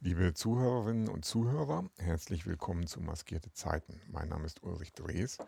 Liebe 0.00 0.32
Zuhörerinnen 0.32 1.08
und 1.08 1.24
Zuhörer, 1.24 1.90
herzlich 1.98 2.46
willkommen 2.46 2.86
zu 2.86 3.00
Maskierte 3.00 3.52
Zeiten. 3.52 4.00
Mein 4.06 4.28
Name 4.28 4.46
ist 4.46 4.62
Ulrich 4.62 4.92
Drees 4.92 5.38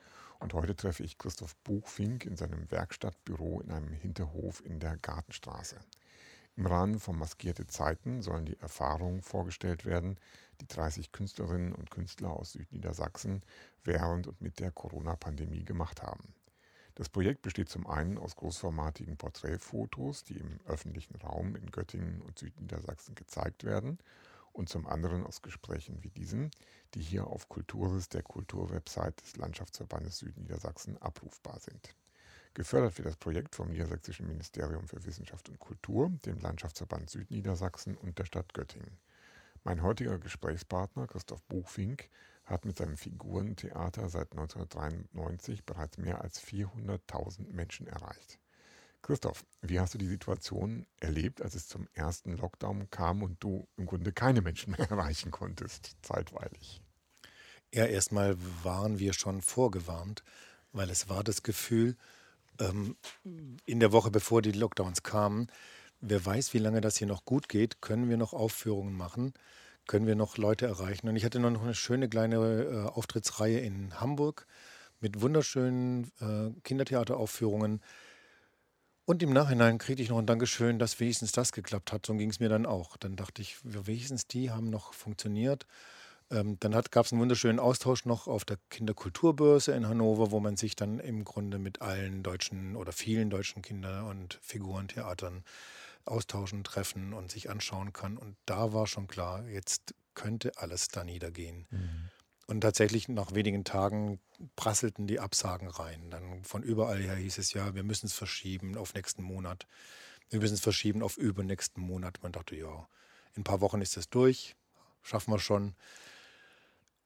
und 0.41 0.54
heute 0.54 0.75
treffe 0.75 1.04
ich 1.04 1.19
Christoph 1.19 1.54
Buchfink 1.58 2.25
in 2.25 2.34
seinem 2.34 2.68
Werkstattbüro 2.68 3.60
in 3.60 3.71
einem 3.71 3.92
Hinterhof 3.92 4.60
in 4.65 4.81
der 4.81 4.97
Gartenstraße. 4.97 5.76
Im 6.57 6.67
Rahmen 6.67 6.99
von 6.99 7.17
Maskierte 7.17 7.68
Zeiten 7.68 8.23
sollen 8.23 8.45
die 8.45 8.59
Erfahrungen 8.59 9.23
vorgestellt 9.23 9.84
werden, 9.84 10.18
die 10.60 10.66
30 10.66 11.12
Künstlerinnen 11.12 11.72
und 11.72 11.92
Künstler 11.92 12.30
aus 12.30 12.50
Südniedersachsen 12.50 13.44
während 13.84 14.26
und 14.26 14.40
mit 14.40 14.58
der 14.58 14.72
Corona-Pandemie 14.72 15.64
gemacht 15.64 16.02
haben. 16.02 16.34
Das 16.96 17.08
Projekt 17.08 17.42
besteht 17.42 17.68
zum 17.68 17.86
einen 17.86 18.18
aus 18.18 18.34
großformatigen 18.34 19.16
Porträtfotos, 19.16 20.24
die 20.24 20.38
im 20.38 20.58
öffentlichen 20.66 21.14
Raum 21.14 21.54
in 21.54 21.70
Göttingen 21.70 22.20
und 22.20 22.36
Südniedersachsen 22.36 23.14
gezeigt 23.14 23.62
werden 23.62 24.00
und 24.52 24.68
zum 24.68 24.86
anderen 24.86 25.26
aus 25.26 25.42
Gesprächen 25.42 26.02
wie 26.02 26.10
diesem, 26.10 26.50
die 26.95 27.00
hier 27.02 27.27
auf 27.27 27.48
Kulturis, 27.48 28.08
der 28.08 28.22
Kulturwebsite 28.22 29.22
des 29.22 29.36
Landschaftsverbandes 29.36 30.18
Südniedersachsen, 30.18 30.98
abrufbar 30.98 31.60
sind. 31.60 31.95
Gefördert 32.52 32.98
wird 32.98 33.06
das 33.06 33.16
Projekt 33.16 33.55
vom 33.55 33.70
Niedersächsischen 33.70 34.27
Ministerium 34.27 34.88
für 34.88 35.05
Wissenschaft 35.05 35.48
und 35.48 35.60
Kultur, 35.60 36.10
dem 36.24 36.41
Landschaftsverband 36.41 37.08
Südniedersachsen 37.08 37.96
und 37.96 38.18
der 38.18 38.24
Stadt 38.24 38.52
Göttingen. 38.55 38.98
Mein 39.62 39.82
heutiger 39.82 40.18
Gesprächspartner 40.18 41.06
Christoph 41.06 41.44
Buchfink 41.44 42.10
hat 42.44 42.64
mit 42.64 42.77
seinem 42.77 42.96
Figurentheater 42.96 44.08
seit 44.08 44.32
1993 44.32 45.64
bereits 45.64 45.96
mehr 45.98 46.22
als 46.22 46.42
400.000 46.42 47.52
Menschen 47.52 47.86
erreicht. 47.86 48.39
Christoph, 49.02 49.45
wie 49.62 49.80
hast 49.80 49.95
du 49.95 49.98
die 49.98 50.06
Situation 50.06 50.86
erlebt, 50.98 51.42
als 51.42 51.54
es 51.54 51.66
zum 51.66 51.88
ersten 51.95 52.36
Lockdown 52.36 52.91
kam 52.91 53.22
und 53.22 53.42
du 53.42 53.66
im 53.77 53.86
Grunde 53.86 54.12
keine 54.12 54.42
Menschen 54.42 54.72
mehr 54.72 54.80
erreichen 54.91 55.30
konntest, 55.30 55.96
zeitweilig? 56.02 56.82
Ja, 57.72 57.86
erstmal 57.86 58.36
waren 58.62 58.98
wir 58.98 59.12
schon 59.12 59.42
vorgewarnt, 59.42 60.25
weil 60.72 60.91
es 60.91 61.08
war 61.08 61.25
das 61.25 61.42
Gefühl, 61.42 61.97
ähm, 62.58 62.97
in 63.64 63.80
der 63.80 63.92
Woche 63.92 64.10
bevor 64.10 64.42
die 64.42 64.52
Lockdowns 64.52 65.03
kamen, 65.03 65.48
wer 66.00 66.25
weiß, 66.25 66.53
wie 66.55 66.58
lange 66.58 66.80
das 66.80 66.97
hier 66.97 67.06
noch 67.06 67.25
gut 67.25 67.48
geht, 67.48 67.80
können 67.80 68.08
wir 68.08 68.16
noch 68.16 68.32
Aufführungen 68.32 68.94
machen, 68.94 69.34
können 69.86 70.06
wir 70.06 70.16
noch 70.16 70.36
Leute 70.36 70.66
erreichen. 70.66 71.08
Und 71.08 71.16
ich 71.16 71.25
hatte 71.25 71.41
noch 71.41 71.62
eine 71.62 71.75
schöne 71.75 72.08
kleine 72.08 72.36
äh, 72.36 72.88
Auftrittsreihe 72.88 73.60
in 73.60 74.00
Hamburg 74.00 74.47
mit 75.00 75.20
wunderschönen 75.20 76.10
äh, 76.20 76.50
Kindertheateraufführungen 76.62 77.80
und 79.11 79.25
im 79.25 79.33
Nachhinein 79.33 79.78
kriegte 79.78 80.05
ich 80.05 80.08
noch 80.08 80.19
ein 80.19 80.27
Dankeschön, 80.27 80.78
dass 80.78 81.00
wenigstens 81.00 81.33
das 81.33 81.50
geklappt 81.50 81.91
hat. 81.91 82.06
So 82.06 82.14
ging 82.14 82.30
es 82.30 82.39
mir 82.39 82.48
dann 82.48 82.64
auch. 82.64 82.97
Dann 82.97 83.16
dachte 83.16 83.42
ich, 83.42 83.56
wenigstens 83.64 84.28
die 84.28 84.53
haben 84.53 84.70
noch 84.70 84.94
funktioniert. 84.94 85.66
Ähm, 86.30 86.58
dann 86.61 86.70
gab 86.70 87.06
es 87.06 87.12
einen 87.12 87.20
wunderschönen 87.20 87.58
Austausch 87.58 88.05
noch 88.05 88.28
auf 88.28 88.44
der 88.44 88.58
Kinderkulturbörse 88.70 89.72
in 89.72 89.88
Hannover, 89.88 90.31
wo 90.31 90.38
man 90.38 90.56
sich 90.56 90.77
dann 90.77 91.00
im 91.00 91.25
Grunde 91.25 91.58
mit 91.58 91.83
allen 91.83 92.22
deutschen 92.22 92.77
oder 92.77 92.92
vielen 92.92 93.31
deutschen 93.31 93.62
Kinder- 93.62 94.06
und 94.06 94.38
Figurentheatern 94.42 95.42
austauschen, 96.05 96.62
treffen 96.62 97.12
und 97.12 97.33
sich 97.33 97.50
anschauen 97.50 97.92
kann. 97.92 98.16
Und 98.16 98.36
da 98.47 98.72
war 98.72 98.86
schon 98.86 99.08
klar, 99.08 99.44
jetzt 99.48 99.92
könnte 100.14 100.53
alles 100.55 100.86
da 100.86 101.03
niedergehen. 101.03 101.66
Mhm. 101.72 102.00
Und 102.51 102.62
tatsächlich 102.62 103.06
nach 103.06 103.33
wenigen 103.33 103.62
Tagen 103.62 104.19
prasselten 104.56 105.06
die 105.06 105.20
Absagen 105.20 105.69
rein. 105.69 106.11
Dann 106.11 106.43
von 106.43 106.65
überall 106.65 106.98
her 106.98 107.15
hieß 107.15 107.39
es 107.39 107.53
ja, 107.53 107.77
wir 107.77 107.84
müssen 107.84 108.06
es 108.06 108.12
verschieben 108.12 108.77
auf 108.77 108.93
nächsten 108.93 109.23
Monat. 109.23 109.69
Wir 110.31 110.41
müssen 110.41 110.55
es 110.55 110.61
verschieben 110.61 111.05
auf 111.05 111.17
übernächsten 111.17 111.81
Monat. 111.81 112.19
Man 112.25 112.33
dachte, 112.33 112.56
ja, 112.56 112.89
in 113.37 113.43
ein 113.43 113.45
paar 113.45 113.61
Wochen 113.61 113.81
ist 113.81 113.97
das 113.97 114.11
durch, 114.11 114.56
schaffen 115.01 115.33
wir 115.33 115.39
schon. 115.39 115.77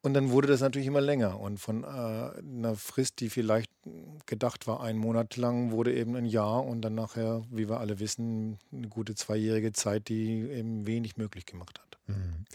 Und 0.01 0.15
dann 0.15 0.31
wurde 0.31 0.49
das 0.49 0.63
natürlich 0.63 0.89
immer 0.89 1.03
länger. 1.03 1.39
Und 1.39 1.59
von 1.59 1.85
äh, 1.85 1.87
einer 1.87 2.75
Frist, 2.75 3.21
die 3.21 3.29
vielleicht 3.29 3.71
gedacht 4.25 4.67
war, 4.67 4.83
ein 4.83 4.97
Monat 4.97 5.37
lang, 5.37 5.73
wurde 5.73 5.95
eben 5.95 6.17
ein 6.17 6.25
Jahr 6.25 6.65
und 6.65 6.81
dann 6.81 6.95
nachher, 6.95 7.45
wie 7.51 7.69
wir 7.69 7.81
alle 7.81 7.99
wissen, 8.01 8.59
eine 8.73 8.89
gute 8.89 9.15
zweijährige 9.15 9.75
Zeit, 9.75 10.09
die 10.09 10.41
eben 10.41 10.87
wenig 10.87 11.19
möglich 11.19 11.45
gemacht 11.45 11.81
hat. 11.81 11.99
Mhm. 12.07 12.47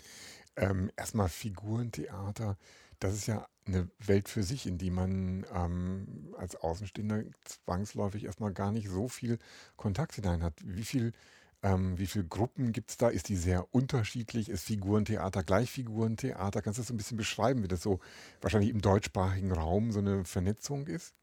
Ähm, 0.56 0.92
erstmal 0.98 1.30
Figurentheater, 1.30 2.58
das 3.00 3.14
ist 3.14 3.28
ja 3.28 3.48
eine 3.66 3.90
Welt 4.00 4.28
für 4.28 4.44
sich, 4.44 4.66
in 4.66 4.78
die 4.78 4.90
man 4.90 5.46
ähm, 5.54 6.34
als 6.38 6.56
Außenstehender 6.56 7.24
zwangsläufig 7.46 8.26
erstmal 8.26 8.54
gar 8.54 8.72
nicht 8.72 8.90
so 8.90 9.08
viel 9.08 9.40
Kontakt 9.78 10.16
hinein 10.16 10.44
hat. 10.44 10.54
Wie 10.64 10.84
viel 10.84 11.14
ähm, 11.62 11.98
wie 11.98 12.08
viele 12.08 12.26
Gruppen 12.26 12.72
gibt 12.72 12.92
es 12.92 12.98
da? 12.98 13.10
Ist 13.10 13.28
die 13.28 13.36
sehr 13.36 13.74
unterschiedlich? 13.74 14.50
Ist 14.50 14.64
Figurentheater 14.64 15.44
gleich 15.44 15.70
Figurentheater? 15.70 16.62
Kannst 16.62 16.78
du 16.78 16.82
das 16.82 16.88
so 16.88 16.94
ein 16.94 16.98
bisschen 16.98 17.18
beschreiben, 17.18 17.64
wie 17.64 17.68
das 17.68 17.82
so 17.82 18.00
wahrscheinlich 18.42 18.70
im 18.70 18.82
deutschsprachigen 18.82 19.52
Raum 19.52 19.92
so 19.92 20.00
eine 20.00 20.24
Vernetzung 20.24 20.88
ist? 20.88 21.14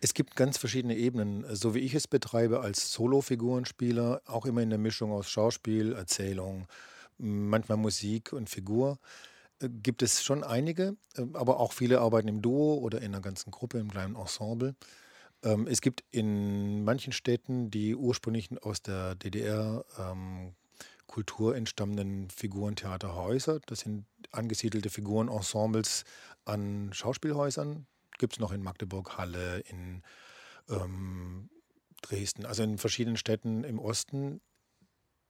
Es 0.00 0.14
gibt 0.14 0.36
ganz 0.36 0.58
verschiedene 0.58 0.96
Ebenen. 0.96 1.44
So 1.54 1.74
wie 1.74 1.80
ich 1.80 1.94
es 1.94 2.06
betreibe 2.06 2.60
als 2.60 2.92
Solo-Figurenspieler, 2.92 4.22
auch 4.26 4.46
immer 4.46 4.62
in 4.62 4.70
der 4.70 4.78
Mischung 4.78 5.10
aus 5.10 5.28
Schauspiel, 5.28 5.92
Erzählung, 5.92 6.68
manchmal 7.18 7.78
Musik 7.78 8.32
und 8.32 8.48
Figur. 8.48 8.98
Äh, 9.60 9.68
gibt 9.68 10.02
es 10.02 10.22
schon 10.22 10.44
einige, 10.44 10.96
äh, 11.16 11.22
aber 11.34 11.60
auch 11.60 11.72
viele 11.72 12.00
arbeiten 12.00 12.28
im 12.28 12.42
Duo 12.42 12.74
oder 12.78 12.98
in 12.98 13.14
einer 13.14 13.20
ganzen 13.20 13.50
Gruppe, 13.50 13.78
im 13.78 13.90
kleinen 13.90 14.16
Ensemble. 14.16 14.74
Ähm, 15.42 15.66
es 15.66 15.80
gibt 15.80 16.04
in 16.10 16.84
manchen 16.84 17.12
Städten 17.12 17.70
die 17.70 17.94
ursprünglich 17.94 18.50
aus 18.62 18.82
der 18.82 19.14
DDR 19.14 19.84
ähm, 19.98 20.54
Kultur 21.06 21.56
entstammenden 21.56 22.28
Figurentheaterhäuser. 22.30 23.60
Das 23.66 23.80
sind 23.80 24.06
angesiedelte 24.30 24.90
Figurenensembles 24.90 26.04
an 26.44 26.90
Schauspielhäusern. 26.92 27.86
Gibt 28.18 28.34
es 28.34 28.38
noch 28.40 28.52
in 28.52 28.62
Magdeburg, 28.62 29.16
Halle, 29.16 29.60
in 29.60 30.02
ähm, 30.68 31.48
Dresden, 32.02 32.46
also 32.46 32.62
in 32.62 32.78
verschiedenen 32.78 33.16
Städten 33.16 33.64
im 33.64 33.78
Osten. 33.78 34.40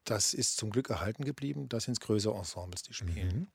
Das 0.04 0.34
ist 0.34 0.56
zum 0.56 0.70
Glück 0.70 0.90
erhalten 0.90 1.24
geblieben. 1.24 1.68
Das 1.68 1.84
sind 1.84 2.00
größere 2.00 2.36
Ensembles, 2.36 2.82
die 2.82 2.94
spielen. 2.94 3.40
Mhm. 3.40 3.46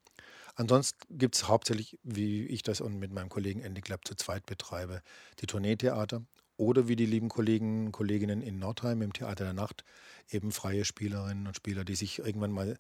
Ansonsten 0.56 1.18
gibt 1.18 1.36
es 1.36 1.48
hauptsächlich, 1.48 1.98
wie 2.04 2.46
ich 2.46 2.62
das 2.62 2.80
und 2.80 3.00
mit 3.00 3.12
meinem 3.12 3.30
Kollegen 3.30 3.62
Andy 3.62 3.82
Klapp 3.82 4.08
zu 4.08 4.16
zweit 4.16 4.46
betreibe, 4.46 5.02
die 5.40 5.48
Tourneetheater 5.48 6.24
oder 6.58 6.88
wie 6.88 6.96
die 6.96 7.08
lieben 7.08 7.30
Kollegen 7.30 7.88
und 7.88 7.92
Kolleginnen 7.92 8.42
in 8.42 8.60
Nordheim 8.60 9.02
im 9.02 9.14
Theater 9.14 9.46
der 9.46 9.54
Nacht, 9.54 9.84
eben 10.30 10.52
freie 10.52 10.86
Spielerinnen 10.86 11.48
und 11.48 11.56
Spieler, 11.56 11.84
die 11.84 11.96
sich 11.96 12.20
irgendwann 12.20 12.52
mal 12.52 12.78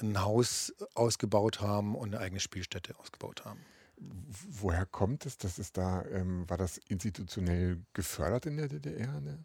ein 0.00 0.22
Haus 0.22 0.72
ausgebaut 0.94 1.60
haben 1.60 1.94
und 1.94 2.14
eine 2.14 2.20
eigene 2.24 2.40
Spielstätte 2.40 2.98
ausgebaut 2.98 3.44
haben. 3.44 3.60
Woher 3.98 4.86
kommt 4.86 5.26
es? 5.26 5.36
Das 5.36 5.58
ist 5.58 5.76
da, 5.76 6.02
ähm, 6.06 6.48
war 6.48 6.56
das 6.56 6.78
institutionell 6.88 7.82
gefördert 7.92 8.46
in 8.46 8.56
der 8.56 8.68
DDR? 8.68 9.20
Ne? 9.20 9.44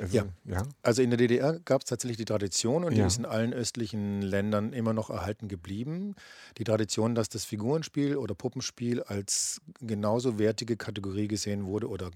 Also, 0.00 0.16
ja. 0.16 0.24
ja. 0.44 0.62
Also 0.82 1.02
in 1.02 1.10
der 1.10 1.18
DDR 1.18 1.60
gab 1.60 1.82
es 1.82 1.88
tatsächlich 1.88 2.16
die 2.16 2.24
Tradition 2.24 2.84
und 2.84 2.94
die 2.94 3.00
ist 3.00 3.18
in 3.18 3.26
allen 3.26 3.52
östlichen 3.52 4.22
Ländern 4.22 4.72
immer 4.72 4.92
noch 4.92 5.10
erhalten 5.10 5.48
geblieben. 5.48 6.14
Die 6.58 6.64
Tradition, 6.64 7.14
dass 7.14 7.28
das 7.28 7.44
Figurenspiel 7.44 8.16
oder 8.16 8.34
Puppenspiel 8.34 9.02
als 9.02 9.60
genauso 9.80 10.38
wertige 10.38 10.76
Kategorie 10.76 11.28
gesehen 11.28 11.66
wurde 11.66 11.88
oder 11.88 12.10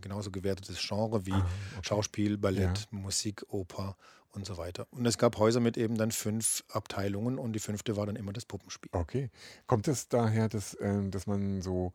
genauso 0.00 0.30
gewertetes 0.30 0.78
Genre 0.78 1.26
wie 1.26 1.32
ah, 1.32 1.38
okay. 1.38 1.48
Schauspiel, 1.82 2.38
Ballett, 2.38 2.78
ja. 2.78 2.98
Musik, 2.98 3.44
Oper 3.48 3.96
und 4.32 4.46
so 4.46 4.56
weiter. 4.56 4.86
Und 4.90 5.06
es 5.06 5.18
gab 5.18 5.38
Häuser 5.38 5.60
mit 5.60 5.76
eben 5.76 5.96
dann 5.96 6.10
fünf 6.10 6.64
Abteilungen 6.68 7.38
und 7.38 7.52
die 7.52 7.60
fünfte 7.60 7.96
war 7.96 8.06
dann 8.06 8.16
immer 8.16 8.32
das 8.32 8.44
Puppenspiel. 8.44 8.90
Okay. 8.92 9.30
Kommt 9.66 9.88
es 9.88 10.08
daher, 10.08 10.48
dass, 10.48 10.74
äh, 10.74 11.08
dass 11.08 11.26
man 11.26 11.62
so, 11.62 11.92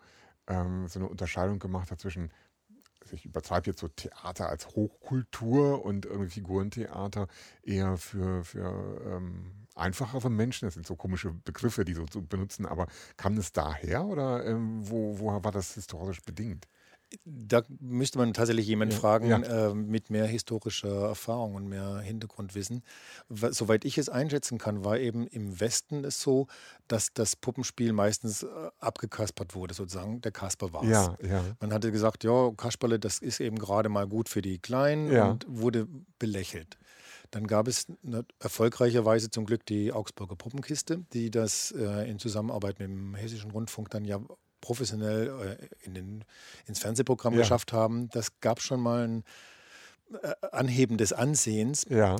ähm, 0.47 0.87
so 0.87 0.99
eine 0.99 1.09
Unterscheidung 1.09 1.59
gemacht 1.59 1.91
hat 1.91 1.99
zwischen 1.99 2.31
ich 3.13 3.25
übertreibe 3.25 3.67
jetzt 3.67 3.79
so 3.79 3.87
Theater 3.87 4.49
als 4.49 4.67
Hochkultur 4.67 5.83
und 5.85 6.05
irgendwie 6.05 6.31
Figurentheater 6.31 7.27
eher 7.63 7.97
für, 7.97 8.43
für 8.43 9.01
ähm, 9.05 9.67
einfachere 9.75 10.29
Menschen. 10.29 10.65
Das 10.67 10.75
sind 10.75 10.85
so 10.87 10.95
komische 10.95 11.31
Begriffe, 11.31 11.85
die 11.85 11.93
so, 11.93 12.05
so 12.11 12.21
benutzen, 12.21 12.65
aber 12.65 12.87
kam 13.17 13.37
es 13.37 13.51
daher 13.51 14.05
oder 14.05 14.45
ähm, 14.45 14.89
wo, 14.89 15.19
wo 15.19 15.43
war 15.43 15.51
das 15.51 15.73
historisch 15.75 16.21
bedingt? 16.21 16.67
Da 17.25 17.63
müsste 17.79 18.19
man 18.19 18.33
tatsächlich 18.33 18.67
jemanden 18.67 18.93
ja, 18.93 18.99
fragen 18.99 19.29
ja. 19.29 19.69
Äh, 19.69 19.73
mit 19.73 20.09
mehr 20.09 20.25
historischer 20.27 21.07
Erfahrung 21.07 21.55
und 21.55 21.67
mehr 21.67 21.99
Hintergrundwissen. 21.99 22.83
Soweit 23.29 23.85
ich 23.85 23.97
es 23.97 24.09
einschätzen 24.09 24.57
kann, 24.57 24.85
war 24.85 24.99
eben 24.99 25.25
im 25.27 25.59
Westen 25.59 26.03
es 26.03 26.21
so, 26.21 26.47
dass 26.87 27.13
das 27.13 27.35
Puppenspiel 27.35 27.93
meistens 27.93 28.43
äh, 28.43 28.47
abgekaspert 28.79 29.55
wurde, 29.55 29.73
sozusagen. 29.73 30.21
Der 30.21 30.31
Kasper 30.31 30.71
war 30.73 30.83
es. 30.83 30.89
Ja, 30.89 31.17
ja. 31.21 31.43
Man 31.59 31.73
hatte 31.73 31.91
gesagt, 31.91 32.23
ja, 32.23 32.51
Kasperle, 32.55 32.99
das 32.99 33.19
ist 33.19 33.39
eben 33.39 33.57
gerade 33.57 33.89
mal 33.89 34.07
gut 34.07 34.29
für 34.29 34.41
die 34.41 34.59
Kleinen 34.59 35.11
und 35.11 35.45
wurde 35.47 35.87
belächelt. 36.19 36.77
Dann 37.31 37.45
gab 37.45 37.67
es 37.67 37.87
erfolgreicherweise 38.39 39.29
zum 39.29 39.45
Glück 39.45 39.65
die 39.65 39.91
Augsburger 39.91 40.35
Puppenkiste, 40.35 41.05
die 41.13 41.29
das 41.29 41.71
äh, 41.71 42.09
in 42.09 42.17
Zusammenarbeit 42.17 42.79
mit 42.79 42.89
dem 42.89 43.15
Hessischen 43.15 43.51
Rundfunk 43.51 43.89
dann 43.91 44.05
ja 44.05 44.19
professionell 44.61 45.57
äh, 45.59 45.85
in 45.85 45.93
den, 45.93 46.25
ins 46.65 46.79
Fernsehprogramm 46.79 47.33
ja. 47.33 47.39
geschafft 47.39 47.73
haben. 47.73 48.09
Das 48.09 48.39
gab 48.41 48.61
schon 48.61 48.81
mal 48.81 49.07
ein 49.07 49.23
äh, 50.21 50.33
Anheben 50.51 50.97
des 50.97 51.13
Ansehens. 51.13 51.85
Ja. 51.89 52.17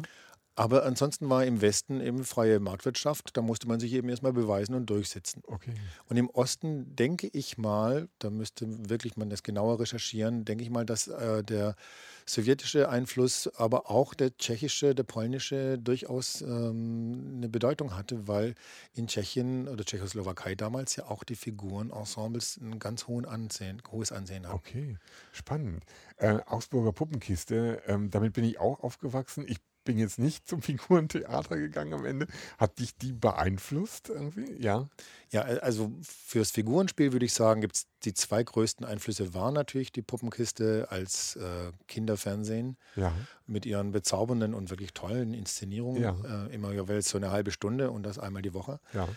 Aber 0.59 0.83
ansonsten 0.83 1.29
war 1.29 1.45
im 1.45 1.61
Westen 1.61 2.01
eben 2.01 2.25
freie 2.25 2.59
Marktwirtschaft. 2.59 3.37
Da 3.37 3.41
musste 3.41 3.65
man 3.65 3.79
sich 3.79 3.93
eben 3.93 4.09
erstmal 4.09 4.33
beweisen 4.33 4.75
und 4.75 4.89
durchsetzen. 4.89 5.41
Okay. 5.47 5.73
Und 6.09 6.17
im 6.17 6.29
Osten 6.29 6.97
denke 6.97 7.29
ich 7.31 7.57
mal, 7.57 8.09
da 8.19 8.29
müsste 8.29 8.65
wirklich 8.89 9.15
man 9.15 9.29
das 9.29 9.41
genauer 9.41 9.79
recherchieren, 9.79 10.43
denke 10.43 10.65
ich 10.65 10.69
mal, 10.69 10.85
dass 10.85 11.07
äh, 11.07 11.45
der 11.45 11.77
sowjetische 12.25 12.89
Einfluss, 12.89 13.49
aber 13.55 13.89
auch 13.89 14.13
der 14.13 14.35
tschechische, 14.35 14.93
der 14.93 15.03
polnische 15.03 15.77
durchaus 15.77 16.41
ähm, 16.41 17.35
eine 17.37 17.47
Bedeutung 17.47 17.95
hatte, 17.95 18.27
weil 18.27 18.53
in 18.93 19.07
Tschechien 19.07 19.69
oder 19.69 19.85
Tschechoslowakei 19.85 20.55
damals 20.55 20.97
ja 20.97 21.05
auch 21.05 21.23
die 21.23 21.35
Figurenensembles 21.35 22.57
ein 22.57 22.79
ganz 22.79 23.07
hohen 23.07 23.23
Ansehen, 23.23 23.81
hohes 23.93 24.11
Ansehen 24.11 24.45
haben. 24.45 24.55
Okay, 24.55 24.97
spannend. 25.31 25.85
Äh, 26.17 26.39
Augsburger 26.47 26.91
Puppenkiste, 26.91 27.81
ähm, 27.87 28.09
damit 28.09 28.33
bin 28.33 28.43
ich 28.43 28.59
auch 28.59 28.81
aufgewachsen. 28.81 29.45
Ich 29.47 29.59
bin 29.89 29.97
jetzt 29.97 30.19
nicht 30.19 30.47
zum 30.47 30.61
Figurentheater 30.61 31.57
gegangen 31.57 31.93
am 31.95 32.05
Ende. 32.05 32.27
Hat 32.59 32.77
dich 32.77 32.95
die 32.95 33.11
beeinflusst 33.11 34.09
irgendwie? 34.09 34.53
Ja. 34.59 34.87
Ja, 35.31 35.41
also 35.41 35.91
fürs 36.03 36.51
Figurenspiel 36.51 37.11
würde 37.11 37.25
ich 37.25 37.33
sagen, 37.33 37.61
gibt 37.61 37.75
es 37.75 37.87
die 38.03 38.13
zwei 38.13 38.43
größten 38.43 38.85
Einflüsse 38.85 39.33
waren 39.33 39.55
natürlich 39.55 39.91
die 39.91 40.03
Puppenkiste 40.03 40.87
als 40.91 41.37
äh, 41.37 41.71
Kinderfernsehen 41.87 42.77
ja. 42.95 43.11
mit 43.47 43.65
ihren 43.65 43.91
bezaubernden 43.91 44.53
und 44.53 44.69
wirklich 44.69 44.93
tollen 44.93 45.33
Inszenierungen. 45.33 46.03
Ja. 46.03 46.45
Äh, 46.45 46.53
immer 46.53 46.71
jeweils 46.71 47.09
so 47.09 47.17
eine 47.17 47.31
halbe 47.31 47.49
Stunde 47.49 47.89
und 47.89 48.03
das 48.03 48.19
einmal 48.19 48.43
die 48.43 48.53
Woche. 48.53 48.79
Ja. 48.93 49.07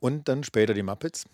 Und 0.00 0.26
dann 0.26 0.42
später 0.42 0.74
die 0.74 0.82
Muppets. 0.82 1.26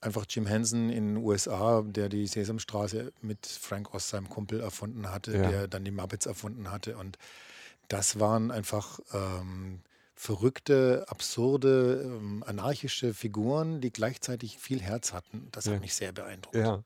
Einfach 0.00 0.24
Jim 0.26 0.46
Henson 0.46 0.88
in 0.88 1.08
den 1.14 1.16
USA, 1.18 1.82
der 1.82 2.08
die 2.08 2.26
Sesamstraße 2.26 3.12
mit 3.20 3.44
Frank 3.44 3.92
Oz, 3.92 4.08
seinem 4.08 4.30
Kumpel, 4.30 4.60
erfunden 4.60 5.10
hatte, 5.10 5.36
Ja. 5.36 5.50
der 5.50 5.68
dann 5.68 5.84
die 5.84 5.90
Muppets 5.90 6.24
erfunden 6.24 6.70
hatte. 6.70 6.96
Und 6.96 7.18
das 7.90 8.20
waren 8.20 8.50
einfach 8.50 9.00
ähm, 9.12 9.80
verrückte, 10.14 11.04
absurde, 11.08 12.02
ähm, 12.04 12.44
anarchische 12.46 13.14
Figuren, 13.14 13.80
die 13.80 13.90
gleichzeitig 13.92 14.58
viel 14.58 14.80
Herz 14.80 15.12
hatten. 15.12 15.48
Das 15.50 15.64
Ja. 15.64 15.72
hat 15.74 15.80
mich 15.80 15.94
sehr 15.94 16.12
beeindruckt. 16.12 16.54
Ja. 16.56 16.84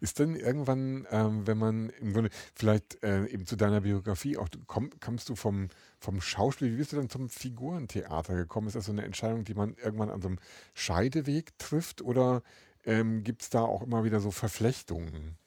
Ist 0.00 0.18
denn 0.18 0.36
irgendwann, 0.36 1.06
ähm, 1.10 1.46
wenn 1.46 1.56
man 1.56 1.88
im 1.90 2.12
Grunde, 2.12 2.30
vielleicht 2.54 3.02
äh, 3.02 3.24
eben 3.26 3.46
zu 3.46 3.56
deiner 3.56 3.80
Biografie, 3.80 4.36
auch 4.36 4.48
du 4.48 4.58
komm, 4.66 4.90
kommst 5.00 5.28
du 5.28 5.36
vom, 5.36 5.68
vom 6.00 6.20
Schauspiel, 6.20 6.72
wie 6.72 6.76
bist 6.76 6.92
du 6.92 6.96
dann 6.96 7.08
zum 7.08 7.28
Figurentheater 7.30 8.34
gekommen? 8.34 8.66
Ist 8.66 8.74
das 8.76 8.86
so 8.86 8.92
eine 8.92 9.04
Entscheidung, 9.04 9.44
die 9.44 9.54
man 9.54 9.74
irgendwann 9.74 10.10
an 10.10 10.20
so 10.20 10.28
einem 10.28 10.38
Scheideweg 10.74 11.56
trifft 11.58 12.02
oder 12.02 12.42
ähm, 12.84 13.22
gibt 13.22 13.42
es 13.42 13.50
da 13.50 13.62
auch 13.62 13.82
immer 13.82 14.04
wieder 14.04 14.20
so 14.20 14.30
Verflechtungen? 14.32 15.38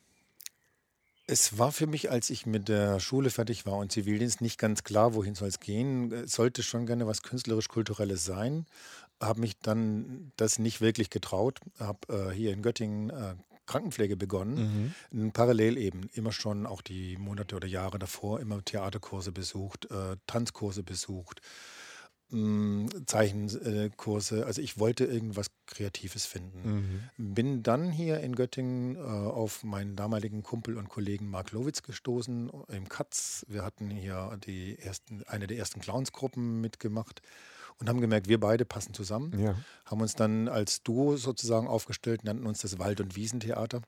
Es 1.28 1.58
war 1.58 1.72
für 1.72 1.88
mich, 1.88 2.12
als 2.12 2.30
ich 2.30 2.46
mit 2.46 2.70
der 2.70 3.00
Schule 3.00 3.32
fertig 3.32 3.66
war 3.66 3.78
und 3.78 3.92
Zivildienst, 3.92 4.42
nicht 4.42 4.60
ganz 4.60 4.84
klar, 4.84 5.16
wohin 5.16 5.34
soll 5.34 5.48
es 5.48 5.60
gehen. 5.60 6.12
Es 6.12 6.34
sollte 6.34 6.62
schon 6.62 6.86
gerne 6.86 7.08
was 7.08 7.24
künstlerisch-kulturelles 7.24 8.24
sein. 8.24 8.68
Habe 9.20 9.40
mich 9.40 9.58
dann 9.60 10.32
das 10.36 10.60
nicht 10.60 10.82
wirklich 10.82 11.10
getraut. 11.10 11.60
Habe 11.80 12.30
äh, 12.30 12.32
hier 12.32 12.54
in 12.54 12.62
Göttingen 12.62 13.10
äh, 13.10 13.36
Krankenpflege 13.66 14.16
begonnen. 14.16 14.94
Und 15.12 15.32
Parallel 15.32 15.78
eben 15.78 16.10
immer 16.14 16.32
schon 16.32 16.66
auch 16.68 16.82
die 16.82 17.18
Monate 17.18 17.56
oder 17.56 17.68
Jahre 17.68 17.98
davor 17.98 18.40
immer 18.40 18.64
Theaterkurse 18.64 19.32
besucht, 19.32 19.90
äh, 19.92 20.18
Tanzkurse 20.28 20.84
besucht, 20.84 21.42
Zeichenkurse. 22.32 24.46
Also 24.46 24.62
ich 24.62 24.80
wollte 24.80 25.06
irgendwas 25.06 25.48
Kreatives 25.68 26.26
finden. 26.26 27.10
Bin 27.18 27.64
dann 27.64 27.92
hier 27.92 28.20
in 28.20 28.36
Göttingen 28.36 28.96
äh, 28.96 29.00
auf 29.00 29.64
meinen 29.64 29.96
damaligen 29.96 30.44
Kumpel 30.44 30.78
und 30.78 30.90
Kollegen 30.90 31.30
Mark 31.30 31.52
Lowitz 31.52 31.84
gestoßen 31.84 32.52
im 32.70 32.90
Katz. 32.90 33.46
Wir 33.48 33.64
hatten 33.64 33.90
hier 33.90 34.38
die 34.46 34.78
ersten, 34.80 35.24
eine 35.28 35.48
der 35.48 35.58
ersten 35.58 35.82
Clownsgruppen 35.82 36.62
mitgemacht 36.62 37.22
und 37.80 37.90
haben 37.90 38.02
gemerkt, 38.02 38.28
wir 38.28 38.40
beide 38.40 38.66
passen 38.66 38.94
zusammen. 38.94 39.38
Ja. 39.40 39.56
Haben 39.86 40.02
uns 40.02 40.16
dann 40.16 40.48
als 40.48 40.84
Duo 40.84 41.18
sozusagen 41.18 41.68
aufgestellt, 41.68 42.24
nannten 42.24 42.48
uns 42.48 42.62
das 42.62 42.80
Wald- 42.80 43.02
und 43.02 43.16
Wiesentheater 43.16 43.82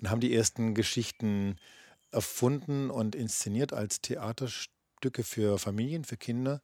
und 0.00 0.10
haben 0.10 0.20
die 0.20 0.34
ersten 0.34 0.74
Geschichten 0.74 1.56
erfunden 2.12 2.90
und 2.90 3.14
inszeniert 3.14 3.72
als 3.72 4.00
Theaterstücke 4.00 5.22
für 5.22 5.58
Familien, 5.58 6.04
für 6.04 6.16
Kinder 6.16 6.60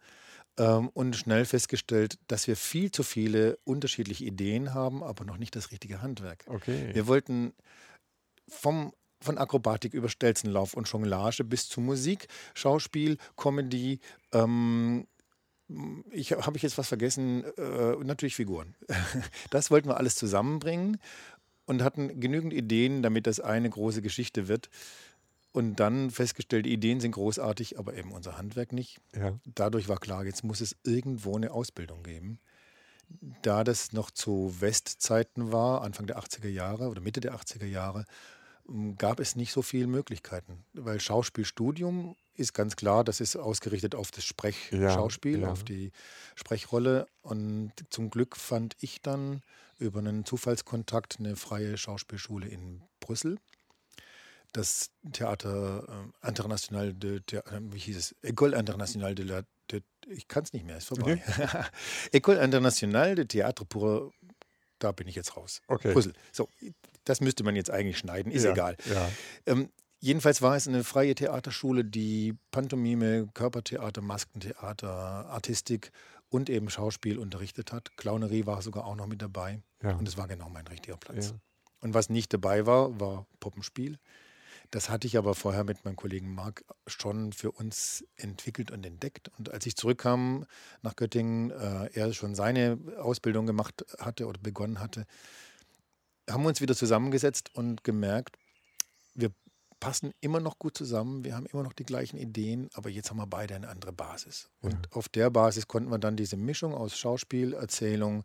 ähm, 0.58 0.88
und 0.88 1.16
schnell 1.16 1.44
festgestellt, 1.44 2.18
dass 2.28 2.46
wir 2.46 2.56
viel 2.56 2.90
zu 2.90 3.02
viele 3.02 3.58
unterschiedliche 3.64 4.24
Ideen 4.24 4.74
haben, 4.74 5.02
aber 5.02 5.24
noch 5.24 5.38
nicht 5.38 5.56
das 5.56 5.70
richtige 5.70 6.02
Handwerk. 6.02 6.44
Okay. 6.46 6.90
Wir 6.92 7.06
wollten 7.06 7.52
vom, 8.48 8.92
von 9.20 9.38
Akrobatik 9.38 9.94
über 9.94 10.08
Stelzenlauf 10.08 10.74
und 10.74 10.88
Jonglage 10.88 11.44
bis 11.44 11.68
zu 11.68 11.80
Musik, 11.80 12.28
Schauspiel, 12.54 13.18
Comedy, 13.36 14.00
ähm, 14.32 15.06
ich 16.10 16.32
habe 16.32 16.56
ich 16.56 16.62
jetzt 16.62 16.78
was 16.78 16.88
vergessen, 16.88 17.44
äh, 17.56 17.96
natürlich 18.04 18.36
Figuren. 18.36 18.76
Das 19.50 19.70
wollten 19.70 19.88
wir 19.88 19.96
alles 19.96 20.14
zusammenbringen 20.14 20.98
und 21.66 21.82
hatten 21.82 22.20
genügend 22.20 22.52
Ideen, 22.52 23.02
damit 23.02 23.26
das 23.26 23.40
eine 23.40 23.68
große 23.68 24.02
Geschichte 24.02 24.48
wird. 24.48 24.70
Und 25.56 25.76
dann 25.76 26.10
festgestellt, 26.10 26.66
Ideen 26.66 27.00
sind 27.00 27.12
großartig, 27.12 27.78
aber 27.78 27.94
eben 27.94 28.12
unser 28.12 28.36
Handwerk 28.36 28.74
nicht. 28.74 29.00
Ja. 29.14 29.40
Dadurch 29.46 29.88
war 29.88 29.96
klar, 29.96 30.26
jetzt 30.26 30.44
muss 30.44 30.60
es 30.60 30.76
irgendwo 30.84 31.34
eine 31.34 31.50
Ausbildung 31.50 32.02
geben. 32.02 32.40
Da 33.40 33.64
das 33.64 33.94
noch 33.94 34.10
zu 34.10 34.54
Westzeiten 34.60 35.52
war, 35.52 35.80
Anfang 35.80 36.06
der 36.06 36.18
80er 36.18 36.50
Jahre 36.50 36.88
oder 36.88 37.00
Mitte 37.00 37.20
der 37.20 37.34
80er 37.34 37.64
Jahre, 37.64 38.04
m, 38.68 38.98
gab 38.98 39.18
es 39.18 39.34
nicht 39.34 39.50
so 39.50 39.62
viele 39.62 39.86
Möglichkeiten. 39.86 40.62
Weil 40.74 41.00
Schauspielstudium 41.00 42.16
ist 42.34 42.52
ganz 42.52 42.76
klar, 42.76 43.02
das 43.02 43.22
ist 43.22 43.34
ausgerichtet 43.34 43.94
auf 43.94 44.10
das 44.10 44.26
Sprechschauspiel, 44.26 45.40
ja. 45.40 45.50
auf 45.50 45.64
die 45.64 45.90
Sprechrolle. 46.34 47.06
Und 47.22 47.72
zum 47.88 48.10
Glück 48.10 48.36
fand 48.36 48.76
ich 48.80 49.00
dann 49.00 49.40
über 49.78 50.00
einen 50.00 50.26
Zufallskontakt 50.26 51.16
eine 51.18 51.34
freie 51.34 51.78
Schauspielschule 51.78 52.46
in 52.46 52.82
Brüssel. 53.00 53.38
Das 54.52 54.90
Theater 55.12 56.10
äh, 56.22 56.28
International 56.28 56.92
de, 56.94 57.20
de, 57.20 57.42
wie 57.70 57.78
hieß 57.78 57.96
es? 57.96 58.14
École 58.22 58.56
Internationale 58.56 59.14
de 59.14 59.24
la 59.24 59.42
de, 59.70 59.82
ich 60.08 60.28
kann 60.28 60.44
es 60.44 60.52
nicht 60.52 60.64
mehr, 60.64 60.76
ist 60.76 60.86
vorbei. 60.86 61.22
École 62.12 62.42
Internationale 62.42 63.14
de 63.14 63.24
Théâtre 63.24 63.64
pour 63.64 64.12
da 64.78 64.92
bin 64.92 65.08
ich 65.08 65.14
jetzt 65.14 65.36
raus. 65.36 65.62
Okay. 65.68 65.92
Brüssel. 65.92 66.12
So, 66.32 66.48
das 67.04 67.20
müsste 67.20 67.44
man 67.44 67.56
jetzt 67.56 67.70
eigentlich 67.70 67.98
schneiden, 67.98 68.32
ist 68.32 68.44
ja. 68.44 68.52
egal. 68.52 68.76
Ja. 68.92 69.10
Ähm, 69.46 69.70
jedenfalls 70.00 70.42
war 70.42 70.56
es 70.56 70.68
eine 70.68 70.84
freie 70.84 71.14
Theaterschule, 71.14 71.84
die 71.84 72.34
Pantomime, 72.50 73.28
Körpertheater, 73.34 74.02
Maskentheater, 74.02 74.88
Artistik 74.90 75.92
und 76.28 76.50
eben 76.50 76.68
Schauspiel 76.68 77.18
unterrichtet 77.18 77.72
hat. 77.72 77.96
Clownerie 77.96 78.46
war 78.46 78.62
sogar 78.62 78.84
auch 78.84 78.96
noch 78.96 79.06
mit 79.06 79.22
dabei. 79.22 79.60
Ja. 79.82 79.96
Und 79.96 80.06
es 80.08 80.16
war 80.16 80.28
genau 80.28 80.48
mein 80.48 80.66
richtiger 80.66 80.96
Platz. 80.96 81.34
Und 81.80 81.94
was 81.94 82.08
nicht 82.08 82.32
dabei 82.32 82.66
war, 82.66 82.98
war 82.98 83.26
Puppenspiel. 83.40 83.98
Das 84.70 84.90
hatte 84.90 85.06
ich 85.06 85.16
aber 85.16 85.34
vorher 85.34 85.64
mit 85.64 85.84
meinem 85.84 85.96
Kollegen 85.96 86.34
Marc 86.34 86.64
schon 86.86 87.32
für 87.32 87.50
uns 87.50 88.04
entwickelt 88.16 88.70
und 88.70 88.84
entdeckt. 88.84 89.30
Und 89.38 89.50
als 89.52 89.66
ich 89.66 89.76
zurückkam 89.76 90.46
nach 90.82 90.96
Göttingen, 90.96 91.50
äh, 91.50 91.90
er 91.92 92.12
schon 92.12 92.34
seine 92.34 92.78
Ausbildung 92.98 93.46
gemacht 93.46 93.84
hatte 93.98 94.26
oder 94.26 94.40
begonnen 94.40 94.80
hatte, 94.80 95.06
haben 96.28 96.42
wir 96.42 96.48
uns 96.48 96.60
wieder 96.60 96.74
zusammengesetzt 96.74 97.54
und 97.54 97.84
gemerkt, 97.84 98.36
wir 99.14 99.30
passen 99.78 100.12
immer 100.20 100.40
noch 100.40 100.58
gut 100.58 100.76
zusammen, 100.76 101.24
wir 101.24 101.36
haben 101.36 101.46
immer 101.46 101.62
noch 101.62 101.72
die 101.72 101.84
gleichen 101.84 102.16
Ideen, 102.16 102.68
aber 102.74 102.90
jetzt 102.90 103.10
haben 103.10 103.18
wir 103.18 103.26
beide 103.26 103.54
eine 103.54 103.68
andere 103.68 103.92
Basis. 103.92 104.48
Und 104.60 104.92
auf 104.92 105.08
der 105.08 105.30
Basis 105.30 105.68
konnten 105.68 105.90
wir 105.90 105.98
dann 105.98 106.16
diese 106.16 106.36
Mischung 106.36 106.74
aus 106.74 106.98
Schauspiel, 106.98 107.52
Erzählung, 107.52 108.24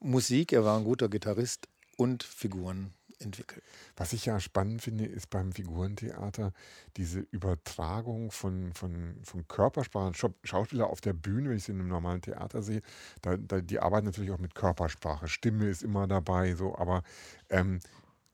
Musik, 0.00 0.52
er 0.52 0.64
war 0.64 0.76
ein 0.76 0.84
guter 0.84 1.08
Gitarrist 1.08 1.68
und 1.96 2.22
Figuren 2.22 2.92
entwickeln. 3.20 3.62
Was 3.96 4.12
ich 4.12 4.26
ja 4.26 4.40
spannend 4.40 4.82
finde, 4.82 5.04
ist 5.06 5.30
beim 5.30 5.52
Figurentheater 5.52 6.52
diese 6.96 7.20
Übertragung 7.20 8.30
von, 8.30 8.72
von, 8.74 9.16
von 9.22 9.46
Körpersprache. 9.48 10.14
Schau- 10.14 10.34
Schauspieler 10.42 10.88
auf 10.88 11.00
der 11.00 11.12
Bühne, 11.12 11.50
wenn 11.50 11.56
ich 11.56 11.64
sie 11.64 11.72
in 11.72 11.80
einem 11.80 11.88
normalen 11.88 12.22
Theater 12.22 12.62
sehe, 12.62 12.82
da, 13.22 13.36
da, 13.36 13.60
die 13.60 13.80
arbeiten 13.80 14.06
natürlich 14.06 14.30
auch 14.30 14.38
mit 14.38 14.54
Körpersprache. 14.54 15.28
Stimme 15.28 15.68
ist 15.68 15.82
immer 15.82 16.06
dabei, 16.06 16.54
so, 16.54 16.76
aber 16.76 17.02
ähm, 17.50 17.80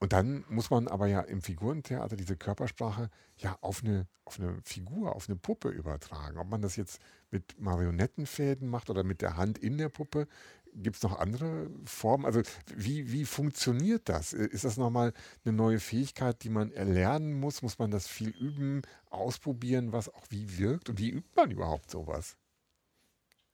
und 0.03 0.15
dann 0.15 0.47
muss 0.49 0.71
man 0.71 0.89
aber 0.89 1.09
ja 1.09 1.21
im 1.21 1.43
Figurentheater 1.43 2.17
diese 2.17 2.35
Körpersprache 2.35 3.11
ja 3.37 3.59
auf 3.61 3.85
eine, 3.85 4.07
auf 4.25 4.41
eine 4.41 4.59
Figur, 4.65 5.15
auf 5.15 5.29
eine 5.29 5.37
Puppe 5.37 5.69
übertragen. 5.69 6.39
Ob 6.39 6.49
man 6.49 6.63
das 6.63 6.77
jetzt 6.77 7.03
mit 7.31 7.61
Marionettenfäden 7.61 8.67
macht 8.67 8.89
oder 8.89 9.05
mit 9.05 9.21
der 9.21 9.37
Hand 9.37 9.59
in 9.59 9.77
der 9.77 9.91
Puppe, 9.91 10.27
gibt 10.75 10.97
es 10.97 11.03
noch 11.03 11.19
andere 11.19 11.69
Formen? 11.85 12.25
Also 12.27 12.43
wie, 12.75 13.13
wie 13.13 13.25
funktioniert 13.25 14.09
das? 14.09 14.33
Ist 14.33 14.65
das 14.65 14.77
nochmal 14.77 15.13
eine 15.45 15.53
neue 15.55 15.81
Fähigkeit, 15.81 16.43
die 16.43 16.51
man 16.51 16.73
erlernen 16.73 17.33
muss? 17.39 17.63
Muss 17.63 17.79
man 17.79 17.91
das 17.91 18.07
viel 18.07 18.31
üben, 18.31 18.83
ausprobieren, 19.11 19.93
was 19.93 20.09
auch 20.09 20.25
wie 20.31 20.59
wirkt? 20.59 20.89
Und 20.89 20.99
wie 20.99 21.11
übt 21.11 21.31
man 21.37 21.51
überhaupt 21.51 21.91
sowas? 21.91 22.37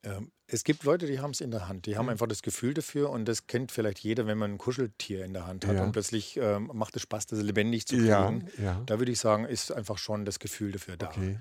Ähm, 0.03 0.31
es 0.47 0.63
gibt 0.63 0.85
Leute, 0.85 1.07
die 1.07 1.19
haben 1.19 1.33
es 1.33 1.41
in 1.41 1.51
der 1.51 1.69
Hand. 1.69 1.87
Die 1.87 1.97
haben 1.97 2.05
Mhm. 2.07 2.11
einfach 2.11 2.29
das 2.29 2.43
Gefühl 2.43 2.75
dafür 2.75 3.11
und 3.11 3.25
das 3.27 3.47
kennt 3.49 3.73
vielleicht 3.73 3.99
jeder, 3.99 4.27
wenn 4.27 4.39
man 4.39 4.53
ein 4.53 4.59
Kuscheltier 4.59 5.25
in 5.25 5.33
der 5.33 5.47
Hand 5.47 5.67
hat 5.67 5.75
Ja. 5.77 5.83
und 5.83 5.93
plötzlich 5.93 6.37
ähm, 6.37 6.71
macht 6.73 6.95
es 6.97 7.03
Spaß, 7.03 7.27
das 7.27 7.41
lebendig 7.43 7.87
zu 7.87 7.97
Ja, 7.97 8.27
kriegen. 8.27 8.49
ja. 8.59 8.83
Da 8.87 8.99
würde 9.01 9.11
ich 9.11 9.19
sagen, 9.19 9.45
ist 9.47 9.73
einfach 9.73 9.99
schon 9.99 10.25
das 10.25 10.39
Gefühl 10.39 10.71
dafür 10.73 10.97
da. 10.97 11.09
Okay. 11.09 11.39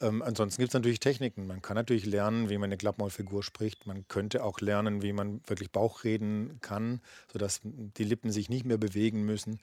Ähm, 0.00 0.22
ansonsten 0.22 0.60
gibt 0.60 0.70
es 0.70 0.74
natürlich 0.74 1.00
Techniken. 1.00 1.46
Man 1.46 1.62
kann 1.62 1.74
natürlich 1.74 2.04
lernen, 2.04 2.50
wie 2.50 2.58
man 2.58 2.68
eine 2.68 2.76
Klappmaulfigur 2.76 3.42
spricht. 3.42 3.86
Man 3.86 4.06
könnte 4.08 4.44
auch 4.44 4.60
lernen, 4.60 5.02
wie 5.02 5.12
man 5.12 5.40
wirklich 5.46 5.70
Bauch 5.70 6.04
reden 6.04 6.58
kann, 6.60 7.00
sodass 7.32 7.60
die 7.64 8.04
Lippen 8.04 8.30
sich 8.30 8.50
nicht 8.50 8.66
mehr 8.66 8.78
bewegen 8.78 9.24
müssen. 9.24 9.58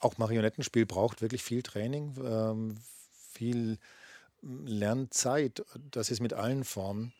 Auch 0.00 0.18
Marionettenspiel 0.18 0.86
braucht 0.86 1.22
wirklich 1.22 1.42
viel 1.42 1.62
Training, 1.62 2.14
ähm, 2.22 2.74
viel 3.32 3.78
Lernzeit. 4.42 5.64
Das 5.90 6.10
ist 6.10 6.20
mit 6.20 6.34
allen 6.34 6.64
Formen. 6.64 7.12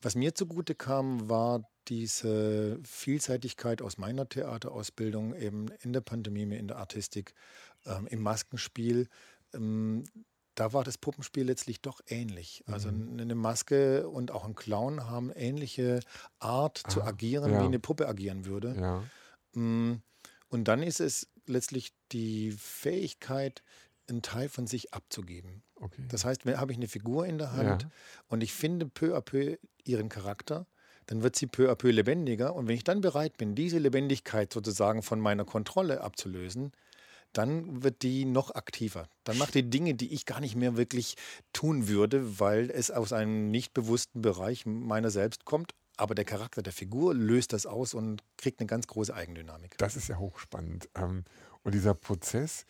Was 0.00 0.14
mir 0.14 0.34
zugute 0.34 0.74
kam, 0.74 1.28
war 1.28 1.68
diese 1.88 2.78
Vielseitigkeit 2.82 3.82
aus 3.82 3.98
meiner 3.98 4.28
Theaterausbildung 4.28 5.34
eben 5.34 5.68
in 5.82 5.92
der 5.92 6.00
Pandemie, 6.00 6.42
in 6.42 6.68
der 6.68 6.78
Artistik, 6.78 7.34
ähm, 7.84 8.06
im 8.06 8.22
Maskenspiel. 8.22 9.08
Da 10.54 10.72
war 10.72 10.84
das 10.84 10.98
Puppenspiel 10.98 11.44
letztlich 11.44 11.80
doch 11.80 12.00
ähnlich. 12.06 12.62
Also 12.66 12.90
mhm. 12.90 13.20
eine 13.20 13.34
Maske 13.34 14.08
und 14.08 14.30
auch 14.30 14.44
ein 14.44 14.54
Clown 14.54 15.08
haben 15.08 15.32
ähnliche 15.32 16.00
Art 16.38 16.82
ah, 16.84 16.88
zu 16.88 17.02
agieren, 17.02 17.52
ja. 17.52 17.60
wie 17.60 17.64
eine 17.64 17.78
Puppe 17.78 18.08
agieren 18.08 18.44
würde. 18.44 18.74
Ja. 18.78 19.60
Mm, 19.60 20.02
und 20.48 20.68
dann 20.68 20.82
ist 20.82 21.00
es 21.00 21.28
letztlich 21.46 21.92
die 22.12 22.52
Fähigkeit, 22.52 23.62
einen 24.08 24.22
Teil 24.22 24.48
von 24.48 24.66
sich 24.66 24.92
abzugeben. 24.94 25.62
Okay. 25.76 26.04
Das 26.08 26.24
heißt, 26.24 26.44
habe 26.44 26.72
ich 26.72 26.78
eine 26.78 26.88
Figur 26.88 27.26
in 27.26 27.38
der 27.38 27.52
Hand 27.52 27.82
ja. 27.82 27.90
und 28.28 28.42
ich 28.42 28.52
finde 28.52 28.86
peu 28.86 29.16
à 29.16 29.20
peu 29.20 29.56
ihren 29.84 30.08
Charakter, 30.08 30.66
dann 31.06 31.22
wird 31.22 31.36
sie 31.36 31.46
peu 31.46 31.70
à 31.70 31.74
peu 31.74 31.90
lebendiger. 31.90 32.54
Und 32.54 32.68
wenn 32.68 32.76
ich 32.76 32.84
dann 32.84 33.00
bereit 33.00 33.36
bin, 33.36 33.54
diese 33.54 33.78
Lebendigkeit 33.78 34.52
sozusagen 34.52 35.02
von 35.02 35.20
meiner 35.20 35.44
Kontrolle 35.44 36.00
abzulösen, 36.00 36.72
dann 37.34 37.82
wird 37.82 38.02
die 38.02 38.24
noch 38.24 38.54
aktiver. 38.54 39.08
Dann 39.24 39.38
macht 39.38 39.54
die 39.54 39.68
Dinge, 39.68 39.94
die 39.94 40.12
ich 40.12 40.24
gar 40.24 40.40
nicht 40.40 40.56
mehr 40.56 40.76
wirklich 40.76 41.16
tun 41.52 41.88
würde, 41.88 42.40
weil 42.40 42.70
es 42.70 42.90
aus 42.90 43.12
einem 43.12 43.50
nicht 43.50 43.74
bewussten 43.74 44.22
Bereich 44.22 44.64
meiner 44.66 45.10
selbst 45.10 45.44
kommt. 45.44 45.74
Aber 45.96 46.14
der 46.14 46.24
Charakter 46.24 46.62
der 46.62 46.72
Figur 46.72 47.14
löst 47.14 47.52
das 47.52 47.66
aus 47.66 47.94
und 47.94 48.22
kriegt 48.36 48.60
eine 48.60 48.66
ganz 48.66 48.86
große 48.88 49.14
Eigendynamik. 49.14 49.76
Das 49.78 49.94
ist 49.94 50.08
ja 50.08 50.18
hochspannend. 50.18 50.88
Ähm, 50.96 51.24
und 51.62 51.74
dieser 51.74 51.94
Prozess, 51.94 52.66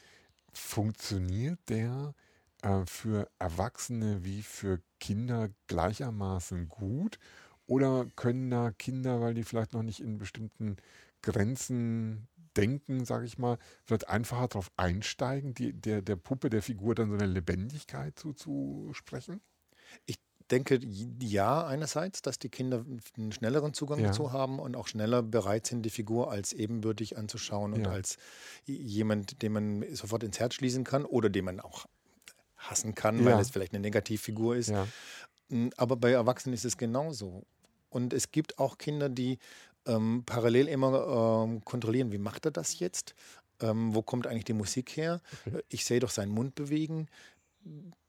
funktioniert 0.55 1.59
der 1.69 2.15
äh, 2.63 2.85
für 2.87 3.29
Erwachsene 3.39 4.25
wie 4.25 4.43
für 4.43 4.81
Kinder 5.01 5.51
gleichermaßen 5.67 6.69
gut? 6.69 7.19
Oder 7.67 8.07
können 8.17 8.51
da 8.51 8.71
Kinder, 8.73 9.21
weil 9.21 9.35
die 9.35 9.43
vielleicht 9.43 9.73
noch 9.73 9.83
nicht 9.83 10.01
in 10.01 10.19
bestimmten 10.19 10.77
Grenzen 11.23 12.29
denken, 12.57 13.05
sage 13.05 13.27
ich 13.27 13.39
mal, 13.39 13.59
vielleicht 13.85 14.09
einfacher 14.09 14.49
darauf 14.49 14.71
einsteigen, 14.77 15.55
die, 15.55 15.73
der, 15.73 16.03
der 16.03 16.17
Puppe, 16.17 16.51
der 16.51 16.63
Figur 16.63 16.95
dann 16.95 17.11
so 17.11 17.15
eine 17.15 17.27
Lebendigkeit 17.27 18.19
zuzusprechen? 18.19 19.41
Ich 20.07 20.19
denke, 20.51 20.79
ja, 21.21 21.67
einerseits, 21.67 22.23
dass 22.23 22.39
die 22.39 22.49
Kinder 22.49 22.85
einen 23.17 23.33
schnelleren 23.33 23.73
Zugang 23.73 24.01
ja. 24.01 24.09
dazu 24.09 24.33
haben 24.33 24.59
und 24.59 24.77
auch 24.77 24.89
schneller 24.89 25.23
bereit 25.23 25.67
sind, 25.67 25.83
die 25.83 25.91
Figur 25.91 26.31
als 26.31 26.53
ebenbürtig 26.53 27.17
anzuschauen 27.17 27.73
und 27.73 27.87
ja. 27.87 27.93
als 27.93 28.19
jemand, 28.65 29.43
den 29.43 29.53
man 29.53 29.95
sofort 29.95 30.23
ins 30.23 30.39
Herz 30.39 30.55
schließen 30.55 30.85
kann 30.85 31.05
oder 31.05 31.31
den 31.31 31.45
man 31.45 31.61
auch 31.61 31.87
hassen 32.57 32.95
kann, 32.95 33.19
ja. 33.19 33.25
weil 33.27 33.41
es 33.41 33.51
vielleicht 33.51 33.73
eine 33.73 33.81
Negativfigur 33.81 34.57
ist. 34.57 34.73
Hm, 35.49 35.71
aber 35.77 35.97
bei 35.97 36.11
Erwachsenen 36.13 36.55
ist 36.55 36.65
es 36.65 36.77
genauso. 36.77 37.45
Und 37.89 38.13
es 38.13 38.33
gibt 38.33 38.59
auch 38.59 38.79
Kinder, 38.79 39.09
die 39.09 39.39
ähm, 39.87 40.23
parallel 40.27 40.69
immer 40.69 41.45
ähm, 41.45 41.65
kontrollieren, 41.65 42.13
wie 42.13 42.19
macht 42.19 42.45
er 42.47 42.51
das 42.51 42.79
jetzt? 42.79 43.15
Ähm, 43.61 43.95
wo 43.95 44.03
kommt 44.03 44.27
eigentlich 44.27 44.45
die 44.45 44.53
Musik 44.53 44.97
her? 44.97 45.21
Okay. 45.47 45.63
Ich 45.69 45.85
sehe 45.85 46.01
doch 46.01 46.11
seinen 46.11 46.33
Mund 46.33 46.55
bewegen. 46.55 47.09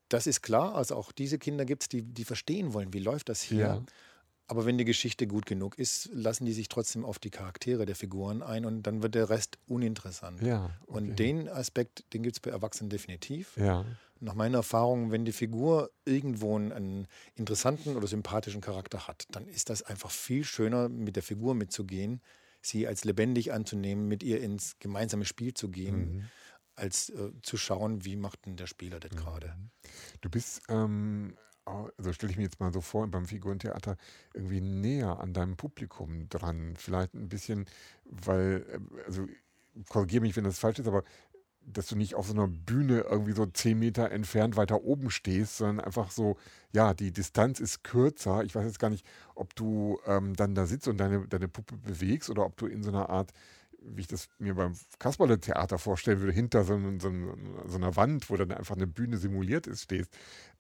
Das 0.10 0.27
ist 0.27 0.41
klar. 0.41 0.75
Also 0.75 0.96
auch 0.96 1.12
diese 1.12 1.38
Kinder 1.38 1.65
gibt 1.65 1.84
es, 1.84 1.89
die, 1.89 2.01
die 2.01 2.25
verstehen 2.25 2.74
wollen, 2.74 2.94
wie 2.94 3.00
läuft 3.00 3.29
das 3.29 3.41
hier. 3.41 3.60
Ja. 3.60 3.84
Aber 4.48 4.65
wenn 4.65 4.77
die 4.77 4.86
Geschichte 4.86 5.25
gut 5.25 5.48
genug 5.48 5.79
ist, 5.79 6.10
lassen 6.13 6.46
die 6.46 6.53
sich 6.53 6.67
trotzdem 6.67 7.03
auf 7.03 7.17
die 7.17 7.32
Charaktere 7.32 7.86
der 7.86 7.96
Figuren 7.96 8.44
ein 8.44 8.65
und 8.65 8.84
dann 8.84 9.01
wird 9.01 9.15
der 9.15 9.29
Rest 9.29 9.58
uninteressant. 9.67 10.41
Ja, 10.41 10.65
okay. 10.86 10.98
Und 10.98 11.15
den 11.17 11.50
Aspekt, 11.50 12.03
den 12.13 12.22
gibt 12.22 12.36
es 12.36 12.39
bei 12.39 12.51
Erwachsenen 12.51 12.89
definitiv. 12.89 13.58
Ja. 13.58 13.86
Nach 14.19 14.34
meiner 14.34 14.60
Erfahrung, 14.60 15.12
wenn 15.12 15.25
die 15.25 15.31
Figur 15.31 15.91
irgendwo 16.05 16.55
einen 16.55 17.07
interessanten 17.36 17.95
oder 17.95 18.07
sympathischen 18.07 18.62
Charakter 18.62 19.07
hat, 19.07 19.27
dann 19.31 19.48
ist 19.48 19.69
das 19.69 19.84
einfach 19.84 20.12
viel 20.12 20.43
schöner, 20.43 20.89
mit 20.89 21.15
der 21.15 21.24
Figur 21.24 21.53
mitzugehen, 21.53 22.22
sie 22.62 22.88
als 22.88 23.03
lebendig 23.03 23.53
anzunehmen, 23.53 24.07
mit 24.07 24.24
ihr 24.24 24.41
ins 24.41 24.77
gemeinsame 24.79 25.25
Spiel 25.25 25.53
zu 25.53 25.69
gehen. 25.69 26.15
Mhm 26.15 26.24
als 26.77 27.10
äh, 27.12 27.31
zu 27.41 27.55
schauen, 27.55 28.03
wie 28.03 28.17
macht 28.17 28.45
denn 28.45 28.57
der 28.57 28.67
Spieler 28.67 29.00
das 29.00 29.12
mhm. 29.12 29.15
gerade. 29.15 29.55
Du 30.19 30.29
bist 30.29 30.62
ähm, 30.67 31.38
also 31.65 32.13
stelle 32.13 32.31
ich 32.31 32.38
mir 32.38 32.43
jetzt 32.43 32.60
mal 32.60 32.72
so 32.72 32.81
vor, 32.81 33.07
beim 33.07 33.25
Figurentheater 33.25 33.98
irgendwie 34.34 34.62
näher 34.62 35.19
an 35.19 35.34
deinem 35.34 35.57
Publikum 35.57 36.29
dran. 36.29 36.75
Vielleicht 36.77 37.13
ein 37.13 37.27
bisschen, 37.29 37.65
weil, 38.05 38.65
äh, 38.69 39.03
also 39.05 39.27
korrigiere 39.89 40.22
mich, 40.22 40.36
wenn 40.36 40.43
das 40.43 40.60
falsch 40.60 40.79
ist, 40.79 40.88
aber 40.88 41.03
dass 41.67 41.88
du 41.88 41.95
nicht 41.95 42.15
auf 42.15 42.27
so 42.27 42.34
einer 42.34 42.48
Bühne 42.48 43.01
irgendwie 43.01 43.34
so 43.34 43.45
zehn 43.45 43.79
Meter 43.79 44.12
entfernt 44.12 44.55
weiter 44.55 44.84
oben 44.84 45.10
stehst, 45.10 45.57
sondern 45.57 45.86
einfach 45.86 46.12
so, 46.12 46.38
ja, 46.72 46.93
die 46.93 47.12
Distanz 47.12 47.60
ist 47.60 47.84
kürzer. 47.84 48.43
Ich 48.43 48.55
weiß 48.55 48.65
jetzt 48.65 48.79
gar 48.79 48.89
nicht, 48.89 49.05
ob 49.34 49.55
du 49.55 50.00
ähm, 50.05 50.36
dann 50.36 50.55
da 50.55 50.65
sitzt 50.67 50.88
und 50.88 50.98
deine, 50.98 51.27
deine 51.27 51.48
Puppe 51.48 51.75
bewegst 51.77 52.29
oder 52.29 52.45
ob 52.45 52.57
du 52.57 52.67
in 52.67 52.84
so 52.84 52.89
einer 52.89 53.10
Art 53.10 53.31
wie 53.88 54.01
ich 54.01 54.07
das 54.07 54.29
mir 54.39 54.55
beim 54.55 54.74
Kasperle-Theater 55.00 55.77
vorstellen 55.77 56.19
würde, 56.19 56.34
hinter 56.34 56.63
so, 56.63 56.79
so, 57.00 57.12
so, 57.65 57.75
einer 57.75 57.95
Wand, 57.95 58.29
wo 58.29 58.36
dann 58.36 58.51
einfach 58.51 58.75
eine 58.75 58.88
Bühne 58.88 59.17
simuliert 59.17 59.67
ist, 59.67 59.84
stehst. 59.84 60.12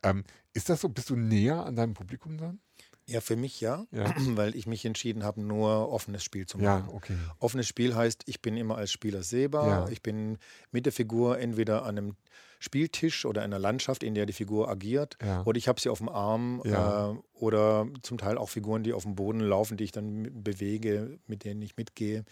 Ähm, 0.03 0.23
ist 0.53 0.69
das 0.69 0.81
so? 0.81 0.89
Bist 0.89 1.09
du 1.09 1.15
näher 1.15 1.65
an 1.65 1.75
deinem 1.75 1.93
Publikum 1.93 2.37
dann? 2.37 2.59
Ja, 3.07 3.21
für 3.21 3.35
mich 3.35 3.61
ja, 3.61 3.85
ja. 3.91 4.13
weil 4.35 4.55
ich 4.55 4.67
mich 4.67 4.85
entschieden 4.85 5.23
habe, 5.23 5.41
nur 5.41 5.91
offenes 5.91 6.23
Spiel 6.23 6.45
zu 6.45 6.57
machen. 6.57 6.87
Ja, 6.87 6.93
okay. 6.93 7.15
Offenes 7.39 7.67
Spiel 7.67 7.95
heißt, 7.95 8.23
ich 8.25 8.41
bin 8.41 8.57
immer 8.57 8.77
als 8.77 8.91
Spieler 8.91 9.23
sehbar. 9.23 9.67
Ja. 9.67 9.89
Ich 9.89 10.01
bin 10.01 10.37
mit 10.71 10.85
der 10.85 10.93
Figur 10.93 11.39
entweder 11.39 11.83
an 11.83 11.97
einem 11.97 12.15
Spieltisch 12.59 13.25
oder 13.25 13.41
in 13.41 13.53
einer 13.53 13.59
Landschaft, 13.59 14.01
in 14.01 14.15
der 14.15 14.25
die 14.25 14.33
Figur 14.33 14.69
agiert, 14.69 15.17
ja. 15.21 15.43
oder 15.43 15.57
ich 15.57 15.67
habe 15.67 15.79
sie 15.79 15.89
auf 15.89 15.99
dem 15.99 16.09
Arm 16.09 16.61
äh, 16.63 17.39
oder 17.39 17.87
zum 18.01 18.17
Teil 18.17 18.37
auch 18.37 18.49
Figuren, 18.49 18.81
die 18.81 18.93
auf 18.93 19.03
dem 19.03 19.15
Boden 19.15 19.41
laufen, 19.41 19.77
die 19.77 19.83
ich 19.83 19.91
dann 19.91 20.43
bewege, 20.43 21.19
mit 21.27 21.43
denen 21.43 21.61
ich 21.61 21.77
mitgehe. 21.77 22.25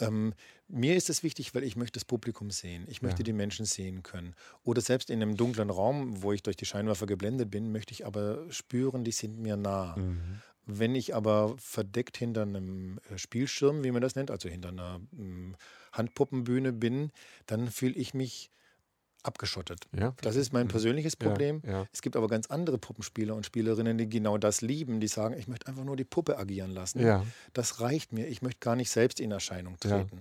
Ähm, 0.00 0.34
mir 0.68 0.96
ist 0.96 1.10
es 1.10 1.22
wichtig, 1.22 1.54
weil 1.54 1.64
ich 1.64 1.76
möchte 1.76 1.98
das 1.98 2.04
Publikum 2.04 2.50
sehen. 2.50 2.84
Ich 2.88 3.02
möchte 3.02 3.20
ja. 3.20 3.24
die 3.24 3.32
Menschen 3.32 3.66
sehen 3.66 4.02
können. 4.02 4.34
Oder 4.64 4.80
selbst 4.80 5.10
in 5.10 5.20
einem 5.20 5.36
dunklen 5.36 5.70
Raum, 5.70 6.22
wo 6.22 6.32
ich 6.32 6.42
durch 6.42 6.56
die 6.56 6.66
Scheinwerfer 6.66 7.06
geblendet 7.06 7.50
bin, 7.50 7.72
möchte 7.72 7.92
ich 7.92 8.06
aber 8.06 8.50
spüren, 8.50 9.04
die 9.04 9.12
sind 9.12 9.38
mir 9.38 9.56
nah. 9.56 9.96
Mhm. 9.96 10.40
Wenn 10.64 10.94
ich 10.94 11.14
aber 11.14 11.54
verdeckt 11.58 12.16
hinter 12.16 12.42
einem 12.42 12.98
äh, 13.10 13.18
Spielschirm, 13.18 13.84
wie 13.84 13.90
man 13.90 14.00
das 14.00 14.14
nennt, 14.14 14.30
also 14.30 14.48
hinter 14.48 14.68
einer 14.68 15.00
ähm, 15.18 15.56
Handpuppenbühne 15.92 16.72
bin, 16.72 17.10
dann 17.46 17.70
fühle 17.70 17.94
ich 17.94 18.14
mich 18.14 18.50
abgeschottet. 19.22 19.86
Ja. 19.96 20.14
Das 20.20 20.36
ist 20.36 20.52
mein 20.52 20.64
mhm. 20.64 20.70
persönliches 20.70 21.16
Problem. 21.16 21.62
Ja, 21.64 21.72
ja. 21.72 21.86
Es 21.92 22.02
gibt 22.02 22.16
aber 22.16 22.28
ganz 22.28 22.46
andere 22.48 22.78
Puppenspieler 22.78 23.34
und 23.34 23.46
Spielerinnen, 23.46 23.98
die 23.98 24.08
genau 24.08 24.38
das 24.38 24.60
lieben, 24.60 25.00
die 25.00 25.08
sagen, 25.08 25.36
ich 25.38 25.48
möchte 25.48 25.68
einfach 25.68 25.84
nur 25.84 25.96
die 25.96 26.04
Puppe 26.04 26.38
agieren 26.38 26.70
lassen. 26.70 27.00
Das 27.52 27.80
reicht 27.80 28.12
mir. 28.12 28.26
Ich 28.28 28.42
möchte 28.42 28.60
gar 28.60 28.76
nicht 28.76 28.90
selbst 28.90 29.20
in 29.20 29.30
Erscheinung 29.30 29.78
treten. 29.78 30.20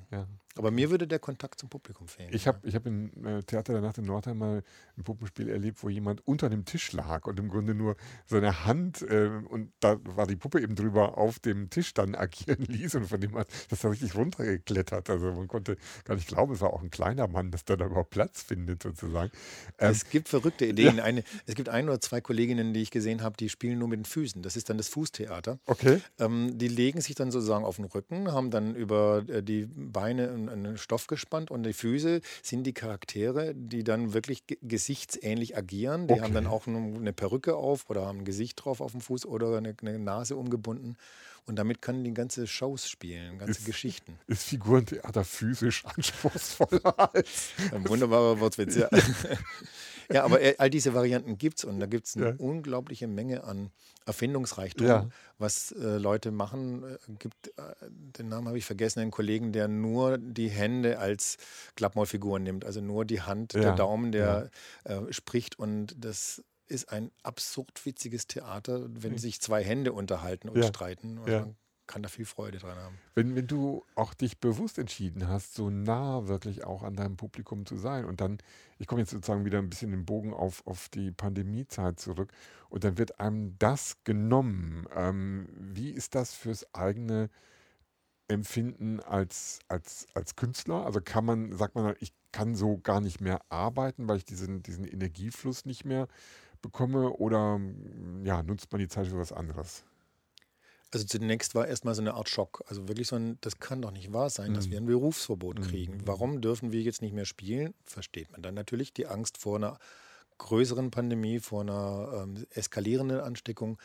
Aber 0.58 0.72
mir 0.72 0.90
würde 0.90 1.08
der 1.08 1.20
Kontakt 1.20 1.60
zum 1.60 1.70
Publikum 1.70 2.08
fehlen. 2.08 2.30
Ich 2.34 2.48
habe 2.48 2.60
ich 2.68 2.76
hab 2.76 2.86
im 2.86 3.12
äh, 3.26 3.42
Theater 3.44 3.74
der 3.74 3.82
Nacht 3.82 3.98
in 3.98 4.06
Nordheim 4.06 4.38
mal 4.38 4.64
ein 4.98 5.04
Puppenspiel 5.04 5.50
erlebt, 5.50 5.82
wo 5.82 5.90
jemand 5.90 6.26
unter 6.28 6.50
dem 6.50 6.66
Tisch 6.66 6.92
lag 6.92 7.26
und 7.26 7.40
im 7.40 7.50
Grunde 7.50 7.74
nur 7.74 7.96
seine 8.26 8.66
Hand 8.66 9.02
äh, 9.02 9.30
und 9.50 9.72
da 9.80 9.98
war 10.04 10.28
die 10.28 10.36
Puppe 10.36 10.62
eben 10.62 10.76
drüber 10.76 11.18
auf 11.18 11.40
dem 11.40 11.70
Tisch 11.70 11.94
dann 11.94 12.16
agieren 12.16 12.66
ließ 12.68 12.96
und 12.96 13.08
von 13.08 13.22
dem 13.22 13.36
hat 13.36 13.48
das 13.70 13.80
da 13.80 13.90
richtig 13.90 14.16
runtergeklettert. 14.16 15.10
Also 15.10 15.32
man 15.32 15.48
konnte 15.48 15.78
gar 16.04 16.16
nicht 16.16 16.28
glauben, 16.28 16.54
es 16.54 16.62
war 16.62 16.74
auch 16.74 16.82
ein 16.82 16.92
kleiner 16.92 17.28
Mann, 17.28 17.52
dass 17.52 17.64
da 17.64 17.76
überhaupt 17.76 18.10
Platz 18.10 18.44
findet 18.44 18.84
sozusagen. 18.84 19.32
Ähm, 19.80 19.92
es 19.92 20.10
gibt 20.10 20.28
verrückte 20.28 20.66
Ideen. 20.66 20.98
Ja. 20.98 21.04
Eine, 21.04 21.24
es 21.46 21.56
gibt 21.56 21.70
ein 21.70 21.88
oder 21.88 22.02
zwei 22.02 22.20
Kolleginnen, 22.20 22.74
die 22.74 22.82
ich 22.82 22.92
gesehen 22.92 23.22
habe, 23.22 23.38
die 23.38 23.50
spielen 23.50 23.80
nur 23.80 23.88
mit 23.88 24.00
den 24.00 24.06
Füßen. 24.06 24.42
Das 24.42 24.56
ist 24.56 24.70
dann 24.70 24.78
das 24.78 24.90
Fußtheater. 24.90 25.60
Okay. 25.66 26.02
Ähm, 26.20 26.58
die 26.58 26.68
legen 26.68 27.00
sich 27.02 27.16
dann 27.16 27.32
sozusagen 27.32 27.64
auf 27.64 27.78
den 27.78 27.86
Rücken, 27.86 28.32
haben 28.32 28.52
dann 28.52 28.76
über 28.76 29.24
äh, 29.30 29.42
die 29.42 29.68
Beine 29.68 30.41
einen 30.50 30.78
Stoff 30.78 31.08
gespannt 31.08 31.52
und 31.52 31.64
die 31.64 31.74
Füße 31.74 32.22
sind 32.42 32.64
die 32.64 32.74
Charaktere, 32.74 33.54
die 33.56 33.84
dann 33.84 34.14
wirklich 34.14 34.44
gesichtsähnlich 34.62 35.58
agieren. 35.58 36.08
Die 36.08 36.14
okay. 36.14 36.22
haben 36.24 36.34
dann 36.34 36.48
auch 36.48 36.68
eine 36.68 37.14
Perücke 37.14 37.56
auf 37.56 37.90
oder 37.90 38.06
haben 38.06 38.20
ein 38.20 38.26
Gesicht 38.26 38.64
drauf 38.64 38.82
auf 38.82 38.92
dem 38.92 39.02
Fuß 39.02 39.26
oder 39.26 39.58
eine, 39.58 39.76
eine 39.82 40.00
Nase 40.00 40.36
umgebunden. 40.36 40.98
Und 41.46 41.56
damit 41.58 41.82
können 41.82 42.04
die 42.04 42.14
ganze 42.14 42.46
Shows 42.46 42.88
spielen, 42.88 43.40
ganze 43.40 43.60
ist, 43.60 43.66
Geschichten. 43.66 44.20
Ist 44.28 44.44
Figurentheater 44.44 45.24
physisch 45.24 45.84
anspruchsvoller 45.96 47.14
als. 47.14 47.50
Ein 47.74 47.88
wunderbarer 47.88 48.40
Wortwitz, 48.40 48.76
ja. 48.76 48.90
ja, 50.12 50.24
aber 50.24 50.40
all 50.58 50.70
diese 50.70 50.94
Varianten 50.94 51.38
gibt 51.38 51.60
es 51.60 51.64
und 51.66 51.80
da 51.80 51.86
gibt 51.86 52.08
es 52.08 52.16
eine 52.16 52.30
ja. 52.30 52.36
unglaubliche 52.38 53.08
Menge 53.08 53.44
an 53.44 53.72
Erfindungsreichtum, 54.06 54.88
ja. 54.88 55.10
was 55.38 55.72
äh, 55.72 55.98
Leute 55.98 56.32
machen. 56.32 56.84
Äh, 56.84 56.98
gibt, 57.20 57.48
äh, 57.50 57.52
den 57.90 58.30
Namen 58.30 58.48
habe 58.48 58.58
ich 58.58 58.66
vergessen, 58.66 59.00
einen 59.00 59.12
Kollegen, 59.12 59.52
der 59.52 59.68
nur 59.68 60.18
die 60.18 60.50
Hände 60.50 61.00
als 61.00 61.38
Klappmaulfiguren 61.76 62.44
nimmt, 62.44 62.66
also 62.66 62.82
nur 62.82 63.06
die 63.06 63.22
Hand, 63.22 63.54
ja. 63.54 63.62
der 63.62 63.76
Daumen, 63.76 64.12
der 64.12 64.50
äh, 64.84 65.00
spricht 65.12 65.60
und 65.60 65.96
das 65.98 66.44
ist 66.68 66.92
ein 66.92 67.12
absurd 67.22 67.86
witziges 67.86 68.28
Theater, 68.28 68.88
wenn 68.88 69.18
sich 69.18 69.42
zwei 69.42 69.64
Hände 69.64 69.92
unterhalten 69.92 70.48
und 70.48 70.64
streiten. 70.64 71.18
Und 71.18 71.56
kann 71.92 72.02
da 72.02 72.10
viel 72.10 72.26
Freude 72.26 72.58
dran 72.58 72.78
haben. 72.78 72.98
Wenn, 73.16 73.36
wenn 73.36 73.48
du 73.48 73.84
auch 73.96 74.14
dich 74.14 74.40
bewusst 74.40 74.80
entschieden 74.80 75.28
hast, 75.28 75.54
so 75.54 75.70
nah 75.70 76.28
wirklich 76.28 76.64
auch 76.64 76.84
an 76.84 76.96
deinem 76.96 77.18
Publikum 77.18 77.66
zu 77.66 77.76
sein 77.76 78.06
und 78.06 78.22
dann, 78.22 78.38
ich 78.80 78.88
komme 78.88 79.02
jetzt 79.02 79.12
sozusagen 79.12 79.44
wieder 79.44 79.60
ein 79.60 79.70
bisschen 79.70 79.92
den 79.92 80.06
Bogen 80.06 80.34
auf, 80.34 80.66
auf 80.66 80.88
die 80.90 81.12
Pandemiezeit 81.12 82.00
zurück 82.00 82.32
und 82.70 82.86
dann 82.86 82.98
wird 82.98 83.20
einem 83.20 83.58
das 83.60 83.98
genommen. 84.06 84.88
Ähm, 84.96 85.48
wie 85.58 85.92
ist 85.92 86.16
das 86.16 86.34
fürs 86.34 86.74
eigene 86.74 87.30
Empfinden 88.30 89.02
als, 89.02 89.60
als, 89.68 90.08
als 90.14 90.38
Künstler? 90.38 90.86
Also 90.86 91.02
kann 91.04 91.26
man, 91.26 91.52
sagt 91.58 91.76
man, 91.76 91.94
ich 92.00 92.14
kann 92.32 92.56
so 92.56 92.78
gar 92.78 93.02
nicht 93.02 93.20
mehr 93.20 93.42
arbeiten, 93.50 94.08
weil 94.08 94.18
ich 94.18 94.26
diesen, 94.26 94.64
diesen 94.64 94.86
Energiefluss 94.86 95.66
nicht 95.66 95.84
mehr 95.84 96.08
bekomme 96.62 97.10
oder 97.10 97.60
ja, 98.24 98.44
nutzt 98.44 98.72
man 98.72 98.80
die 98.80 98.88
Zeit 98.88 99.08
für 99.08 99.18
was 99.18 99.34
anderes? 99.34 99.84
Also 100.94 101.06
zunächst 101.06 101.56
war 101.56 101.68
erstmal 101.68 101.96
so 101.96 102.02
eine 102.02 102.16
Art 102.16 102.28
Schock. 102.30 102.64
Also 102.68 102.88
wirklich 102.88 103.08
so 103.08 103.16
ein, 103.16 103.38
das 103.42 103.60
kann 103.60 103.82
doch 103.82 103.92
nicht 103.92 104.12
wahr 104.12 104.30
sein, 104.30 104.54
dass 104.54 104.66
Mhm. 104.66 104.72
wir 104.72 104.78
ein 104.78 104.86
Berufsverbot 104.86 105.60
Mhm. 105.60 105.62
kriegen. 105.62 106.02
Warum 106.06 106.42
dürfen 106.42 106.72
wir 106.74 106.82
jetzt 106.82 107.02
nicht 107.02 107.14
mehr 107.14 107.26
spielen? 107.26 107.74
Versteht 107.86 108.32
man 108.32 108.42
dann 108.42 108.56
natürlich 108.56 108.94
die 108.94 109.08
Angst 109.08 109.38
vor 109.38 109.56
einer 109.56 109.78
größeren 110.38 110.92
Pandemie, 110.92 111.40
vor 111.40 111.62
einer 111.62 112.24
ähm, 112.24 112.46
eskalierenden 112.50 113.20
Ansteckung, 113.22 113.80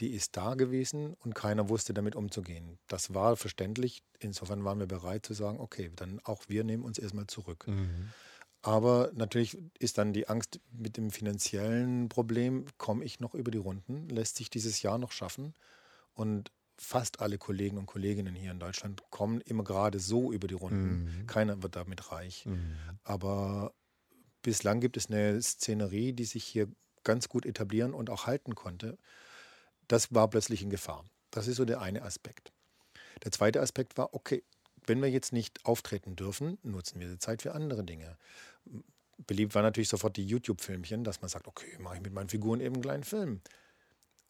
die 0.00 0.10
ist 0.14 0.36
da 0.36 0.54
gewesen 0.54 1.14
und 1.24 1.34
keiner 1.34 1.68
wusste 1.68 1.94
damit 1.94 2.16
umzugehen. 2.16 2.78
Das 2.88 3.14
war 3.14 3.36
verständlich. 3.36 4.02
Insofern 4.20 4.64
waren 4.64 4.78
wir 4.80 4.86
bereit 4.86 5.26
zu 5.26 5.34
sagen, 5.34 5.60
okay, 5.60 5.90
dann 5.94 6.20
auch 6.24 6.44
wir 6.48 6.64
nehmen 6.64 6.84
uns 6.84 6.98
erstmal 6.98 7.26
zurück. 7.26 7.66
Mhm. 7.66 8.14
Aber 8.62 9.10
natürlich 9.14 9.58
ist 9.78 9.98
dann 9.98 10.12
die 10.12 10.28
Angst 10.28 10.60
mit 10.72 10.96
dem 10.96 11.10
finanziellen 11.10 12.08
Problem, 12.08 12.66
komme 12.78 13.04
ich 13.04 13.20
noch 13.20 13.34
über 13.34 13.50
die 13.50 13.58
Runden? 13.58 14.08
Lässt 14.08 14.36
sich 14.36 14.50
dieses 14.50 14.82
Jahr 14.82 14.98
noch 14.98 15.12
schaffen? 15.12 15.54
Und 16.18 16.50
fast 16.76 17.20
alle 17.20 17.38
Kollegen 17.38 17.78
und 17.78 17.86
Kolleginnen 17.86 18.34
hier 18.34 18.50
in 18.50 18.58
Deutschland 18.58 19.02
kommen 19.10 19.40
immer 19.40 19.62
gerade 19.62 20.00
so 20.00 20.32
über 20.32 20.48
die 20.48 20.54
Runden. 20.54 21.04
Mhm. 21.04 21.26
Keiner 21.28 21.62
wird 21.62 21.76
damit 21.76 22.10
reich. 22.10 22.44
Mhm. 22.44 22.76
Aber 23.04 23.72
bislang 24.42 24.80
gibt 24.80 24.96
es 24.96 25.08
eine 25.08 25.40
Szenerie, 25.40 26.12
die 26.12 26.24
sich 26.24 26.42
hier 26.42 26.66
ganz 27.04 27.28
gut 27.28 27.46
etablieren 27.46 27.94
und 27.94 28.10
auch 28.10 28.26
halten 28.26 28.56
konnte. 28.56 28.98
Das 29.86 30.12
war 30.12 30.28
plötzlich 30.28 30.60
in 30.60 30.70
Gefahr. 30.70 31.04
Das 31.30 31.46
ist 31.46 31.56
so 31.56 31.64
der 31.64 31.80
eine 31.80 32.02
Aspekt. 32.02 32.52
Der 33.22 33.30
zweite 33.30 33.60
Aspekt 33.60 33.96
war, 33.96 34.12
okay, 34.12 34.42
wenn 34.86 35.00
wir 35.00 35.08
jetzt 35.08 35.32
nicht 35.32 35.64
auftreten 35.64 36.16
dürfen, 36.16 36.58
nutzen 36.64 36.98
wir 36.98 37.08
die 37.08 37.18
Zeit 37.18 37.42
für 37.42 37.54
andere 37.54 37.84
Dinge. 37.84 38.18
Beliebt 39.18 39.54
war 39.54 39.62
natürlich 39.62 39.88
sofort 39.88 40.16
die 40.16 40.26
YouTube-Filmchen, 40.26 41.04
dass 41.04 41.20
man 41.20 41.28
sagt, 41.28 41.46
okay, 41.46 41.78
mache 41.78 41.96
ich 41.96 42.02
mit 42.02 42.12
meinen 42.12 42.28
Figuren 42.28 42.60
eben 42.60 42.74
einen 42.74 42.82
kleinen 42.82 43.04
Film. 43.04 43.40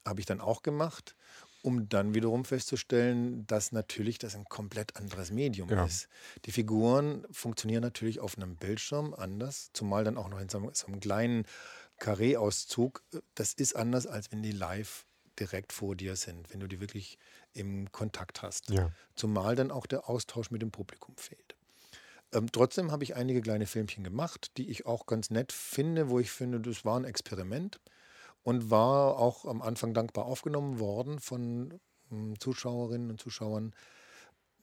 Habe 0.07 0.21
ich 0.21 0.26
dann 0.26 0.40
auch 0.40 0.62
gemacht, 0.62 1.16
um 1.62 1.88
dann 1.88 2.15
wiederum 2.15 2.45
festzustellen, 2.45 3.47
dass 3.47 3.73
natürlich 3.73 4.19
das 4.19 4.35
ein 4.35 4.45
komplett 4.45 4.97
anderes 4.97 5.31
Medium 5.31 5.69
Ja. 5.69 5.85
ist. 5.85 6.09
Die 6.45 6.53
Figuren 6.53 7.27
funktionieren 7.31 7.83
natürlich 7.83 8.21
auf 8.21 8.37
einem 8.37 8.57
Bildschirm 8.57 9.15
anders, 9.15 9.71
zumal 9.73 10.05
dann 10.05 10.17
auch 10.17 10.29
noch 10.29 10.41
in 10.41 10.49
so 10.49 10.59
einem, 10.59 10.71
so 10.73 10.87
einem 10.87 11.00
kleinen 11.00 11.45
Karree-Auszug. 11.99 13.03
Das 13.35 13.55
ist 13.55 13.75
anders, 13.75 14.07
als 14.07 14.31
wenn 14.31 14.43
die 14.43 14.53
live 14.53 15.07
direkt 15.38 15.73
vor 15.73 15.95
dir 15.95 16.17
sind, 16.17 16.53
wenn 16.53 16.61
du 16.61 16.67
die 16.67 16.81
wirklich 16.81 17.19
im 17.53 17.91
Kontakt 17.93 18.43
hast. 18.43 18.71
Ja. 18.71 18.91
Zumal 19.15 19.57
dann 19.57 19.71
auch 19.71 19.87
der 19.87 20.09
Austausch 20.09 20.50
mit 20.50 20.62
dem 20.62 20.71
Publikum 20.71 21.17
fehlt. 21.17 21.57
Ähm, 22.33 22.53
trotzdem 22.53 22.93
habe 22.93 23.05
ich 23.05 23.17
einige 23.17 23.41
kleine 23.41 23.67
Filmchen 23.67 24.05
gemacht, 24.05 24.53
die 24.59 24.69
ich 24.69 24.87
auch 24.87 25.07
ganz 25.07 25.31
nett 25.31 25.53
finde, 25.53 26.11
wo 26.11 26.19
ich 26.19 26.31
finde, 26.31 26.61
das 26.61 26.85
war 26.85 26.99
ein 26.99 27.05
Experiment 27.05 27.81
und 28.49 28.71
war 28.71 29.19
auch 29.19 29.45
am 29.45 29.61
Anfang 29.61 29.93
dankbar 29.93 30.25
aufgenommen 30.25 30.78
worden 30.78 31.19
von 31.19 31.78
ähm, 32.11 32.40
Zuschauerinnen 32.40 33.11
und 33.11 33.21
Zuschauern. 33.21 33.75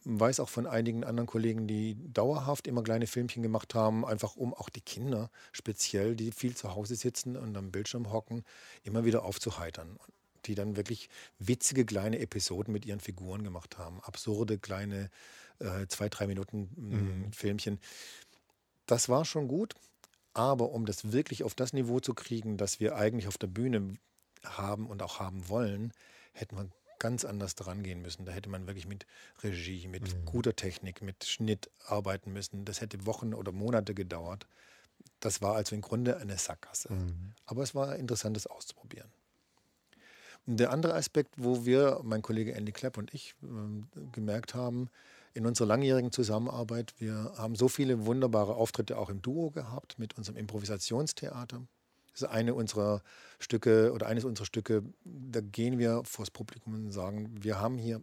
Weiß 0.05 0.39
auch 0.39 0.49
von 0.49 0.65
einigen 0.65 1.03
anderen 1.03 1.27
Kollegen, 1.27 1.67
die 1.67 1.95
dauerhaft 2.11 2.65
immer 2.65 2.81
kleine 2.81 3.05
Filmchen 3.05 3.43
gemacht 3.43 3.75
haben, 3.75 4.03
einfach 4.03 4.37
um 4.37 4.55
auch 4.55 4.69
die 4.69 4.81
Kinder 4.81 5.29
speziell, 5.51 6.15
die 6.15 6.31
viel 6.31 6.55
zu 6.55 6.73
Hause 6.73 6.95
sitzen 6.95 7.37
und 7.37 7.55
am 7.55 7.69
Bildschirm 7.69 8.11
hocken, 8.11 8.43
immer 8.81 9.05
wieder 9.05 9.23
aufzuheitern. 9.23 9.99
Die 10.47 10.55
dann 10.55 10.77
wirklich 10.77 11.07
witzige 11.37 11.85
kleine 11.85 12.17
Episoden 12.17 12.71
mit 12.73 12.87
ihren 12.87 12.99
Figuren 12.99 13.43
gemacht 13.43 13.77
haben. 13.77 13.99
Absurde 14.01 14.57
kleine 14.57 15.11
äh, 15.59 15.85
zwei, 15.89 16.09
drei 16.09 16.25
Minuten 16.25 16.71
mh, 16.75 16.97
Mhm. 16.97 17.33
Filmchen. 17.33 17.79
Das 18.87 19.09
war 19.09 19.25
schon 19.25 19.47
gut, 19.47 19.75
aber 20.35 20.69
um 20.71 20.85
das 20.85 21.11
wirklich 21.11 21.43
auf 21.43 21.55
das 21.55 21.73
Niveau 21.73 21.99
zu 21.99 22.13
kriegen, 22.13 22.57
das 22.57 22.79
wir 22.79 22.95
eigentlich 22.95 23.27
auf 23.27 23.37
der 23.39 23.47
Bühne 23.47 23.95
haben 24.43 24.85
und 24.87 25.01
auch 25.01 25.19
haben 25.19 25.49
wollen, 25.49 25.91
hätten 26.33 26.57
wir 26.57 26.69
ganz 26.99 27.25
anders 27.25 27.55
dran 27.55 27.83
gehen 27.83 28.01
müssen. 28.01 28.25
Da 28.25 28.31
hätte 28.31 28.49
man 28.49 28.67
wirklich 28.67 28.87
mit 28.87 29.07
Regie, 29.43 29.87
mit 29.87 30.03
Mhm. 30.13 30.25
guter 30.25 30.55
Technik, 30.55 31.01
mit 31.01 31.23
Schnitt 31.25 31.69
arbeiten 31.87 32.33
müssen. 32.33 32.65
Das 32.65 32.81
hätte 32.81 33.05
Wochen 33.05 33.33
oder 33.33 33.51
Monate 33.51 33.93
gedauert. 33.95 34.45
Das 35.19 35.41
war 35.41 35.55
also 35.55 35.73
im 35.73 35.81
Grunde 35.81 36.17
eine 36.17 36.37
Sackgasse. 36.37 36.93
Mhm. 36.93 37.33
Aber 37.45 37.63
es 37.63 37.73
war 37.73 37.95
interessant, 37.95 38.35
das 38.35 38.47
auszuprobieren. 38.47 39.09
Und 40.45 40.59
der 40.59 40.71
andere 40.71 40.93
Aspekt, 40.93 41.35
wo 41.37 41.65
wir, 41.65 42.01
mein 42.03 42.21
Kollege 42.21 42.53
Andy 42.53 42.71
Klepp 42.71 42.97
und 42.97 43.13
ich, 43.13 43.35
ähm, 43.41 43.87
gemerkt 44.11 44.53
haben, 44.53 44.89
in 45.35 45.45
unserer 45.45 45.67
langjährigen 45.67 46.11
Zusammenarbeit, 46.11 46.93
wir 46.97 47.33
haben 47.37 47.55
so 47.55 47.67
viele 47.67 48.05
wunderbare 48.05 48.55
Auftritte 48.55 48.97
auch 48.97 49.09
im 49.09 49.21
Duo 49.21 49.51
gehabt 49.51 49.99
mit 49.99 50.17
unserem 50.17 50.37
Improvisationstheater. 50.37 51.67
Das 52.13 52.21
ist 52.21 52.27
eine 52.29 52.55
unserer 52.55 53.03
Stücke 53.39 53.91
oder 53.91 54.07
eines 54.07 54.23
unserer 54.23 54.45
Stücke, 54.45 54.83
da 55.03 55.41
gehen 55.41 55.77
wir 55.77 56.03
vors 56.05 56.31
Publikum 56.31 56.73
und 56.73 56.91
sagen, 56.91 57.35
wir 57.43 57.59
haben 57.59 57.77
hier 57.77 58.01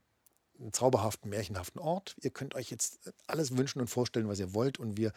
einen 0.61 0.75
zauberhaften, 0.75 1.31
märchenhaften 1.31 1.81
Ort. 1.81 2.15
Ihr 2.21 2.31
könnt 2.31 2.55
euch 2.55 2.71
jetzt 2.71 3.11
alles 3.27 3.57
wünschen 3.57 3.81
und 3.81 3.89
vorstellen, 3.89 4.29
was 4.29 4.39
ihr 4.39 4.53
wollt 4.53 4.79
und 4.79 4.99
wir 4.99 5.13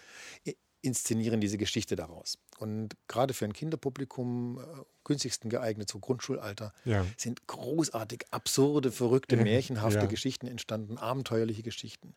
inszenieren 0.86 1.42
diese 1.42 1.58
Geschichte 1.58 1.96
daraus. 1.96 2.38
Und 2.58 2.96
gerade 3.08 3.34
für 3.34 3.46
ein 3.46 3.54
Kinderpublikum, 3.54 4.60
äh, 4.60 4.64
günstigsten 5.04 5.50
geeignet, 5.50 5.90
so 5.90 6.00
Grundschulalter, 6.00 6.74
Ja. 6.86 7.06
sind 7.18 7.48
großartig, 7.48 8.26
absurde, 8.32 8.92
verrückte, 8.92 9.36
Ja, 9.36 9.44
märchenhafte 9.44 10.00
ja. 10.02 10.06
Geschichten 10.06 10.48
entstanden, 10.48 10.98
abenteuerliche 10.98 11.64
Geschichten. 11.64 12.16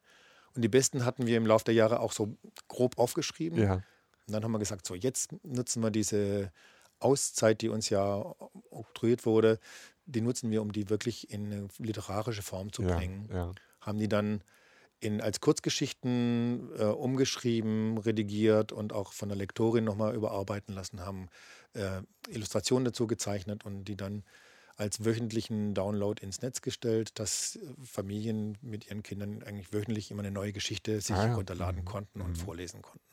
Und 0.54 0.62
die 0.62 0.68
besten 0.68 1.04
hatten 1.04 1.26
wir 1.26 1.37
im 1.37 1.46
Laufe 1.46 1.64
der 1.64 1.74
Jahre 1.74 2.00
auch 2.00 2.12
so 2.12 2.37
grob 2.68 2.98
aufgeschrieben. 2.98 3.59
Und 4.26 4.33
dann 4.35 4.44
haben 4.44 4.52
wir 4.52 4.59
gesagt, 4.59 4.87
so 4.87 4.94
jetzt 4.94 5.33
nutzen 5.42 5.83
wir 5.83 5.90
diese 5.90 6.52
Auszeit, 7.00 7.61
die 7.62 7.68
uns 7.68 7.88
ja 7.90 8.35
oktroyiert 8.70 9.24
wurde, 9.24 9.59
die 10.07 10.20
nutzen 10.20 10.50
wir, 10.50 10.62
um 10.62 10.72
die 10.72 10.90
wirklich 10.90 11.31
in 11.31 11.46
eine 11.46 11.68
literarische 11.78 12.42
Form 12.42 12.72
zu 12.72 12.83
bringen. 12.83 13.28
Haben 13.81 13.98
die 13.98 14.09
dann 14.09 14.42
in, 15.00 15.20
als 15.20 15.40
Kurzgeschichten 15.40 16.70
äh, 16.78 16.84
umgeschrieben, 16.84 17.98
redigiert 17.98 18.72
und 18.72 18.92
auch 18.92 19.12
von 19.12 19.28
der 19.28 19.38
Lektorin 19.38 19.84
nochmal 19.84 20.14
überarbeiten 20.14 20.74
lassen, 20.74 21.00
haben 21.00 21.28
äh, 21.74 22.02
Illustrationen 22.28 22.84
dazu 22.84 23.06
gezeichnet 23.06 23.64
und 23.64 23.84
die 23.84 23.96
dann 23.96 24.24
als 24.76 25.04
wöchentlichen 25.04 25.74
Download 25.74 26.22
ins 26.22 26.40
Netz 26.42 26.62
gestellt, 26.62 27.18
dass 27.18 27.56
äh, 27.56 27.74
Familien 27.84 28.58
mit 28.61 28.87
ihren 28.87 29.02
Kindern 29.02 29.42
eigentlich 29.42 29.72
wöchentlich 29.72 30.11
immer 30.11 30.22
eine 30.22 30.30
neue 30.32 30.52
Geschichte 30.52 31.00
sich 31.00 31.16
Ah 31.16 31.26
ja. 31.26 31.34
runterladen 31.37 31.82
Mhm. 31.82 31.84
konnten 31.84 32.20
Mhm. 32.20 32.24
und 32.24 32.38
vorlesen 32.38 32.82
konnten. 32.82 33.04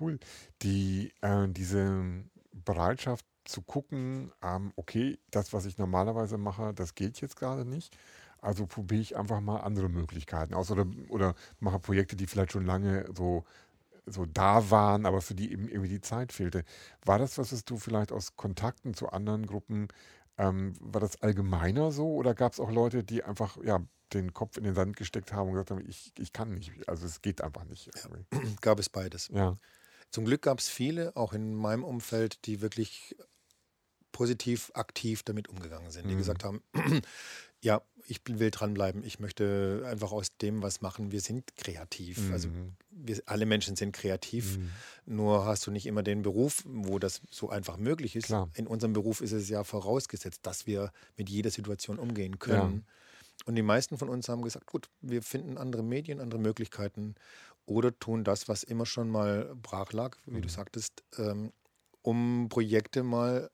Cool. 0.00 0.18
Die, 0.62 1.12
äh, 1.20 1.48
diese 1.48 2.24
Bereitschaft 2.52 3.26
zu 3.44 3.62
gucken, 3.62 4.32
ähm, 4.42 4.72
okay, 4.76 5.18
das, 5.30 5.52
was 5.52 5.66
ich 5.66 5.76
normalerweise 5.78 6.38
mache, 6.38 6.72
das 6.74 6.94
geht 6.94 7.20
jetzt 7.20 7.36
gerade 7.36 7.64
nicht. 7.64 7.96
Also 8.44 8.66
probiere 8.66 9.00
ich 9.02 9.16
einfach 9.16 9.40
mal 9.40 9.58
andere 9.60 9.88
Möglichkeiten 9.88 10.54
aus 10.54 10.70
oder, 10.70 10.86
oder 11.08 11.34
mache 11.60 11.78
Projekte, 11.80 12.16
die 12.16 12.26
vielleicht 12.26 12.52
schon 12.52 12.66
lange 12.66 13.06
so, 13.16 13.44
so 14.06 14.26
da 14.26 14.70
waren, 14.70 15.06
aber 15.06 15.22
für 15.22 15.34
die 15.34 15.52
eben 15.52 15.68
irgendwie 15.68 15.88
die 15.90 16.00
Zeit 16.00 16.32
fehlte. 16.32 16.64
War 17.04 17.18
das 17.18 17.38
was, 17.38 17.64
du 17.64 17.76
vielleicht 17.78 18.12
aus 18.12 18.36
Kontakten 18.36 18.94
zu 18.94 19.08
anderen 19.10 19.46
Gruppen, 19.46 19.88
ähm, 20.38 20.74
war 20.80 21.00
das 21.00 21.22
allgemeiner 21.22 21.92
so 21.92 22.14
oder 22.14 22.34
gab 22.34 22.52
es 22.52 22.60
auch 22.60 22.70
Leute, 22.70 23.04
die 23.04 23.24
einfach 23.24 23.56
ja, 23.64 23.80
den 24.12 24.34
Kopf 24.34 24.56
in 24.56 24.64
den 24.64 24.74
Sand 24.74 24.96
gesteckt 24.96 25.32
haben 25.32 25.48
und 25.48 25.54
gesagt 25.54 25.70
haben, 25.70 25.84
ich, 25.88 26.12
ich 26.18 26.32
kann 26.32 26.54
nicht, 26.54 26.72
also 26.88 27.06
es 27.06 27.22
geht 27.22 27.40
einfach 27.42 27.64
nicht. 27.64 27.90
irgendwie. 27.94 28.26
Gab 28.60 28.78
es 28.78 28.88
beides. 28.88 29.30
Ja. 29.30 29.58
Zum 30.10 30.24
Glück 30.26 30.42
gab 30.42 30.60
es 30.60 30.68
viele, 30.68 31.16
auch 31.16 31.32
in 31.32 31.54
meinem 31.54 31.84
Umfeld, 31.84 32.46
die 32.46 32.60
wirklich 32.60 33.16
positiv, 34.12 34.70
aktiv 34.74 35.22
damit 35.24 35.48
umgegangen 35.48 35.90
sind, 35.90 36.08
die 36.08 36.14
Mhm. 36.14 36.18
gesagt 36.18 36.44
haben, 36.44 36.62
ja, 37.60 37.82
ich 38.06 38.20
will 38.28 38.50
dranbleiben, 38.50 39.02
ich 39.02 39.18
möchte 39.18 39.82
einfach 39.86 40.12
aus 40.12 40.36
dem 40.36 40.62
was 40.62 40.80
machen. 40.80 41.10
Wir 41.12 41.20
sind 41.20 41.56
kreativ. 41.56 42.30
Also 42.32 42.48
Mhm. 42.48 42.76
wir, 42.90 43.22
alle 43.26 43.46
Menschen 43.46 43.76
sind 43.76 43.92
kreativ. 43.92 44.58
Mhm. 44.58 44.70
Nur 45.06 45.44
hast 45.46 45.66
du 45.66 45.70
nicht 45.70 45.86
immer 45.86 46.02
den 46.02 46.22
Beruf, 46.22 46.62
wo 46.66 46.98
das 46.98 47.22
so 47.30 47.48
einfach 47.50 47.76
möglich 47.76 48.14
ist. 48.16 48.26
Klar. 48.26 48.50
In 48.54 48.66
unserem 48.66 48.92
Beruf 48.92 49.20
ist 49.20 49.32
es 49.32 49.48
ja 49.48 49.64
vorausgesetzt, 49.64 50.40
dass 50.42 50.66
wir 50.66 50.92
mit 51.16 51.28
jeder 51.30 51.50
Situation 51.50 51.98
umgehen 51.98 52.38
können. 52.38 52.84
Und 53.46 53.56
die 53.56 53.62
meisten 53.62 53.98
von 53.98 54.08
uns 54.08 54.28
haben 54.28 54.42
gesagt, 54.42 54.66
gut, 54.66 54.88
wir 55.00 55.22
finden 55.22 55.58
andere 55.58 55.82
Medien, 55.82 56.20
andere 56.20 56.40
Möglichkeiten 56.40 57.14
oder 57.66 57.98
tun 57.98 58.24
das, 58.24 58.48
was 58.48 58.62
immer 58.62 58.86
schon 58.86 59.08
mal 59.10 59.54
brach 59.56 59.92
lag, 59.92 60.16
wie 60.26 60.40
du 60.40 60.48
Mhm. 60.48 60.52
sagtest, 60.52 61.02
ähm, 61.18 61.52
um 62.02 62.48
Projekte 62.50 63.02
mal 63.02 63.50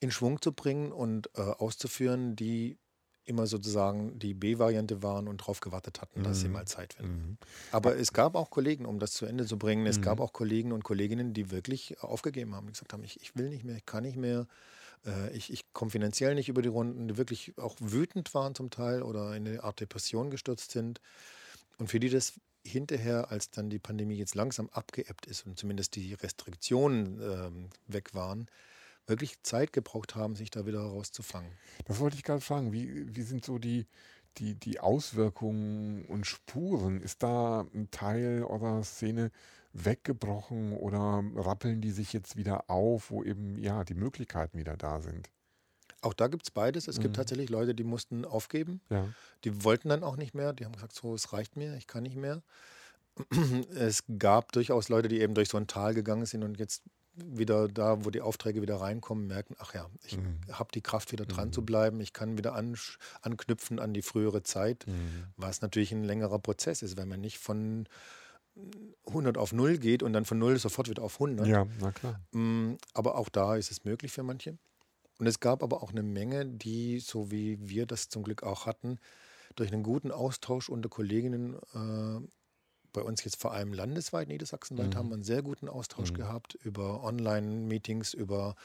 in 0.00 0.10
Schwung 0.10 0.42
zu 0.42 0.52
bringen 0.52 0.90
und 0.92 1.30
äh, 1.36 1.40
auszuführen, 1.42 2.34
die 2.34 2.76
immer 3.24 3.46
sozusagen 3.46 4.18
die 4.18 4.34
B-Variante 4.34 5.02
waren 5.02 5.28
und 5.28 5.40
darauf 5.42 5.60
gewartet 5.60 6.00
hatten, 6.00 6.22
dass 6.22 6.40
sie 6.40 6.48
Mhm. 6.48 6.50
mal 6.50 6.66
Zeit 6.66 6.94
finden. 6.94 7.18
Mhm. 7.18 7.38
Aber 7.70 7.96
es 7.96 8.12
gab 8.12 8.34
auch 8.36 8.50
Kollegen, 8.50 8.86
um 8.86 8.98
das 8.98 9.12
zu 9.12 9.26
Ende 9.26 9.46
zu 9.46 9.58
bringen, 9.58 9.86
es 9.86 10.00
gab 10.00 10.20
Mhm. 10.20 10.20
auch 10.20 10.32
Kollegen 10.32 10.72
und 10.72 10.84
Kolleginnen, 10.84 11.32
die 11.34 11.50
wirklich 11.50 12.02
aufgegeben 12.02 12.54
haben, 12.54 12.66
die 12.66 12.72
gesagt 12.72 12.92
haben, 12.92 13.04
ich, 13.04 13.20
ich 13.22 13.34
will 13.36 13.48
nicht 13.48 13.64
mehr, 13.64 13.76
ich 13.76 13.86
kann 13.86 14.02
nicht 14.04 14.16
mehr, 14.16 14.46
äh, 15.06 15.32
ich, 15.36 15.52
ich 15.52 15.72
komme 15.72 15.90
finanziell 15.92 16.34
nicht 16.34 16.48
über 16.50 16.62
die 16.62 16.68
Runden, 16.70 17.08
die 17.08 17.18
wirklich 17.18 17.58
auch 17.58 17.76
wütend 17.80 18.34
waren 18.34 18.54
zum 18.54 18.70
Teil 18.70 19.02
oder 19.02 19.36
in 19.36 19.48
eine 19.48 19.64
Art 19.64 19.80
Depression 19.80 20.30
gestürzt 20.30 20.72
sind. 20.72 21.00
Und 21.78 21.88
für 21.88 22.00
die 22.00 22.10
das 22.10 22.34
hinterher, 22.64 23.30
als 23.30 23.50
dann 23.50 23.70
die 23.70 23.78
Pandemie 23.80 24.16
jetzt 24.16 24.34
langsam 24.34 24.68
abgeebbt 24.70 25.26
ist 25.26 25.46
und 25.46 25.58
zumindest 25.58 25.96
die 25.96 26.14
Restriktionen 26.14 27.20
ähm, 27.20 27.70
weg 27.86 28.14
waren, 28.14 28.46
wirklich 29.06 29.42
Zeit 29.42 29.72
gebraucht 29.72 30.14
haben, 30.14 30.36
sich 30.36 30.50
da 30.50 30.66
wieder 30.66 30.80
rauszufangen. 30.80 31.50
Das 31.86 31.98
wollte 31.98 32.16
ich 32.16 32.22
gerade 32.22 32.40
fragen. 32.40 32.72
Wie, 32.72 33.14
wie 33.14 33.22
sind 33.22 33.44
so 33.44 33.58
die, 33.58 33.86
die, 34.38 34.54
die 34.54 34.80
Auswirkungen 34.80 36.04
und 36.06 36.26
Spuren? 36.26 37.00
Ist 37.00 37.22
da 37.22 37.66
ein 37.74 37.90
Teil 37.90 38.44
eurer 38.44 38.82
Szene 38.84 39.30
weggebrochen 39.72 40.76
oder 40.76 41.22
rappeln 41.36 41.80
die 41.80 41.90
sich 41.90 42.12
jetzt 42.12 42.36
wieder 42.36 42.68
auf, 42.70 43.10
wo 43.10 43.22
eben 43.24 43.58
ja 43.58 43.84
die 43.84 43.94
Möglichkeiten 43.94 44.58
wieder 44.58 44.76
da 44.76 45.00
sind? 45.00 45.30
Auch 46.02 46.14
da 46.14 46.26
gibt 46.26 46.44
es 46.44 46.50
beides. 46.50 46.88
Es 46.88 46.96
gibt 46.98 47.12
Mhm. 47.12 47.16
tatsächlich 47.16 47.48
Leute, 47.48 47.74
die 47.74 47.84
mussten 47.84 48.24
aufgeben. 48.24 48.80
Ja. 48.90 49.08
Die 49.44 49.64
wollten 49.64 49.88
dann 49.88 50.02
auch 50.02 50.16
nicht 50.16 50.34
mehr. 50.34 50.52
Die 50.52 50.64
haben 50.64 50.72
gesagt, 50.72 50.94
so, 50.94 51.14
es 51.14 51.32
reicht 51.32 51.56
mir, 51.56 51.76
ich 51.76 51.86
kann 51.86 52.02
nicht 52.02 52.16
mehr. 52.16 52.42
Es 53.74 54.04
gab 54.18 54.52
durchaus 54.52 54.88
Leute, 54.88 55.08
die 55.08 55.20
eben 55.20 55.34
durch 55.34 55.48
so 55.48 55.58
ein 55.58 55.66
Tal 55.66 55.94
gegangen 55.94 56.26
sind 56.26 56.42
und 56.42 56.58
jetzt 56.58 56.82
wieder 57.14 57.68
da, 57.68 58.04
wo 58.04 58.10
die 58.10 58.20
Aufträge 58.22 58.62
wieder 58.62 58.76
reinkommen, 58.80 59.26
merken, 59.26 59.54
ach 59.58 59.74
ja, 59.74 59.88
ich 60.04 60.16
Mhm. 60.16 60.40
habe 60.50 60.70
die 60.74 60.80
Kraft, 60.80 61.12
wieder 61.12 61.26
dran 61.26 61.48
Mhm. 61.48 61.52
zu 61.52 61.62
bleiben. 61.62 62.00
Ich 62.00 62.12
kann 62.12 62.38
wieder 62.38 62.56
ansch- 62.56 62.96
anknüpfen 63.20 63.78
an 63.78 63.92
die 63.92 64.02
frühere 64.02 64.42
Zeit, 64.42 64.86
Mhm. 64.86 65.24
was 65.36 65.60
natürlich 65.60 65.92
ein 65.92 66.04
längerer 66.04 66.38
Prozess 66.38 66.80
ist, 66.82 66.96
wenn 66.96 67.08
man 67.08 67.20
nicht 67.20 67.38
von 67.38 67.86
100 69.06 69.38
auf 69.38 69.52
0 69.52 69.78
geht 69.78 70.02
und 70.02 70.12
dann 70.12 70.24
von 70.24 70.38
0 70.38 70.58
sofort 70.58 70.88
wieder 70.88 71.02
auf 71.02 71.18
100. 71.18 71.46
Ja, 71.46 71.66
na 71.80 71.92
klar. 71.92 72.20
Mm, 72.32 72.74
Aber 72.94 73.16
auch 73.16 73.28
da 73.28 73.56
ist 73.56 73.70
es 73.70 73.84
möglich 73.84 74.12
für 74.12 74.22
manche. 74.22 74.58
Und 75.18 75.26
es 75.26 75.40
gab 75.40 75.62
aber 75.62 75.82
auch 75.82 75.90
eine 75.90 76.02
Menge, 76.02 76.46
die, 76.46 76.98
so 76.98 77.30
wie 77.30 77.58
wir 77.68 77.86
das 77.86 78.08
zum 78.08 78.22
Glück 78.24 78.42
auch 78.42 78.66
hatten, 78.66 78.98
durch 79.54 79.72
einen 79.72 79.82
guten 79.82 80.10
Austausch 80.10 80.68
unter 80.68 80.88
Kolleginnen, 80.88 81.56
äh, 81.74 82.26
bei 82.92 83.02
uns 83.02 83.24
jetzt 83.24 83.40
vor 83.40 83.52
allem 83.52 83.72
landesweit, 83.72 84.28
niedersachsenweit, 84.28 84.94
Mhm. 84.94 84.96
haben 84.96 85.08
wir 85.10 85.14
einen 85.14 85.24
sehr 85.24 85.42
guten 85.42 85.68
Austausch 85.68 86.12
Mhm. 86.12 86.14
gehabt 86.14 86.54
über 86.54 87.02
Online-Meetings, 87.02 88.14
über 88.14 88.56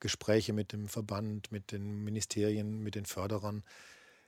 Gespräche 0.00 0.52
mit 0.52 0.72
dem 0.72 0.88
Verband, 0.88 1.52
mit 1.52 1.72
den 1.72 2.04
Ministerien, 2.04 2.80
mit 2.80 2.94
den 2.94 3.06
Förderern, 3.06 3.64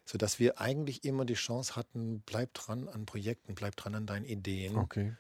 sodass 0.07 0.39
wir 0.39 0.61
eigentlich 0.61 1.05
immer 1.05 1.25
die 1.25 1.35
Chance 1.35 1.77
hatten, 1.77 2.23
bleib 2.23 2.55
dran 2.55 2.89
an 2.89 3.07
Projekten, 3.07 3.55
bleib 3.55 3.77
dran 3.77 3.95
an 3.95 4.07
deinen 4.07 4.25
Ideen. 4.27 4.85
Okay. 4.85 5.17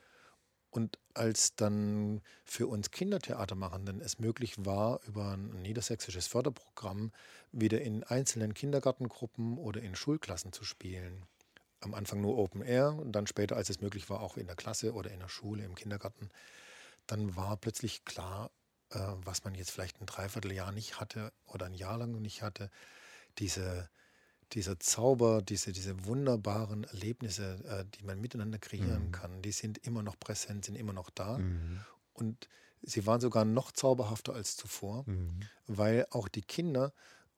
Und 0.70 0.98
als 1.14 1.54
dann 1.54 2.20
für 2.44 2.66
uns 2.66 2.90
Kindertheatermachenden 2.90 4.00
es 4.00 4.18
möglich 4.18 4.54
war, 4.58 5.00
über 5.06 5.32
ein 5.36 5.62
niedersächsisches 5.62 6.26
Förderprogramm 6.26 7.12
wieder 7.52 7.80
in 7.80 8.02
einzelnen 8.02 8.54
Kindergartengruppen 8.54 9.56
oder 9.56 9.80
in 9.82 9.94
Schulklassen 9.94 10.52
zu 10.52 10.64
spielen, 10.64 11.26
am 11.84 11.94
Anfang 11.94 12.20
nur 12.20 12.36
Open 12.38 12.62
Air 12.62 12.94
und 12.94 13.12
dann 13.12 13.26
später, 13.26 13.56
als 13.56 13.70
es 13.70 13.80
möglich 13.80 14.10
war, 14.10 14.20
auch 14.20 14.36
in 14.36 14.46
der 14.46 14.56
Klasse 14.56 14.94
oder 14.94 15.10
in 15.10 15.20
der 15.20 15.28
Schule, 15.28 15.64
im 15.64 15.74
Kindergarten, 15.74 16.30
dann 17.06 17.36
war 17.36 17.56
plötzlich 17.56 18.04
klar, 18.04 18.50
äh, 18.90 18.98
was 18.98 19.44
man 19.44 19.54
jetzt 19.54 19.70
vielleicht 19.70 20.00
ein 20.00 20.06
Dreivierteljahr 20.06 20.72
nicht 20.72 21.00
hatte 21.00 21.32
oder 21.46 21.66
ein 21.66 21.74
Jahr 21.74 21.98
lang 21.98 22.20
nicht 22.20 22.42
hatte, 22.42 22.70
diese, 23.38 23.90
dieser 24.52 24.78
Zauber, 24.80 25.42
diese, 25.42 25.72
diese 25.72 26.06
wunderbaren 26.06 26.84
Erlebnisse, 26.84 27.64
äh, 27.66 27.84
die 27.98 28.04
man 28.04 28.20
miteinander 28.20 28.58
kreieren 28.58 29.10
Mhm. 29.10 29.12
kann, 29.12 29.42
die 29.42 29.52
sind 29.52 29.78
immer 29.78 30.02
noch 30.02 30.18
präsent, 30.18 30.64
sind 30.66 30.76
immer 30.76 30.92
noch 30.92 31.10
da. 31.10 31.38
Mhm. 31.38 31.86
Und 32.12 32.48
sie 32.82 33.06
waren 33.06 33.20
sogar 33.20 33.44
noch 33.44 33.72
zauberhafter 33.72 34.34
als 34.34 34.56
zuvor, 34.56 35.06
Mhm. 35.06 35.48
weil 35.66 36.06
auch 36.10 36.28
die 36.28 36.42
Kinder 36.42 36.94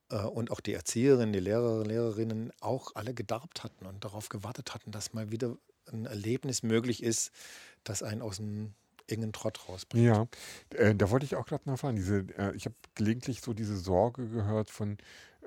und 0.09 0.51
auch 0.51 0.61
die 0.61 0.73
Erzieherinnen, 0.73 1.33
die 1.33 1.40
Lehrer, 1.40 1.85
Lehrerinnen 1.85 2.53
auch 2.61 2.95
alle 2.95 3.12
gedarbt 3.12 3.64
hatten 3.64 3.87
und 3.87 4.05
darauf 4.05 4.29
gewartet 4.29 4.75
hatten, 4.75 4.92
dass 4.92 5.12
mal 5.12 5.33
wieder 5.33 5.57
ein 5.92 6.07
Erlebnis 6.07 6.62
möglich 6.62 7.03
ist, 7.03 7.33
das 7.85 8.03
einen 8.03 8.23
aus 8.23 8.37
dem 8.37 8.75
engen 9.09 9.33
Trott 9.33 9.69
rausbringt. 9.69 10.05
Ja, 10.05 10.27
äh, 10.75 10.95
da 10.95 11.11
wollte 11.11 11.27
ich 11.27 11.37
auch 11.37 11.47
gerade 11.47 11.69
nachfragen. 11.69 11.97
Diese, 11.97 12.27
äh, 12.38 12.55
ich 12.55 12.66
habe 12.66 12.75
gelegentlich 12.95 13.40
so 13.40 13.53
diese 13.53 13.77
Sorge 13.77 14.29
gehört 14.29 14.71
von 14.71 14.99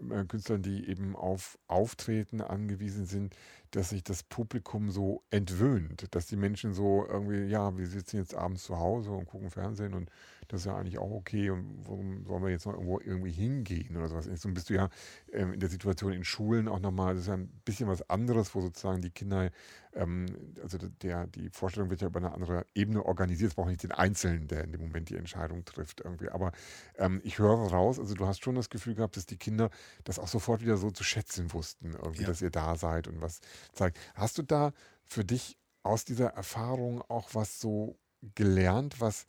äh, 0.09 0.25
Künstlern, 0.25 0.61
die 0.61 0.87
eben 0.87 1.15
auf 1.15 1.57
Auftreten 1.67 2.41
angewiesen 2.41 3.05
sind, 3.05 3.35
dass 3.71 3.89
sich 3.89 4.03
das 4.03 4.23
Publikum 4.23 4.89
so 4.91 5.23
entwöhnt, 5.29 6.07
dass 6.15 6.25
die 6.27 6.35
Menschen 6.35 6.73
so 6.73 7.05
irgendwie, 7.07 7.43
ja, 7.45 7.77
wir 7.77 7.87
sitzen 7.87 8.17
jetzt 8.17 8.35
abends 8.35 8.63
zu 8.63 8.77
Hause 8.79 9.11
und 9.11 9.27
gucken 9.27 9.49
Fernsehen 9.51 9.93
und 9.93 10.09
das 10.47 10.61
ist 10.61 10.65
ja 10.65 10.75
eigentlich 10.75 10.97
auch 10.97 11.11
okay 11.11 11.51
und 11.51 11.77
warum 11.85 12.25
sollen 12.25 12.41
wir 12.43 12.49
jetzt 12.49 12.65
noch 12.65 12.73
irgendwo 12.73 12.99
irgendwie 12.99 13.31
hingehen 13.31 13.95
oder 13.95 14.07
sowas. 14.07 14.25
So 14.41 14.49
bist 14.49 14.71
du 14.71 14.73
ja 14.73 14.89
ähm, 15.31 15.53
in 15.53 15.59
der 15.59 15.69
Situation 15.69 16.11
in 16.11 16.23
Schulen 16.23 16.67
auch 16.67 16.79
nochmal, 16.79 17.13
das 17.13 17.23
ist 17.23 17.27
ja 17.27 17.35
ein 17.35 17.49
bisschen 17.65 17.87
was 17.87 18.09
anderes, 18.09 18.55
wo 18.55 18.61
sozusagen 18.61 19.01
die 19.01 19.11
Kinder, 19.11 19.51
ähm, 19.93 20.25
also 20.63 20.79
der, 20.79 21.27
die 21.27 21.49
Vorstellung 21.51 21.91
wird 21.91 22.01
ja 22.01 22.07
über 22.07 22.17
eine 22.19 22.33
andere 22.33 22.65
Ebene 22.73 23.05
organisiert, 23.05 23.51
es 23.51 23.55
braucht 23.55 23.69
nicht 23.69 23.83
den 23.83 23.91
Einzelnen, 23.91 24.47
der 24.47 24.63
in 24.63 24.71
dem 24.71 24.81
Moment 24.81 25.09
die 25.09 25.17
Entscheidung 25.17 25.65
trifft 25.65 26.01
irgendwie. 26.01 26.29
Aber 26.29 26.51
ähm, 26.97 27.21
ich 27.23 27.37
höre 27.37 27.69
raus, 27.69 27.99
also 27.99 28.15
du 28.15 28.25
hast 28.25 28.43
schon 28.43 28.55
das 28.55 28.71
Gefühl 28.71 28.95
gehabt, 28.95 29.17
dass 29.17 29.27
die 29.27 29.37
Kinder 29.37 29.69
das 30.03 30.17
auch 30.17 30.27
sofort 30.27 30.61
wieder 30.61 30.77
so 30.77 30.89
zu 30.89 31.03
schätzen 31.03 31.53
wussten, 31.53 31.91
irgendwie, 31.93 32.23
Ja. 32.23 32.27
dass 32.27 32.41
ihr 32.41 32.49
da 32.49 32.75
seid 32.75 33.07
und 33.07 33.21
was 33.21 33.39
zeigt. 33.73 33.97
Hast 34.15 34.37
du 34.37 34.43
da 34.43 34.73
für 35.03 35.25
dich 35.25 35.57
aus 35.83 36.05
dieser 36.05 36.29
Erfahrung 36.29 37.01
auch 37.09 37.29
was 37.33 37.59
so 37.59 37.97
gelernt, 38.35 38.99
was 39.01 39.25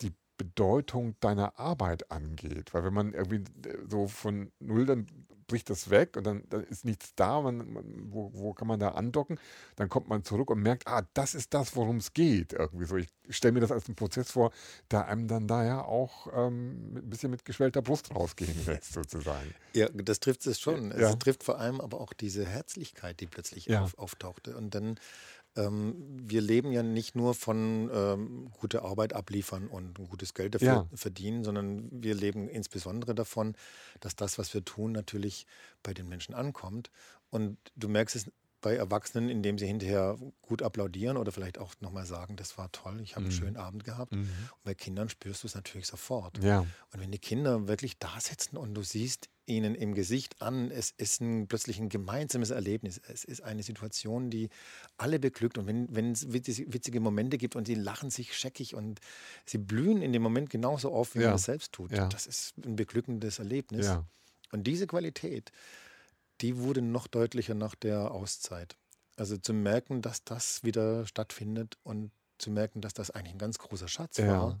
die 0.00 0.12
Bedeutung 0.36 1.16
deiner 1.20 1.58
Arbeit 1.58 2.10
angeht? 2.10 2.74
Weil 2.74 2.84
wenn 2.84 2.94
man 2.94 3.14
irgendwie 3.14 3.44
äh, 3.68 3.78
so 3.88 4.06
von 4.06 4.52
null, 4.58 4.86
dann 4.86 5.06
bricht 5.46 5.70
das 5.70 5.90
weg 5.90 6.16
und 6.16 6.24
dann, 6.24 6.44
dann 6.48 6.64
ist 6.64 6.84
nichts 6.84 7.14
da, 7.14 7.40
man, 7.40 7.72
man, 7.72 7.84
wo, 8.12 8.30
wo 8.34 8.52
kann 8.54 8.68
man 8.68 8.80
da 8.80 8.90
andocken? 8.90 9.38
Dann 9.76 9.88
kommt 9.88 10.08
man 10.08 10.24
zurück 10.24 10.50
und 10.50 10.60
merkt, 10.62 10.86
ah, 10.86 11.06
das 11.14 11.34
ist 11.34 11.54
das, 11.54 11.76
worum 11.76 11.96
es 11.98 12.12
geht. 12.14 12.52
Irgendwie 12.52 12.84
so. 12.84 12.96
Ich 12.96 13.08
stelle 13.30 13.52
mir 13.52 13.60
das 13.60 13.70
als 13.72 13.86
einen 13.86 13.94
Prozess 13.96 14.30
vor, 14.30 14.52
der 14.90 15.06
einem 15.06 15.28
dann 15.28 15.46
da 15.46 15.64
ja 15.64 15.82
auch 15.84 16.26
ähm, 16.34 16.96
ein 16.96 17.10
bisschen 17.10 17.30
mit 17.30 17.44
geschwellter 17.44 17.82
Brust 17.82 18.14
rausgehen 18.14 18.54
lässt, 18.66 18.92
sozusagen. 18.92 19.54
Ja, 19.74 19.88
das 19.90 20.20
trifft 20.20 20.46
es 20.46 20.60
schon. 20.60 20.90
Ja. 20.90 21.10
Es 21.10 21.18
trifft 21.18 21.44
vor 21.44 21.58
allem 21.58 21.80
aber 21.80 22.00
auch 22.00 22.12
diese 22.12 22.44
Herzlichkeit, 22.46 23.20
die 23.20 23.26
plötzlich 23.26 23.66
Ja. 23.66 23.82
auf, 23.82 23.98
auftauchte. 23.98 24.56
Und 24.56 24.74
dann, 24.74 24.98
ähm, 25.56 25.94
wir 26.28 26.40
leben 26.40 26.72
ja 26.72 26.82
nicht 26.82 27.14
nur 27.14 27.34
von 27.34 27.90
ähm, 27.92 28.50
gute 28.52 28.82
Arbeit 28.82 29.12
abliefern 29.14 29.68
und 29.68 29.94
gutes 29.94 30.34
Geld 30.34 30.54
dafür 30.54 30.78
Ja. 30.78 30.88
verdienen, 30.94 31.44
sondern 31.44 31.88
wir 32.02 32.14
leben 32.14 32.48
insbesondere 32.48 33.14
davon, 33.14 33.54
dass 34.00 34.16
das, 34.16 34.38
was 34.38 34.54
wir 34.54 34.64
tun, 34.64 34.92
natürlich 34.92 35.46
bei 35.82 35.94
den 35.94 36.08
Menschen 36.08 36.34
ankommt. 36.34 36.90
Und 37.30 37.58
du 37.76 37.88
merkst 37.88 38.16
es 38.16 38.30
bei 38.60 38.76
Erwachsenen, 38.76 39.28
indem 39.28 39.58
sie 39.58 39.66
hinterher 39.66 40.18
gut 40.40 40.62
applaudieren 40.62 41.16
oder 41.16 41.32
vielleicht 41.32 41.58
auch 41.58 41.74
nochmal 41.80 42.06
sagen, 42.06 42.36
das 42.36 42.56
war 42.58 42.70
toll, 42.70 43.00
ich 43.00 43.16
habe 43.16 43.24
einen 43.24 43.30
Mhm. 43.30 43.32
schönen 43.32 43.56
Abend 43.56 43.84
gehabt. 43.84 44.16
Und 44.16 44.62
bei 44.64 44.74
Kindern 44.74 45.08
spürst 45.08 45.42
du 45.42 45.48
es 45.48 45.54
natürlich 45.54 45.88
sofort. 45.88 46.40
Ja, 46.40 46.66
Und 46.92 47.00
wenn 47.00 47.10
die 47.10 47.18
Kinder 47.18 47.66
wirklich 47.68 47.98
da 47.98 48.20
sitzen 48.20 48.56
und 48.56 48.74
du 48.74 48.82
siehst 48.82 49.28
ihnen 49.46 49.74
im 49.74 49.94
Gesicht 49.94 50.40
an, 50.40 50.70
es 50.70 50.92
ist 50.96 51.20
ein, 51.20 51.48
plötzlich 51.48 51.78
ein 51.80 51.88
gemeinsames 51.88 52.50
Erlebnis. 52.50 53.00
Es 53.08 53.24
ist 53.24 53.42
eine 53.42 53.62
Situation, 53.62 54.30
die 54.30 54.48
alle 54.96 55.18
beglückt. 55.18 55.58
Und 55.58 55.66
wenn, 55.66 55.94
wenn 55.94 56.12
es 56.12 56.32
witzige, 56.32 57.00
Momente 57.00 57.38
gibt 57.38 57.56
und 57.56 57.66
sie 57.66 57.74
lachen 57.74 58.10
sich 58.10 58.36
scheckig 58.36 58.74
und 58.74 59.00
sie 59.44 59.58
blühen 59.58 60.00
in 60.00 60.12
dem 60.12 60.22
Moment 60.22 60.48
genauso 60.50 60.92
auf, 60.92 61.14
wie 61.14 61.20
Ja. 61.20 61.28
man 61.28 61.36
es 61.36 61.44
selbst 61.44 61.72
tut, 61.72 61.90
Ja. 61.92 62.06
das 62.08 62.26
ist 62.26 62.54
ein 62.64 62.76
beglückendes 62.76 63.38
Erlebnis. 63.38 63.86
ja. 63.86 64.04
Und 64.52 64.64
diese 64.64 64.86
Qualität, 64.86 65.50
die 66.40 66.58
wurde 66.58 66.82
noch 66.82 67.06
deutlicher 67.06 67.54
nach 67.54 67.74
der 67.74 68.10
Auszeit. 68.10 68.76
Also 69.16 69.36
zu 69.36 69.52
merken, 69.54 70.02
dass 70.02 70.24
das 70.24 70.62
wieder 70.62 71.06
stattfindet 71.06 71.78
und 71.82 72.10
zu 72.38 72.50
merken, 72.50 72.80
dass 72.80 72.92
das 72.94 73.10
eigentlich 73.10 73.34
ein 73.34 73.38
ganz 73.38 73.58
großer 73.58 73.88
Schatz 73.88 74.18
war, 74.18 74.60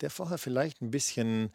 der 0.00 0.10
vorher 0.10 0.38
vielleicht 0.38 0.80
ein 0.82 0.90
bisschen 0.90 1.52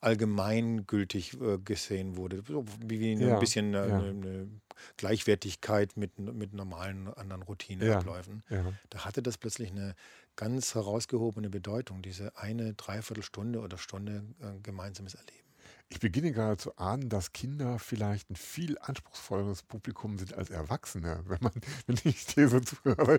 allgemeingültig 0.00 1.40
äh, 1.40 1.58
gesehen 1.58 2.16
wurde, 2.16 2.42
so 2.46 2.64
wie, 2.84 3.14
Ja, 3.14 3.34
ein 3.34 3.40
bisschen 3.40 3.74
äh, 3.74 3.88
ja. 3.88 3.98
eine, 3.98 4.08
eine 4.08 4.48
Gleichwertigkeit 4.96 5.96
mit, 5.96 6.18
mit 6.18 6.52
normalen 6.52 7.08
anderen 7.14 7.42
Routineabläufen. 7.42 8.42
ja. 8.48 8.72
Da 8.90 9.04
hatte 9.04 9.22
das 9.22 9.38
plötzlich 9.38 9.70
eine 9.70 9.94
ganz 10.36 10.74
herausgehobene 10.74 11.50
Bedeutung, 11.50 12.00
diese 12.02 12.36
eine 12.36 12.74
Dreiviertelstunde 12.74 13.60
oder 13.60 13.76
Stunde 13.76 14.22
äh, 14.40 14.60
gemeinsames 14.62 15.14
Erleben. 15.14 15.47
Ich 15.90 16.00
beginne 16.00 16.32
gerade 16.32 16.56
zu 16.58 16.76
ahnen, 16.76 17.08
dass 17.08 17.32
Kinder 17.32 17.78
vielleicht 17.78 18.30
ein 18.30 18.36
viel 18.36 18.78
anspruchsvolleres 18.78 19.62
Publikum 19.62 20.18
sind 20.18 20.34
als 20.34 20.50
Erwachsene. 20.50 21.24
Wenn, 21.28 21.38
man, 21.40 21.52
wenn 21.86 21.98
ich 22.04 22.26
dir 22.26 22.48
so 22.48 22.60
zuhöre, 22.60 23.18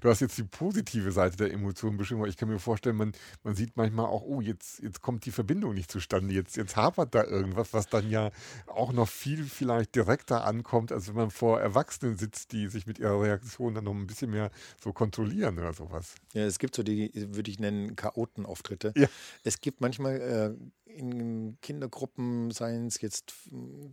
du 0.00 0.08
hast 0.08 0.20
jetzt 0.20 0.38
die 0.38 0.44
positive 0.44 1.12
Seite 1.12 1.36
der 1.36 1.52
Emotionen 1.52 1.96
beschrieben, 1.96 2.20
aber 2.20 2.28
ich 2.28 2.36
kann 2.36 2.48
mir 2.48 2.58
vorstellen, 2.58 2.96
man, 2.96 3.12
man 3.42 3.54
sieht 3.54 3.76
manchmal 3.76 4.06
auch, 4.06 4.22
oh, 4.22 4.40
jetzt, 4.40 4.80
jetzt 4.80 5.00
kommt 5.02 5.24
die 5.24 5.30
Verbindung 5.30 5.74
nicht 5.74 5.90
zustande, 5.90 6.34
jetzt, 6.34 6.56
jetzt 6.56 6.76
hapert 6.76 7.14
da 7.14 7.24
irgendwas, 7.24 7.72
was 7.72 7.88
dann 7.88 8.10
ja 8.10 8.30
auch 8.66 8.92
noch 8.92 9.08
viel 9.08 9.44
vielleicht 9.44 9.94
direkter 9.94 10.44
ankommt, 10.44 10.92
als 10.92 11.08
wenn 11.08 11.14
man 11.14 11.30
vor 11.30 11.60
Erwachsenen 11.60 12.16
sitzt, 12.16 12.52
die 12.52 12.68
sich 12.68 12.86
mit 12.86 12.98
ihrer 12.98 13.20
Reaktion 13.20 13.74
dann 13.74 13.84
noch 13.84 13.94
ein 13.94 14.06
bisschen 14.06 14.30
mehr 14.30 14.50
so 14.82 14.92
kontrollieren 14.92 15.58
oder 15.58 15.72
sowas. 15.72 16.14
Ja, 16.32 16.44
es 16.44 16.58
gibt 16.58 16.74
so 16.74 16.82
die, 16.82 17.10
würde 17.14 17.50
ich 17.50 17.58
nennen, 17.58 17.96
Chaotenauftritte. 17.96 18.92
Ja. 18.96 19.08
Es 19.42 19.60
gibt 19.60 19.80
manchmal 19.80 20.20
äh, 20.20 20.83
in 20.94 21.58
Kindergruppen, 21.60 22.50
seien 22.50 22.86
es 22.86 23.00
jetzt 23.00 23.34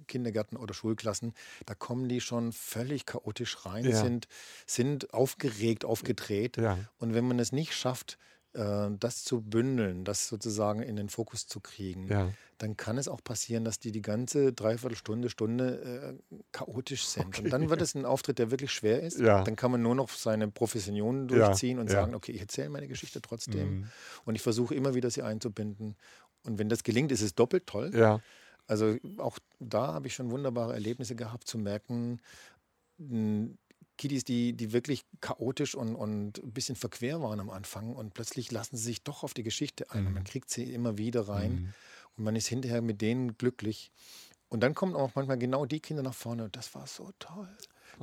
Kindergärten 0.07 0.57
oder 0.57 0.73
Schulklassen, 0.73 1.33
da 1.65 1.75
kommen 1.75 2.07
die 2.07 2.21
schon 2.21 2.51
völlig 2.51 3.05
chaotisch 3.05 3.65
rein, 3.65 3.85
ja. 3.85 4.01
sind, 4.01 4.27
sind 4.65 5.13
aufgeregt, 5.13 5.85
aufgedreht. 5.85 6.57
Ja. 6.57 6.77
Und 6.97 7.13
wenn 7.13 7.27
man 7.27 7.39
es 7.39 7.51
nicht 7.51 7.73
schafft, 7.73 8.17
äh, 8.53 8.89
das 8.99 9.23
zu 9.23 9.41
bündeln, 9.41 10.03
das 10.03 10.27
sozusagen 10.27 10.81
in 10.81 10.97
den 10.97 11.07
Fokus 11.07 11.47
zu 11.47 11.61
kriegen, 11.61 12.07
ja. 12.07 12.29
dann 12.57 12.75
kann 12.75 12.97
es 12.97 13.07
auch 13.07 13.23
passieren, 13.23 13.63
dass 13.63 13.79
die 13.79 13.93
die 13.93 14.01
ganze 14.01 14.51
Dreiviertelstunde, 14.51 15.29
Stunde 15.29 16.19
äh, 16.31 16.35
chaotisch 16.51 17.05
sind. 17.05 17.27
Okay. 17.27 17.43
Und 17.43 17.49
dann 17.51 17.69
wird 17.69 17.81
es 17.81 17.95
ein 17.95 18.03
Auftritt, 18.03 18.39
der 18.39 18.51
wirklich 18.51 18.73
schwer 18.73 19.01
ist. 19.01 19.19
Ja. 19.19 19.43
Dann 19.43 19.55
kann 19.55 19.71
man 19.71 19.81
nur 19.81 19.95
noch 19.95 20.09
seine 20.09 20.49
Profession 20.49 21.29
durchziehen 21.29 21.77
ja. 21.77 21.81
und 21.81 21.89
sagen, 21.89 22.13
okay, 22.13 22.33
ich 22.33 22.41
erzähle 22.41 22.69
meine 22.69 22.89
Geschichte 22.89 23.21
trotzdem. 23.21 23.79
Mhm. 23.79 23.87
Und 24.25 24.35
ich 24.35 24.41
versuche 24.41 24.75
immer 24.75 24.95
wieder, 24.95 25.09
sie 25.09 25.21
einzubinden. 25.21 25.95
Und 26.43 26.59
wenn 26.59 26.69
das 26.69 26.83
gelingt, 26.83 27.11
ist 27.11 27.21
es 27.21 27.35
doppelt 27.35 27.67
toll. 27.67 27.91
Ja. 27.93 28.21
Also 28.67 28.97
auch 29.17 29.37
da 29.59 29.93
habe 29.93 30.07
ich 30.07 30.15
schon 30.15 30.31
wunderbare 30.31 30.73
Erlebnisse 30.73 31.15
gehabt, 31.15 31.47
zu 31.47 31.57
merken, 31.57 32.21
Kiddies, 33.97 34.23
die, 34.23 34.53
die 34.53 34.73
wirklich 34.73 35.05
chaotisch 35.19 35.75
und, 35.75 35.95
und 35.95 36.43
ein 36.43 36.51
bisschen 36.51 36.75
verquer 36.75 37.21
waren 37.21 37.39
am 37.39 37.49
Anfang 37.49 37.95
und 37.95 38.13
plötzlich 38.13 38.51
lassen 38.51 38.77
sie 38.77 38.83
sich 38.83 39.03
doch 39.03 39.23
auf 39.23 39.33
die 39.33 39.43
Geschichte 39.43 39.91
ein. 39.91 40.01
Mhm. 40.01 40.07
Und 40.07 40.13
man 40.13 40.23
kriegt 40.23 40.49
sie 40.49 40.73
immer 40.73 40.97
wieder 40.97 41.27
rein 41.27 41.51
mhm. 41.51 41.73
und 42.17 42.23
man 42.23 42.35
ist 42.35 42.47
hinterher 42.47 42.81
mit 42.81 43.01
denen 43.01 43.37
glücklich. 43.37 43.91
Und 44.49 44.61
dann 44.61 44.73
kommen 44.73 44.95
auch 44.95 45.11
manchmal 45.15 45.37
genau 45.37 45.65
die 45.65 45.79
Kinder 45.79 46.03
nach 46.03 46.13
vorne 46.13 46.45
und 46.45 46.55
das 46.55 46.73
war 46.73 46.87
so 46.87 47.11
toll, 47.19 47.47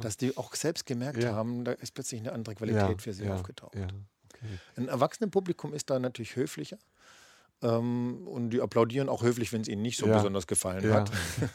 dass 0.01 0.17
die 0.17 0.37
auch 0.37 0.55
selbst 0.55 0.87
gemerkt 0.87 1.23
ja. 1.23 1.33
haben, 1.33 1.65
da 1.65 1.73
ist 1.73 1.95
plötzlich 1.95 2.21
eine 2.21 2.33
andere 2.33 2.55
Qualität 2.55 2.89
ja, 2.89 2.99
für 2.99 3.13
sie 3.13 3.25
ja, 3.25 3.35
aufgetaucht. 3.35 3.75
Okay. 3.75 4.59
Ein 4.77 4.89
Erwachsenenpublikum 4.89 5.75
ist 5.75 5.91
da 5.91 5.99
natürlich 5.99 6.37
höflicher. 6.37 6.79
Ähm, 7.61 8.29
und 8.29 8.51
die 8.51 8.61
applaudieren 8.61 9.09
auch 9.09 9.23
höflich, 9.23 9.53
wenn 9.53 9.63
es 9.63 9.69
ihnen 9.69 9.83
nicht 9.83 9.99
so 9.99 10.07
ja. 10.07 10.17
besonders 10.17 10.47
gefallen 10.47 10.85
ja. 10.85 10.95
hat. 10.95 11.11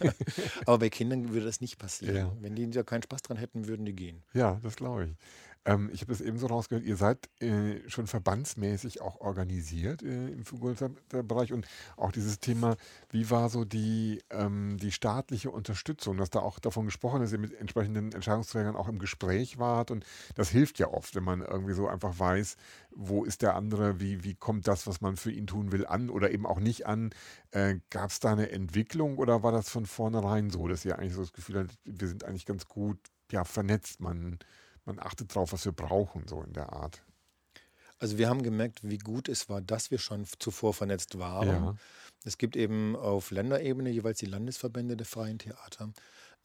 Aber 0.65 0.79
bei 0.79 0.89
Kindern 0.89 1.29
würde 1.31 1.45
das 1.45 1.61
nicht 1.61 1.77
passieren. 1.77 2.15
Ja. 2.15 2.31
Wenn 2.41 2.55
die 2.55 2.69
da 2.69 2.83
keinen 2.83 3.03
Spaß 3.03 3.21
dran 3.21 3.37
hätten, 3.37 3.67
würden 3.67 3.85
die 3.85 3.93
gehen. 3.93 4.23
Ja, 4.33 4.59
das 4.63 4.75
glaube 4.75 5.05
ich. 5.05 5.11
Ähm, 5.65 5.89
ich 5.93 6.01
habe 6.01 6.11
das 6.11 6.21
eben 6.21 6.37
so 6.37 6.47
rausgehört, 6.47 6.85
ihr 6.85 6.97
seid 6.97 7.29
äh, 7.41 7.87
schon 7.87 8.07
verbandsmäßig 8.07 9.01
auch 9.01 9.21
organisiert 9.21 10.03
äh, 10.03 10.27
im 10.27 10.43
Figurbereich 10.43 11.53
und 11.53 11.67
auch 11.95 12.11
dieses 12.11 12.39
Thema, 12.39 12.75
wie 13.09 13.29
war 13.29 13.49
so 13.49 13.63
die, 13.63 14.21
ähm, 14.29 14.77
die 14.77 14.91
staatliche 14.91 15.51
Unterstützung, 15.51 16.17
dass 16.17 16.29
da 16.29 16.39
auch 16.39 16.59
davon 16.59 16.85
gesprochen 16.85 17.21
ist, 17.21 17.31
ihr 17.31 17.39
mit 17.39 17.53
entsprechenden 17.53 18.11
Entscheidungsträgern 18.11 18.75
auch 18.75 18.89
im 18.89 18.99
Gespräch 18.99 19.57
wart 19.57 19.91
und 19.91 20.05
das 20.35 20.49
hilft 20.49 20.79
ja 20.79 20.89
oft, 20.89 21.15
wenn 21.15 21.23
man 21.23 21.41
irgendwie 21.41 21.73
so 21.73 21.87
einfach 21.87 22.19
weiß, 22.19 22.57
wo 22.91 23.23
ist 23.23 23.41
der 23.41 23.55
andere, 23.55 23.99
wie, 23.99 24.23
wie 24.23 24.35
kommt 24.35 24.67
das, 24.67 24.85
was 24.85 25.01
man 25.01 25.15
für 25.15 25.31
ihn 25.31 25.47
tun 25.47 25.71
will, 25.71 25.85
an 25.85 26.09
oder 26.09 26.31
eben 26.31 26.45
auch 26.45 26.59
nicht 26.59 26.85
an. 26.87 27.11
Äh, 27.51 27.77
Gab 27.89 28.09
es 28.09 28.19
da 28.19 28.31
eine 28.31 28.49
Entwicklung 28.51 29.17
oder 29.17 29.43
war 29.43 29.51
das 29.51 29.69
von 29.69 29.85
vornherein 29.85 30.49
so, 30.49 30.67
dass 30.67 30.85
ihr 30.85 30.99
eigentlich 30.99 31.13
so 31.13 31.21
das 31.21 31.33
Gefühl 31.33 31.59
habt, 31.59 31.77
wir 31.85 32.07
sind 32.07 32.23
eigentlich 32.23 32.45
ganz 32.45 32.67
gut 32.67 32.97
ja, 33.31 33.43
vernetzt, 33.45 33.99
man 33.99 34.39
man 34.85 34.99
achtet 34.99 35.35
darauf, 35.35 35.53
was 35.53 35.65
wir 35.65 35.71
brauchen, 35.71 36.27
so 36.27 36.41
in 36.41 36.53
der 36.53 36.73
Art. 36.73 37.01
Also 37.99 38.17
wir 38.17 38.27
haben 38.27 38.43
gemerkt, 38.43 38.81
wie 38.83 38.97
gut 38.97 39.29
es 39.29 39.47
war, 39.47 39.61
dass 39.61 39.89
wir 39.89 39.97
schon 39.97 40.25
zuvor 40.39 40.73
vernetzt 40.73 41.19
waren. 41.19 41.47
Ja. 41.47 41.75
Es 42.25 42.37
gibt 42.37 42.55
eben 42.55 42.95
auf 42.95 43.31
Länderebene 43.31 43.89
jeweils 43.89 44.19
die 44.19 44.25
Landesverbände 44.25 44.97
der 44.97 45.05
freien 45.05 45.39
Theater. 45.39 45.93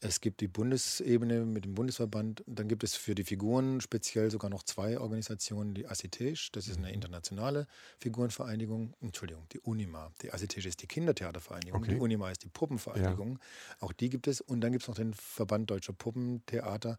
Es 0.01 0.21
gibt 0.21 0.39
die 0.39 0.47
Bundesebene 0.47 1.45
mit 1.45 1.65
dem 1.65 1.75
Bundesverband. 1.75 2.43
Dann 2.47 2.69
gibt 2.69 2.85
es 2.85 2.95
für 2.95 3.15
die 3.15 3.25
Figuren 3.25 3.81
speziell 3.81 4.31
sogar 4.31 4.49
noch 4.49 4.63
zwei 4.63 4.97
Organisationen. 4.97 5.73
Die 5.73 5.87
ACTEJ, 5.87 6.51
das 6.53 6.69
ist 6.69 6.77
eine 6.77 6.93
internationale 6.93 7.67
Figurenvereinigung. 7.97 8.93
Entschuldigung, 9.01 9.45
die 9.51 9.59
UNIMA. 9.59 10.13
Die 10.21 10.31
ACTEJ 10.31 10.67
ist 10.67 10.81
die 10.81 10.87
Kindertheatervereinigung. 10.87 11.81
Okay. 11.81 11.95
Die 11.95 11.99
UNIMA 11.99 12.31
ist 12.31 12.43
die 12.45 12.49
Puppenvereinigung. 12.49 13.33
Ja. 13.33 13.85
Auch 13.85 13.91
die 13.91 14.09
gibt 14.09 14.27
es. 14.27 14.39
Und 14.39 14.61
dann 14.61 14.71
gibt 14.71 14.83
es 14.83 14.87
noch 14.87 14.95
den 14.95 15.13
Verband 15.13 15.69
Deutscher 15.69 15.91
Puppentheater. 15.91 16.97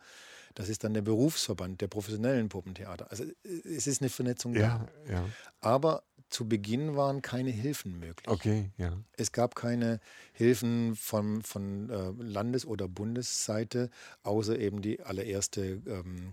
Das 0.55 0.69
ist 0.69 0.85
dann 0.85 0.93
der 0.93 1.03
Berufsverband 1.03 1.81
der 1.81 1.89
professionellen 1.89 2.51
Puppentheater. 2.51 3.11
Also 3.11 3.25
es 3.45 3.87
ist 3.87 4.03
eine 4.03 4.11
Vernetzung 4.11 4.55
ja, 4.55 4.87
da. 5.07 5.13
Ja. 5.13 5.25
Aber 5.61 6.03
zu 6.31 6.49
Beginn 6.49 6.97
waren 6.97 7.23
keine 7.23 7.51
Hilfen 7.51 7.99
möglich. 7.99 8.29
Okay, 8.29 8.71
ja. 8.79 8.97
Es 9.17 9.33
gab 9.33 9.55
keine 9.55 10.01
Hilfen 10.33 10.97
von, 10.97 11.43
von 11.43 11.91
äh, 11.91 12.11
Landes- 12.23 12.67
oder 12.67 12.89
Bundesseite, 12.89 13.91
außer 14.23 14.59
eben 14.59 14.81
die 14.81 15.03
allererste 15.03 15.83
ähm, 15.87 16.31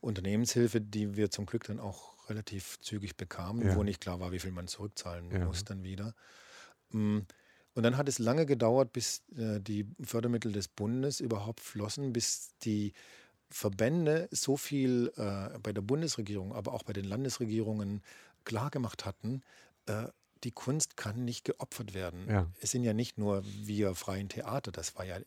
Unternehmenshilfe, 0.00 0.80
die 0.80 1.16
wir 1.16 1.30
zum 1.30 1.46
Glück 1.46 1.64
dann 1.64 1.80
auch 1.80 2.28
relativ 2.28 2.78
zügig 2.80 3.16
bekamen, 3.16 3.66
ja. 3.66 3.76
wo 3.76 3.82
nicht 3.82 4.00
klar 4.00 4.20
war, 4.20 4.32
wie 4.32 4.38
viel 4.38 4.50
man 4.50 4.66
zurückzahlen 4.66 5.30
ja. 5.30 5.44
muss 5.44 5.64
dann 5.64 5.82
wieder. 5.82 6.14
Mm, 6.90 7.20
und 7.74 7.82
dann 7.82 7.96
hat 7.96 8.08
es 8.08 8.18
lange 8.18 8.46
gedauert, 8.46 8.92
bis 8.92 9.22
äh, 9.36 9.60
die 9.60 9.86
Fördermittel 10.02 10.52
des 10.52 10.68
Bundes 10.68 11.20
überhaupt 11.20 11.60
flossen, 11.60 12.12
bis 12.12 12.54
die 12.62 12.92
Verbände 13.50 14.28
so 14.30 14.56
viel 14.56 15.12
äh, 15.16 15.58
bei 15.58 15.72
der 15.72 15.82
Bundesregierung, 15.82 16.54
aber 16.54 16.72
auch 16.72 16.82
bei 16.82 16.92
den 16.92 17.04
Landesregierungen 17.04 18.02
klargemacht 18.44 19.04
hatten, 19.04 19.42
äh, 19.86 20.08
die 20.44 20.52
Kunst 20.52 20.96
kann 20.96 21.24
nicht 21.24 21.44
geopfert 21.44 21.94
werden. 21.94 22.28
Ja. 22.28 22.50
Es 22.60 22.70
sind 22.70 22.84
ja 22.84 22.92
nicht 22.92 23.16
nur 23.18 23.42
wir 23.44 23.94
freien 23.94 24.28
Theater, 24.28 24.72
das 24.72 24.94
war 24.96 25.04
ja 25.04 25.18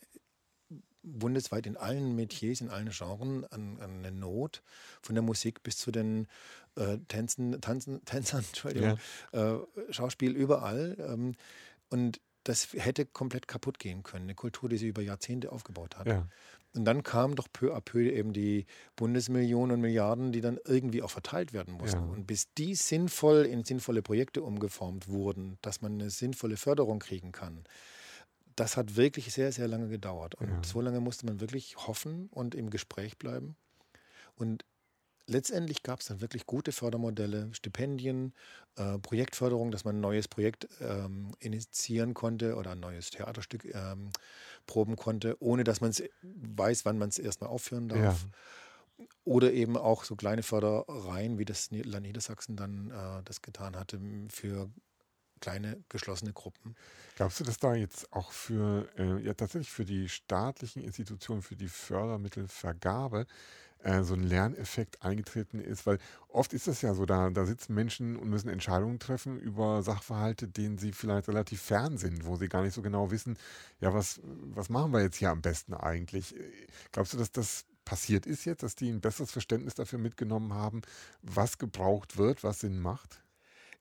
bundesweit 1.01 1.65
in 1.65 1.77
allen 1.77 2.15
Metiers, 2.15 2.61
in 2.61 2.69
allen 2.69 2.89
Genres 2.89 3.51
an, 3.51 3.77
an 3.79 3.99
eine 3.99 4.11
Not, 4.11 4.61
von 5.01 5.15
der 5.15 5.21
Musik 5.21 5.63
bis 5.63 5.77
zu 5.77 5.91
den 5.91 6.27
äh, 6.75 6.97
Tänzen, 7.07 7.59
Tanzen, 7.61 8.03
Tänzern, 8.05 8.43
Entschuldigung, 8.45 8.99
ja. 9.31 9.55
äh, 9.55 9.59
Schauspiel 9.89 10.35
überall. 10.35 10.97
Ähm, 10.99 11.35
und 11.89 12.19
das 12.43 12.73
hätte 12.73 13.05
komplett 13.05 13.47
kaputt 13.47 13.79
gehen 13.79 14.03
können, 14.03 14.23
eine 14.23 14.35
Kultur, 14.35 14.69
die 14.69 14.77
sie 14.77 14.87
über 14.87 15.01
Jahrzehnte 15.01 15.51
aufgebaut 15.51 15.97
hat. 15.97 16.07
Ja. 16.07 16.27
Und 16.73 16.85
dann 16.85 17.01
kamen 17.01 17.35
doch 17.35 17.47
peu 17.51 17.75
à 17.75 17.81
peu 17.81 18.11
eben 18.11 18.33
die 18.33 18.65
Bundesmillionen 18.95 19.75
und 19.75 19.81
Milliarden, 19.81 20.31
die 20.31 20.41
dann 20.41 20.59
irgendwie 20.65 21.01
auch 21.01 21.09
verteilt 21.09 21.53
werden 21.53 21.73
mussten. 21.73 22.05
Ja. 22.05 22.13
Und 22.13 22.27
bis 22.27 22.53
die 22.53 22.75
sinnvoll 22.75 23.45
in 23.45 23.63
sinnvolle 23.63 24.01
Projekte 24.01 24.43
umgeformt 24.43 25.07
wurden, 25.07 25.57
dass 25.61 25.81
man 25.81 25.93
eine 25.93 26.09
sinnvolle 26.09 26.57
Förderung 26.57 26.99
kriegen 26.99 27.31
kann, 27.31 27.63
das 28.55 28.75
hat 28.75 28.95
wirklich 28.95 29.33
sehr, 29.33 29.51
sehr 29.51 29.67
lange 29.67 29.87
gedauert. 29.87 30.35
Und 30.35 30.49
ja. 30.49 30.63
so 30.63 30.81
lange 30.81 30.99
musste 30.99 31.25
man 31.25 31.39
wirklich 31.39 31.77
hoffen 31.77 32.27
und 32.31 32.53
im 32.55 32.69
Gespräch 32.69 33.17
bleiben. 33.17 33.55
Und 34.35 34.65
letztendlich 35.27 35.83
gab 35.83 35.99
es 35.99 36.07
dann 36.07 36.21
wirklich 36.21 36.45
gute 36.45 36.71
Fördermodelle, 36.71 37.53
Stipendien, 37.53 38.33
äh, 38.75 38.97
Projektförderung, 38.97 39.71
dass 39.71 39.85
man 39.85 39.97
ein 39.97 40.01
neues 40.01 40.27
Projekt 40.27 40.67
ähm, 40.81 41.31
initiieren 41.39 42.13
konnte 42.13 42.55
oder 42.55 42.71
ein 42.71 42.79
neues 42.79 43.11
Theaterstück 43.11 43.65
ähm, 43.65 44.09
proben 44.65 44.95
konnte, 44.95 45.35
ohne 45.39 45.63
dass 45.63 45.81
man 45.81 45.91
es 45.91 46.03
weiß, 46.21 46.85
wann 46.85 46.97
man 46.97 47.09
es 47.09 47.19
erstmal 47.19 47.49
aufführen 47.49 47.89
darf. 47.89 48.23
Ja. 48.23 49.05
Oder 49.25 49.53
eben 49.53 49.77
auch 49.77 50.05
so 50.05 50.15
kleine 50.15 50.41
Fördereien, 50.41 51.37
wie 51.37 51.45
das 51.45 51.69
Land 51.69 52.07
Niedersachsen 52.07 52.55
dann 52.55 52.89
äh, 52.89 53.23
das 53.25 53.43
getan 53.43 53.75
hatte, 53.75 53.99
für 54.29 54.71
kleine 55.39 55.83
geschlossene 55.89 56.33
Gruppen. 56.33 56.75
Glaubst 57.15 57.39
du, 57.39 57.43
dass 57.43 57.59
da 57.59 57.75
jetzt 57.75 58.11
auch 58.13 58.31
für, 58.31 58.89
äh, 58.97 59.21
ja 59.23 59.33
tatsächlich 59.33 59.69
für 59.69 59.85
die 59.85 60.09
staatlichen 60.09 60.83
Institutionen, 60.83 61.41
für 61.41 61.55
die 61.55 61.67
Fördermittelvergabe 61.67 63.27
äh, 63.83 64.03
so 64.03 64.13
ein 64.13 64.23
Lerneffekt 64.23 65.03
eingetreten 65.03 65.59
ist, 65.59 65.85
weil 65.85 65.99
oft 66.27 66.53
ist 66.53 66.67
das 66.67 66.81
ja 66.81 66.93
so, 66.93 67.05
da, 67.05 67.29
da 67.29 67.45
sitzen 67.45 67.73
Menschen 67.73 68.17
und 68.17 68.29
müssen 68.29 68.49
Entscheidungen 68.49 68.99
treffen 68.99 69.39
über 69.39 69.83
Sachverhalte, 69.83 70.47
denen 70.47 70.77
sie 70.77 70.91
vielleicht 70.91 71.27
relativ 71.27 71.61
fern 71.61 71.97
sind, 71.97 72.25
wo 72.25 72.35
sie 72.35 72.49
gar 72.49 72.63
nicht 72.63 72.73
so 72.73 72.81
genau 72.81 73.11
wissen, 73.11 73.37
ja, 73.79 73.93
was, 73.93 74.21
was 74.23 74.69
machen 74.69 74.91
wir 74.91 75.01
jetzt 75.01 75.17
hier 75.17 75.29
am 75.29 75.41
besten 75.41 75.73
eigentlich? 75.73 76.35
Glaubst 76.91 77.13
du, 77.13 77.17
dass 77.17 77.31
das 77.31 77.65
passiert 77.85 78.25
ist 78.25 78.43
jetzt, 78.43 78.63
dass 78.63 78.75
die 78.75 78.89
ein 78.89 78.99
besseres 78.99 79.31
Verständnis 79.31 79.75
dafür 79.75 79.97
mitgenommen 79.97 80.53
haben, 80.53 80.81
was 81.21 81.57
gebraucht 81.57 82.17
wird, 82.17 82.43
was 82.43 82.59
Sinn 82.59 82.79
macht? 82.79 83.23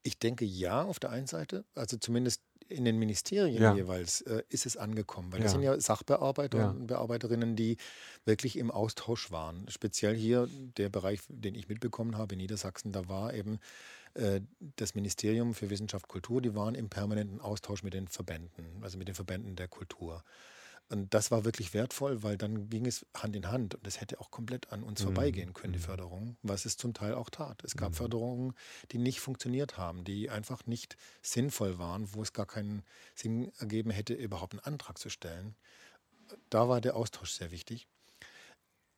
Ich 0.04 0.20
denke 0.20 0.44
ja, 0.44 0.82
auf 0.82 1.00
der 1.00 1.10
einen 1.10 1.26
Seite, 1.26 1.64
also 1.74 1.96
zumindest 1.96 2.40
in 2.68 2.84
den 2.84 2.98
Ministerien 2.98 3.62
ja. 3.62 3.74
jeweils 3.74 4.22
äh, 4.22 4.42
ist 4.48 4.66
es 4.66 4.76
angekommen, 4.76 5.32
weil 5.32 5.40
ja. 5.40 5.44
das 5.44 5.52
sind 5.52 5.62
ja 5.62 5.78
Sachbearbeiter 5.80 6.58
ja. 6.58 6.70
und 6.70 6.86
Bearbeiterinnen, 6.86 7.56
die 7.56 7.76
wirklich 8.24 8.58
im 8.58 8.70
Austausch 8.70 9.30
waren. 9.30 9.66
Speziell 9.68 10.14
hier 10.14 10.48
der 10.76 10.88
Bereich, 10.88 11.20
den 11.28 11.54
ich 11.54 11.68
mitbekommen 11.68 12.16
habe 12.16 12.34
in 12.34 12.38
Niedersachsen, 12.38 12.92
da 12.92 13.08
war 13.08 13.34
eben 13.34 13.58
äh, 14.14 14.40
das 14.76 14.94
Ministerium 14.94 15.54
für 15.54 15.70
Wissenschaft 15.70 16.08
Kultur, 16.08 16.40
die 16.40 16.54
waren 16.54 16.74
im 16.74 16.88
permanenten 16.88 17.40
Austausch 17.40 17.82
mit 17.82 17.94
den 17.94 18.08
Verbänden, 18.08 18.64
also 18.82 18.98
mit 18.98 19.08
den 19.08 19.14
Verbänden 19.14 19.56
der 19.56 19.68
Kultur. 19.68 20.24
Und 20.88 21.14
das 21.14 21.32
war 21.32 21.44
wirklich 21.44 21.74
wertvoll, 21.74 22.22
weil 22.22 22.38
dann 22.38 22.68
ging 22.68 22.86
es 22.86 23.04
Hand 23.12 23.34
in 23.34 23.48
Hand 23.48 23.74
und 23.74 23.86
es 23.86 24.00
hätte 24.00 24.20
auch 24.20 24.30
komplett 24.30 24.72
an 24.72 24.84
uns 24.84 25.00
mhm. 25.00 25.04
vorbeigehen 25.06 25.52
können, 25.52 25.72
die 25.72 25.80
mhm. 25.80 25.84
Förderung, 25.84 26.36
was 26.42 26.64
es 26.64 26.76
zum 26.76 26.94
Teil 26.94 27.14
auch 27.14 27.28
tat. 27.28 27.64
Es 27.64 27.76
gab 27.76 27.90
mhm. 27.90 27.94
Förderungen, 27.94 28.54
die 28.92 28.98
nicht 28.98 29.20
funktioniert 29.20 29.78
haben, 29.78 30.04
die 30.04 30.30
einfach 30.30 30.64
nicht 30.66 30.96
sinnvoll 31.22 31.78
waren, 31.78 32.14
wo 32.14 32.22
es 32.22 32.32
gar 32.32 32.46
keinen 32.46 32.84
Sinn 33.14 33.50
ergeben 33.58 33.90
hätte, 33.90 34.14
überhaupt 34.14 34.52
einen 34.52 34.60
Antrag 34.60 34.98
zu 34.98 35.10
stellen. 35.10 35.56
Da 36.50 36.68
war 36.68 36.80
der 36.80 36.94
Austausch 36.94 37.32
sehr 37.32 37.50
wichtig. 37.50 37.88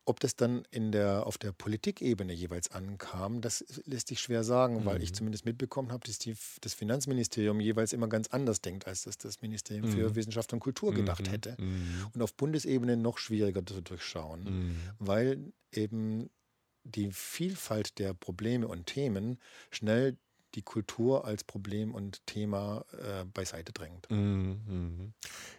Ob 0.09 0.19
das 0.19 0.35
dann 0.35 0.63
in 0.71 0.91
der, 0.91 1.27
auf 1.27 1.37
der 1.37 1.51
Politikebene 1.51 2.33
jeweils 2.33 2.71
ankam, 2.71 3.41
das 3.41 3.63
lässt 3.85 4.07
sich 4.07 4.19
schwer 4.19 4.43
sagen, 4.43 4.79
mhm. 4.79 4.85
weil 4.85 5.03
ich 5.03 5.11
mhm. 5.11 5.13
zumindest 5.13 5.45
mitbekommen 5.45 5.91
habe, 5.91 6.07
dass 6.07 6.17
die, 6.17 6.35
das 6.61 6.73
Finanzministerium 6.73 7.59
jeweils 7.59 7.93
immer 7.93 8.07
ganz 8.07 8.27
anders 8.29 8.59
denkt, 8.59 8.87
als 8.87 9.03
das 9.03 9.19
das 9.19 9.43
Ministerium 9.43 9.85
mhm. 9.85 9.91
für 9.91 10.15
Wissenschaft 10.15 10.51
und 10.51 10.61
Kultur 10.61 10.95
gedacht 10.95 11.27
mhm. 11.27 11.29
hätte. 11.29 11.55
Mhm. 11.59 12.07
Und 12.11 12.23
auf 12.23 12.33
Bundesebene 12.33 12.97
noch 12.97 13.19
schwieriger 13.19 13.63
zu 13.63 13.81
durchschauen, 13.81 14.45
mhm. 14.45 14.75
weil 14.97 15.53
eben 15.71 16.31
die 16.85 17.11
Vielfalt 17.11 17.99
der 17.99 18.15
Probleme 18.15 18.67
und 18.67 18.87
Themen 18.87 19.37
schnell 19.69 20.17
die 20.55 20.61
Kultur 20.61 21.25
als 21.25 21.43
Problem 21.43 21.93
und 21.93 22.25
Thema 22.25 22.85
äh, 22.93 23.25
beiseite 23.25 23.71
drängt. 23.71 24.09
Mhm. 24.09 25.13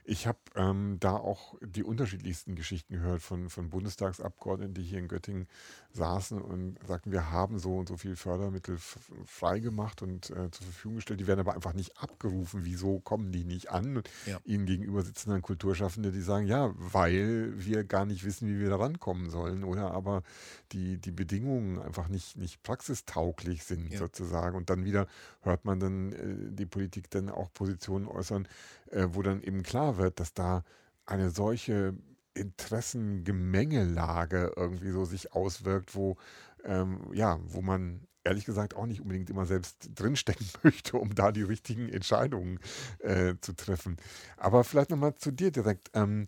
Ich 0.05 0.27
habe 0.27 0.39
ähm, 0.57 0.97
da 1.01 1.17
auch 1.17 1.55
die 1.61 1.85
unterschiedlichsten 1.85 2.57
Geschichten 2.57 2.95
gehört 2.95 3.23
von, 3.23 3.51
von 3.51 3.71
Bundestagsabgeordneten, 3.71 4.75
die 4.75 4.83
hier 4.83 4.99
in 4.99 5.09
Göttingen 5.09 5.47
saßen 5.93 6.41
und 6.41 6.79
sagten, 6.87 7.13
wir 7.13 7.31
haben 7.31 7.59
so 7.59 7.77
und 7.77 7.89
so 7.89 7.97
viel 7.97 8.17
Fördermittel 8.17 8.79
freigemacht 9.25 10.03
und 10.03 10.31
äh, 10.31 10.51
zur 10.51 10.67
Verfügung 10.67 10.97
gestellt. 10.97 11.21
Die 11.21 11.27
werden 11.27 11.41
aber 11.41 11.55
einfach 11.55 11.73
nicht 11.73 11.99
abgerufen. 11.99 12.65
Wieso 12.65 13.01
kommen 13.01 13.33
die 13.33 13.45
nicht 13.45 13.71
an? 13.71 13.99
Und 13.99 14.11
ja. 14.27 14.41
ihnen 14.45 14.67
gegenüber 14.67 15.03
sitzen 15.03 15.31
dann 15.31 15.43
Kulturschaffende, 15.43 16.13
die 16.13 16.21
sagen, 16.21 16.47
ja, 16.47 16.73
weil 16.77 17.53
wir 17.57 17.85
gar 17.85 18.05
nicht 18.07 18.25
wissen, 18.25 18.49
wie 18.49 18.61
wir 18.61 18.71
da 18.71 18.77
rankommen 18.77 19.31
sollen 19.31 19.65
oder 19.65 19.93
aber 19.93 20.23
die, 20.73 20.99
die 20.99 21.11
Bedingungen 21.11 21.81
einfach 21.81 22.09
nicht, 22.09 22.37
nicht 22.37 22.63
praxistauglich 22.63 23.65
sind 23.65 23.93
ja. 23.93 23.99
sozusagen. 23.99 24.57
Und 24.57 24.71
dann 24.71 24.80
dann 24.81 24.87
wieder 24.87 25.07
hört 25.43 25.65
man 25.65 25.81
dann 25.81 26.13
äh, 26.13 26.53
die 26.53 26.67
Politik 26.67 27.11
dann 27.11 27.31
auch 27.31 27.53
Positionen 27.53 28.07
äußern, 28.07 28.47
äh, 28.91 29.07
wo 29.11 29.23
dann 29.23 29.43
eben 29.43 29.63
klar 29.63 29.97
wird, 29.97 30.21
dass 30.21 30.35
da 30.35 30.65
eine 31.07 31.31
solche 31.31 31.95
Interessengemengelage 32.35 34.53
irgendwie 34.57 34.91
so 34.91 35.05
sich 35.05 35.33
auswirkt, 35.33 35.95
wo 35.95 36.17
ähm, 36.65 37.01
ja, 37.13 37.39
wo 37.45 37.63
man 37.63 38.07
ehrlich 38.23 38.45
gesagt 38.45 38.77
auch 38.77 38.87
nicht 38.87 39.01
unbedingt 39.01 39.31
immer 39.31 39.47
selbst 39.47 39.91
drinstecken 39.95 40.47
möchte, 40.63 40.99
um 40.99 41.15
da 41.15 41.33
die 41.33 41.43
richtigen 41.43 41.89
Entscheidungen 41.89 42.59
äh, 42.99 43.35
zu 43.41 43.55
treffen. 43.55 43.97
Aber 44.37 44.65
vielleicht 44.65 44.91
nochmal 44.91 45.15
zu 45.15 45.31
dir 45.31 45.51
direkt. 45.51 45.91
Ähm, 45.95 46.27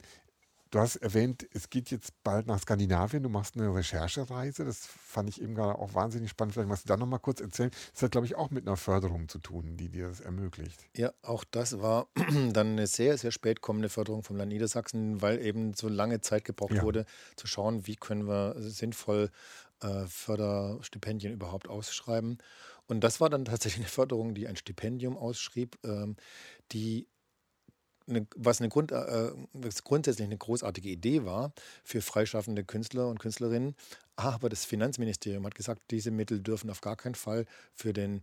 Du 0.72 0.78
hast 0.78 0.96
erwähnt, 0.96 1.46
es 1.52 1.68
geht 1.68 1.90
jetzt 1.90 2.14
bald 2.24 2.46
nach 2.46 2.58
Skandinavien. 2.58 3.22
Du 3.22 3.28
machst 3.28 3.58
eine 3.58 3.74
Recherchereise. 3.74 4.64
Das 4.64 4.86
fand 4.86 5.28
ich 5.28 5.42
eben 5.42 5.54
gerade 5.54 5.78
auch 5.78 5.92
wahnsinnig 5.92 6.30
spannend. 6.30 6.54
Vielleicht 6.54 6.70
magst 6.70 6.84
du 6.84 6.88
da 6.88 6.96
noch 6.96 7.06
mal 7.06 7.18
kurz 7.18 7.42
erzählen. 7.42 7.70
Das 7.92 8.02
hat, 8.02 8.12
glaube 8.12 8.26
ich, 8.26 8.36
auch 8.36 8.50
mit 8.50 8.66
einer 8.66 8.78
Förderung 8.78 9.28
zu 9.28 9.38
tun, 9.38 9.76
die 9.76 9.90
dir 9.90 10.08
das 10.08 10.20
ermöglicht. 10.20 10.88
Ja, 10.96 11.12
auch 11.20 11.44
das 11.44 11.82
war 11.82 12.06
dann 12.54 12.68
eine 12.68 12.86
sehr, 12.86 13.18
sehr 13.18 13.32
spät 13.32 13.60
kommende 13.60 13.90
Förderung 13.90 14.22
vom 14.22 14.36
Land 14.36 14.50
Niedersachsen, 14.50 15.20
weil 15.20 15.42
eben 15.42 15.74
so 15.74 15.90
lange 15.90 16.22
Zeit 16.22 16.46
gebraucht 16.46 16.72
ja. 16.72 16.82
wurde, 16.82 17.04
zu 17.36 17.46
schauen, 17.46 17.86
wie 17.86 17.96
können 17.96 18.26
wir 18.26 18.54
sinnvoll 18.56 19.30
äh, 19.80 20.06
Förderstipendien 20.06 21.34
überhaupt 21.34 21.68
ausschreiben. 21.68 22.38
Und 22.86 23.04
das 23.04 23.20
war 23.20 23.28
dann 23.28 23.44
tatsächlich 23.44 23.84
eine 23.84 23.90
Förderung, 23.90 24.32
die 24.32 24.48
ein 24.48 24.56
Stipendium 24.56 25.18
ausschrieb, 25.18 25.76
ähm, 25.84 26.16
die 26.72 27.08
eine, 28.08 28.26
was 28.36 28.60
eine 28.60 28.68
Grund, 28.68 28.92
äh, 28.92 29.30
was 29.52 29.84
grundsätzlich 29.84 30.26
eine 30.26 30.38
großartige 30.38 30.88
Idee 30.88 31.24
war 31.24 31.52
für 31.84 32.02
freischaffende 32.02 32.64
Künstler 32.64 33.08
und 33.08 33.18
Künstlerinnen. 33.18 33.74
Aber 34.16 34.48
das 34.48 34.64
Finanzministerium 34.64 35.44
hat 35.46 35.54
gesagt, 35.54 35.82
diese 35.90 36.10
Mittel 36.10 36.40
dürfen 36.40 36.70
auf 36.70 36.80
gar 36.80 36.96
keinen 36.96 37.14
Fall 37.14 37.46
für 37.74 37.92
den 37.92 38.22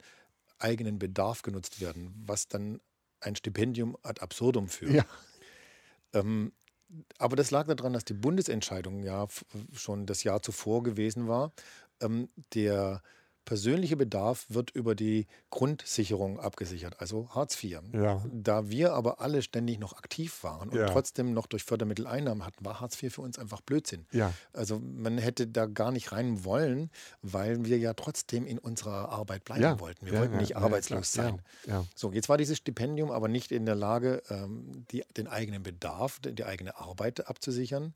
eigenen 0.59 0.99
Bedarf 0.99 1.41
genutzt 1.41 1.81
werden, 1.81 2.13
was 2.25 2.47
dann 2.47 2.79
ein 3.21 3.35
Stipendium 3.35 3.97
ad 4.03 4.21
absurdum 4.21 4.67
führt. 4.67 4.93
Ja. 4.93 5.05
Ähm, 6.13 6.51
aber 7.17 7.35
das 7.35 7.51
lag 7.51 7.67
daran, 7.67 7.93
dass 7.93 8.05
die 8.05 8.13
Bundesentscheidung 8.13 9.03
ja 9.03 9.27
schon 9.73 10.05
das 10.05 10.23
Jahr 10.23 10.41
zuvor 10.41 10.83
gewesen 10.83 11.27
war. 11.27 11.51
Ähm, 12.01 12.29
der 12.53 13.01
persönliche 13.49 13.97
Bedarf 13.97 14.45
wird 14.49 14.69
über 14.69 14.93
die 14.93 15.25
Grundsicherung 15.49 16.39
abgesichert, 16.39 16.97
also 16.99 17.29
Hartz 17.31 17.63
IV. 17.63 17.81
Ja. 17.93 18.23
Da 18.31 18.69
wir 18.69 18.93
aber 18.93 19.21
alle 19.21 19.41
ständig 19.41 19.79
noch 19.79 19.93
aktiv 19.93 20.43
waren 20.43 20.69
und 20.69 20.77
ja. 20.77 20.85
trotzdem 20.85 21.33
noch 21.33 21.47
durch 21.47 21.63
Fördermittel 21.63 22.05
Einnahmen 22.05 22.45
hatten, 22.45 22.63
war 22.63 22.79
Hartz 22.79 23.01
IV 23.01 23.11
für 23.11 23.21
uns 23.21 23.39
einfach 23.39 23.61
Blödsinn. 23.61 24.05
Ja. 24.11 24.31
Also 24.53 24.79
man 24.79 25.17
hätte 25.17 25.47
da 25.47 25.65
gar 25.65 25.91
nicht 25.91 26.11
rein 26.11 26.45
wollen, 26.45 26.91
weil 27.23 27.65
wir 27.65 27.79
ja 27.79 27.95
trotzdem 27.95 28.45
in 28.45 28.59
unserer 28.59 29.09
Arbeit 29.09 29.45
bleiben 29.45 29.79
wollten. 29.79 30.05
Wir 30.05 30.19
wollten 30.19 30.37
nicht 30.37 30.55
arbeitslos 30.55 31.11
sein. 31.11 31.41
So, 31.95 32.11
jetzt 32.11 32.29
war 32.29 32.37
dieses 32.37 32.59
Stipendium 32.59 33.09
aber 33.09 33.29
nicht 33.29 33.51
in 33.51 33.65
der 33.65 33.73
Lage, 33.73 34.21
ähm, 34.29 34.85
die, 34.91 35.03
den 35.17 35.27
eigenen 35.27 35.63
Bedarf, 35.63 36.19
die 36.19 36.43
eigene 36.43 36.77
Arbeit 36.77 37.27
abzusichern. 37.27 37.95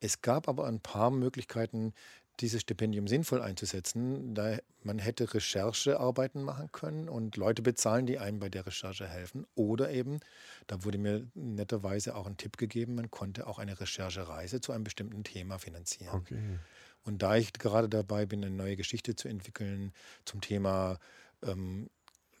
Es 0.00 0.22
gab 0.22 0.48
aber 0.48 0.66
ein 0.66 0.80
paar 0.80 1.10
Möglichkeiten, 1.10 1.92
dieses 2.40 2.62
Stipendium 2.62 3.06
sinnvoll 3.06 3.42
einzusetzen. 3.42 4.34
Da 4.34 4.58
man 4.82 4.98
hätte 4.98 5.32
Recherchearbeiten 5.32 6.42
machen 6.42 6.72
können 6.72 7.08
und 7.08 7.36
Leute 7.36 7.62
bezahlen, 7.62 8.06
die 8.06 8.18
einem 8.18 8.40
bei 8.40 8.48
der 8.48 8.66
Recherche 8.66 9.06
helfen. 9.06 9.46
Oder 9.54 9.90
eben, 9.90 10.20
da 10.66 10.84
wurde 10.84 10.98
mir 10.98 11.26
netterweise 11.34 12.14
auch 12.14 12.26
ein 12.26 12.36
Tipp 12.36 12.56
gegeben, 12.56 12.94
man 12.94 13.10
konnte 13.10 13.46
auch 13.46 13.58
eine 13.58 13.78
Recherchereise 13.78 14.60
zu 14.60 14.72
einem 14.72 14.84
bestimmten 14.84 15.24
Thema 15.24 15.58
finanzieren. 15.58 16.14
Okay. 16.14 16.58
Und 17.02 17.22
da 17.22 17.36
ich 17.36 17.52
gerade 17.52 17.88
dabei 17.88 18.26
bin, 18.26 18.44
eine 18.44 18.54
neue 18.54 18.76
Geschichte 18.76 19.14
zu 19.14 19.28
entwickeln 19.28 19.92
zum 20.24 20.40
Thema 20.40 20.98
ähm, 21.42 21.88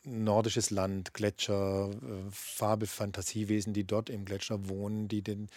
nordisches 0.04 0.70
Land, 0.70 1.14
Gletscher, 1.14 1.90
äh, 1.90 2.30
Fabel, 2.30 2.88
Fantasiewesen, 2.88 3.72
die 3.72 3.84
dort 3.84 4.08
im 4.10 4.24
Gletscher 4.24 4.68
wohnen, 4.68 5.08
die 5.08 5.22
den 5.22 5.48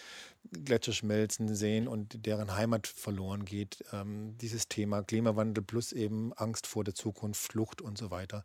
Gletscher 0.52 0.92
schmelzen 0.92 1.54
sehen 1.54 1.88
und 1.88 2.26
deren 2.26 2.54
Heimat 2.54 2.86
verloren 2.86 3.44
geht. 3.44 3.84
Ähm, 3.92 4.36
dieses 4.38 4.68
Thema 4.68 5.02
Klimawandel 5.02 5.64
plus 5.64 5.92
eben 5.92 6.32
Angst 6.34 6.66
vor 6.66 6.84
der 6.84 6.94
Zukunft, 6.94 7.40
Flucht 7.40 7.80
und 7.80 7.96
so 7.96 8.10
weiter. 8.10 8.44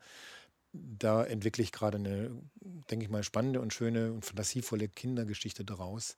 Da 0.72 1.24
entwickle 1.24 1.64
ich 1.64 1.72
gerade 1.72 1.98
eine, 1.98 2.32
denke 2.90 3.06
ich 3.06 3.12
mal, 3.12 3.24
spannende 3.24 3.60
und 3.60 3.74
schöne 3.74 4.12
und 4.14 4.26
fantasievolle 4.26 4.88
Kindergeschichte 4.88 5.66
daraus. 5.66 6.16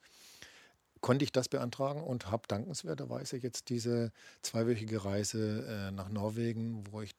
Konnte 0.99 1.23
ich 1.25 1.31
das 1.31 1.49
beantragen 1.49 2.03
und 2.03 2.29
habe 2.29 2.47
dankenswerterweise 2.47 3.37
jetzt 3.37 3.69
diese 3.69 4.11
zweiwöchige 4.43 5.03
Reise 5.03 5.65
äh, 5.67 5.91
nach 5.91 6.09
Norwegen, 6.09 6.83
wo 6.91 7.01
ich 7.01 7.15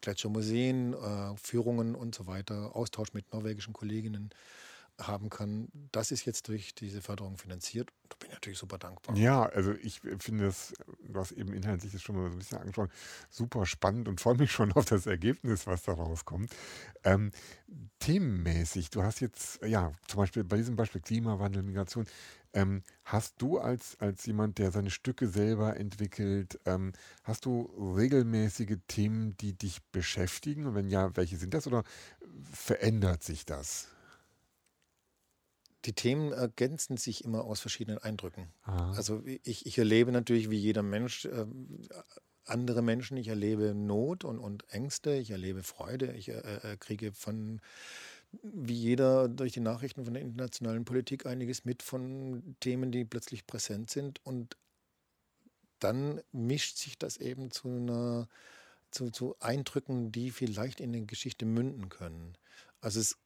Gletschermuseen, 0.00 0.94
äh, 0.94 1.36
Führungen 1.36 1.94
und 1.94 2.14
so 2.14 2.26
weiter, 2.26 2.74
Austausch 2.74 3.12
mit 3.12 3.32
norwegischen 3.32 3.72
Kolleginnen 3.72 4.30
haben 5.00 5.30
kann. 5.30 5.68
Das 5.92 6.10
ist 6.10 6.24
jetzt 6.24 6.48
durch 6.48 6.74
diese 6.74 7.02
Förderung 7.02 7.36
finanziert. 7.36 7.90
Da 8.08 8.16
bin 8.18 8.28
ich 8.28 8.34
natürlich 8.34 8.58
super 8.58 8.78
dankbar. 8.78 9.16
Ja, 9.16 9.44
also 9.44 9.72
ich 9.72 10.00
finde 10.18 10.46
das, 10.46 10.72
hast 11.14 11.32
eben 11.32 11.52
inhaltlich 11.52 11.92
das 11.92 12.02
schon 12.02 12.16
mal 12.16 12.28
so 12.28 12.32
ein 12.32 12.38
bisschen 12.38 12.58
angesprochen, 12.58 12.90
super 13.30 13.66
spannend 13.66 14.08
und 14.08 14.20
freue 14.20 14.36
mich 14.36 14.52
schon 14.52 14.72
auf 14.72 14.84
das 14.84 15.06
Ergebnis, 15.06 15.66
was 15.66 15.82
da 15.84 15.92
rauskommt. 15.92 16.50
Ähm, 17.04 17.30
themenmäßig, 18.00 18.90
du 18.90 19.02
hast 19.02 19.20
jetzt, 19.20 19.62
ja, 19.64 19.92
zum 20.06 20.18
Beispiel 20.18 20.44
bei 20.44 20.56
diesem 20.56 20.76
Beispiel 20.76 21.00
Klimawandel, 21.00 21.62
Migration, 21.62 22.06
ähm, 22.52 22.82
hast 23.04 23.40
du 23.40 23.58
als, 23.58 23.96
als 24.00 24.26
jemand, 24.26 24.58
der 24.58 24.72
seine 24.72 24.90
Stücke 24.90 25.28
selber 25.28 25.76
entwickelt, 25.76 26.58
ähm, 26.66 26.92
hast 27.22 27.44
du 27.44 27.62
regelmäßige 27.96 28.78
Themen, 28.88 29.36
die 29.36 29.52
dich 29.52 29.82
beschäftigen? 29.92 30.66
Und 30.66 30.74
wenn 30.74 30.90
ja, 30.90 31.16
welche 31.16 31.36
sind 31.36 31.54
das 31.54 31.66
oder 31.66 31.84
verändert 32.52 33.22
sich 33.22 33.44
das? 33.44 33.88
Die 35.84 35.92
Themen 35.94 36.32
ergänzen 36.32 36.96
sich 36.96 37.24
immer 37.24 37.44
aus 37.44 37.60
verschiedenen 37.60 37.98
Eindrücken. 37.98 38.52
Aha. 38.62 38.92
Also 38.92 39.22
ich, 39.24 39.66
ich 39.66 39.78
erlebe 39.78 40.12
natürlich 40.12 40.50
wie 40.50 40.58
jeder 40.58 40.82
Mensch 40.82 41.24
äh, 41.24 41.46
andere 42.44 42.82
Menschen. 42.82 43.16
Ich 43.16 43.28
erlebe 43.28 43.74
Not 43.74 44.24
und, 44.24 44.38
und 44.38 44.68
Ängste, 44.70 45.14
ich 45.14 45.30
erlebe 45.30 45.62
Freude, 45.62 46.12
ich 46.12 46.28
äh, 46.28 46.40
äh 46.40 46.76
kriege 46.76 47.12
von 47.12 47.60
wie 48.42 48.74
jeder 48.74 49.28
durch 49.28 49.52
die 49.52 49.60
Nachrichten 49.60 50.04
von 50.04 50.14
der 50.14 50.22
internationalen 50.22 50.84
Politik 50.84 51.26
einiges 51.26 51.64
mit 51.64 51.82
von 51.82 52.56
Themen, 52.60 52.92
die 52.92 53.04
plötzlich 53.04 53.46
präsent 53.46 53.90
sind. 53.90 54.24
Und 54.24 54.56
dann 55.80 56.20
mischt 56.30 56.76
sich 56.76 56.96
das 56.98 57.16
eben 57.16 57.50
zu 57.50 57.68
einer 57.68 58.28
zu, 58.90 59.10
zu 59.10 59.36
Eindrücken, 59.40 60.12
die 60.12 60.30
vielleicht 60.30 60.80
in 60.80 60.92
der 60.92 61.02
Geschichte 61.02 61.46
münden 61.46 61.88
können. 61.88 62.36
Also 62.80 63.00
es 63.00 63.18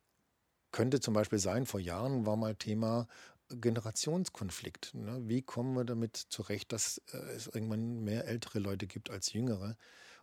könnte 0.74 0.98
zum 0.98 1.14
Beispiel 1.14 1.38
sein, 1.38 1.66
vor 1.66 1.78
Jahren 1.78 2.26
war 2.26 2.34
mal 2.34 2.56
Thema 2.56 3.06
Generationskonflikt. 3.48 4.92
Ne? 4.94 5.20
Wie 5.22 5.40
kommen 5.40 5.74
wir 5.76 5.84
damit 5.84 6.16
zurecht, 6.16 6.72
dass 6.72 7.00
äh, 7.12 7.16
es 7.36 7.46
irgendwann 7.46 8.02
mehr 8.02 8.26
ältere 8.26 8.58
Leute 8.58 8.88
gibt 8.88 9.08
als 9.08 9.32
jüngere? 9.32 9.76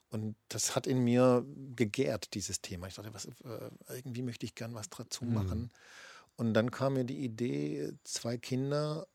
Und 0.10 0.36
das 0.50 0.76
hat 0.76 0.88
in 0.88 1.06
mir 1.06 1.46
gegärt, 1.78 2.34
dieses 2.34 2.60
Thema. 2.60 2.88
Ich 2.88 2.96
dachte, 2.96 3.14
was, 3.14 3.28
äh, 3.28 3.72
irgendwie 3.88 4.24
möchte 4.24 4.46
ich 4.46 4.54
gern 4.54 4.76
was 4.76 4.90
dazu 4.90 5.24
mhm. 5.24 5.34
machen. 5.34 5.60
Mhm. 5.60 5.70
Und 6.36 6.54
dann 6.54 6.70
kam 6.70 6.96
mir 6.96 7.06
die 7.06 7.24
Idee, 7.24 7.94
zwei 8.04 8.38
Kinder 8.38 9.08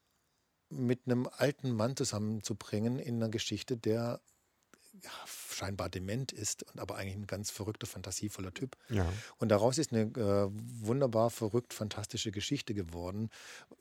mit 0.70 1.02
einem 1.04 1.28
alten 1.30 1.70
Mann 1.70 1.96
zusammenzubringen 1.96 2.98
in 2.98 3.16
einer 3.16 3.28
Geschichte, 3.28 3.76
der 3.76 4.22
ja, 5.02 5.10
scheinbar 5.50 5.88
dement 5.88 6.32
ist 6.32 6.62
und 6.64 6.80
aber 6.80 6.96
eigentlich 6.96 7.16
ein 7.16 7.26
ganz 7.26 7.50
verrückter, 7.50 7.86
fantasievoller 7.86 8.52
Typ. 8.52 8.76
Ja. 8.88 9.10
Und 9.38 9.50
daraus 9.50 9.78
ist 9.78 9.92
eine 9.92 10.02
äh, 10.02 10.50
wunderbar 10.50 11.30
verrückt, 11.30 11.74
fantastische 11.74 12.32
Geschichte 12.32 12.74
geworden, 12.74 13.30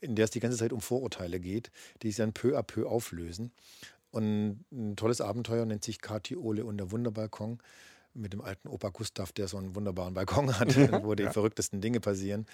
in 0.00 0.14
der 0.16 0.24
es 0.24 0.30
die 0.30 0.40
ganze 0.40 0.58
Zeit 0.58 0.72
um 0.72 0.80
Vorurteile 0.80 1.40
geht, 1.40 1.70
die 2.02 2.08
sich 2.08 2.16
dann 2.16 2.32
peu 2.32 2.58
à 2.58 2.62
peu 2.62 2.86
auflösen. 2.86 3.52
Und 4.10 4.64
ein 4.72 4.96
tolles 4.96 5.20
Abenteuer 5.20 5.66
nennt 5.66 5.84
sich 5.84 6.00
Kati 6.00 6.36
Ole 6.36 6.64
und 6.64 6.78
der 6.78 6.90
Wunderbalkon 6.90 7.60
mit 8.14 8.32
dem 8.32 8.40
alten 8.40 8.68
Opa 8.68 8.88
Gustav, 8.88 9.32
der 9.32 9.48
so 9.48 9.58
einen 9.58 9.74
wunderbaren 9.74 10.14
Balkon 10.14 10.58
hat, 10.58 10.74
wo 11.04 11.14
die 11.14 11.24
ja. 11.24 11.32
verrücktesten 11.32 11.80
Dinge 11.80 12.00
passieren. 12.00 12.46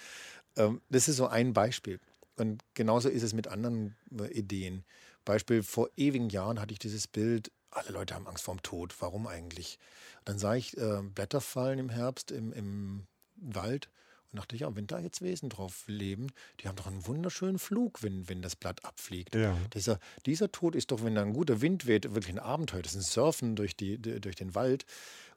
Ähm, 0.57 0.81
das 0.89 1.07
ist 1.07 1.17
so 1.17 1.27
ein 1.27 1.53
Beispiel. 1.53 1.99
Und 2.35 2.63
genauso 2.73 3.09
ist 3.09 3.23
es 3.23 3.33
mit 3.33 3.47
anderen 3.47 3.95
äh, 4.19 4.31
Ideen. 4.31 4.83
Beispiel, 5.25 5.63
vor 5.63 5.89
ewigen 5.95 6.29
Jahren 6.29 6.59
hatte 6.59 6.73
ich 6.73 6.79
dieses 6.79 7.07
Bild, 7.07 7.51
alle 7.75 7.89
Leute 7.89 8.15
haben 8.15 8.27
Angst 8.27 8.43
vorm 8.43 8.61
Tod. 8.61 8.95
Warum 8.99 9.27
eigentlich? 9.27 9.79
Dann 10.25 10.39
sah 10.39 10.55
ich 10.55 10.77
äh, 10.77 11.01
Blätter 11.01 11.41
fallen 11.41 11.79
im 11.79 11.89
Herbst 11.89 12.31
im, 12.31 12.53
im 12.53 13.07
Wald 13.35 13.89
und 14.31 14.37
dachte, 14.39 14.55
ja, 14.55 14.75
wenn 14.75 14.87
da 14.87 14.99
jetzt 14.99 15.21
Wesen 15.21 15.49
drauf 15.49 15.83
leben, 15.87 16.27
die 16.59 16.67
haben 16.67 16.75
doch 16.75 16.87
einen 16.87 17.05
wunderschönen 17.05 17.59
Flug, 17.59 18.01
wenn, 18.01 18.27
wenn 18.27 18.41
das 18.41 18.55
Blatt 18.55 18.83
abfliegt. 18.83 19.35
Ja. 19.35 19.55
Dieser, 19.73 19.99
dieser 20.25 20.51
Tod 20.51 20.75
ist 20.75 20.91
doch, 20.91 21.03
wenn 21.03 21.15
da 21.15 21.21
ein 21.21 21.33
guter 21.33 21.61
Wind 21.61 21.85
weht, 21.85 22.15
wirklich 22.15 22.33
ein 22.33 22.39
Abenteuer. 22.39 22.81
Das 22.81 22.93
ist 22.93 22.99
ein 22.99 23.11
Surfen 23.11 23.55
durch, 23.55 23.75
die, 23.75 23.99
durch 23.99 24.35
den 24.35 24.55
Wald. 24.55 24.85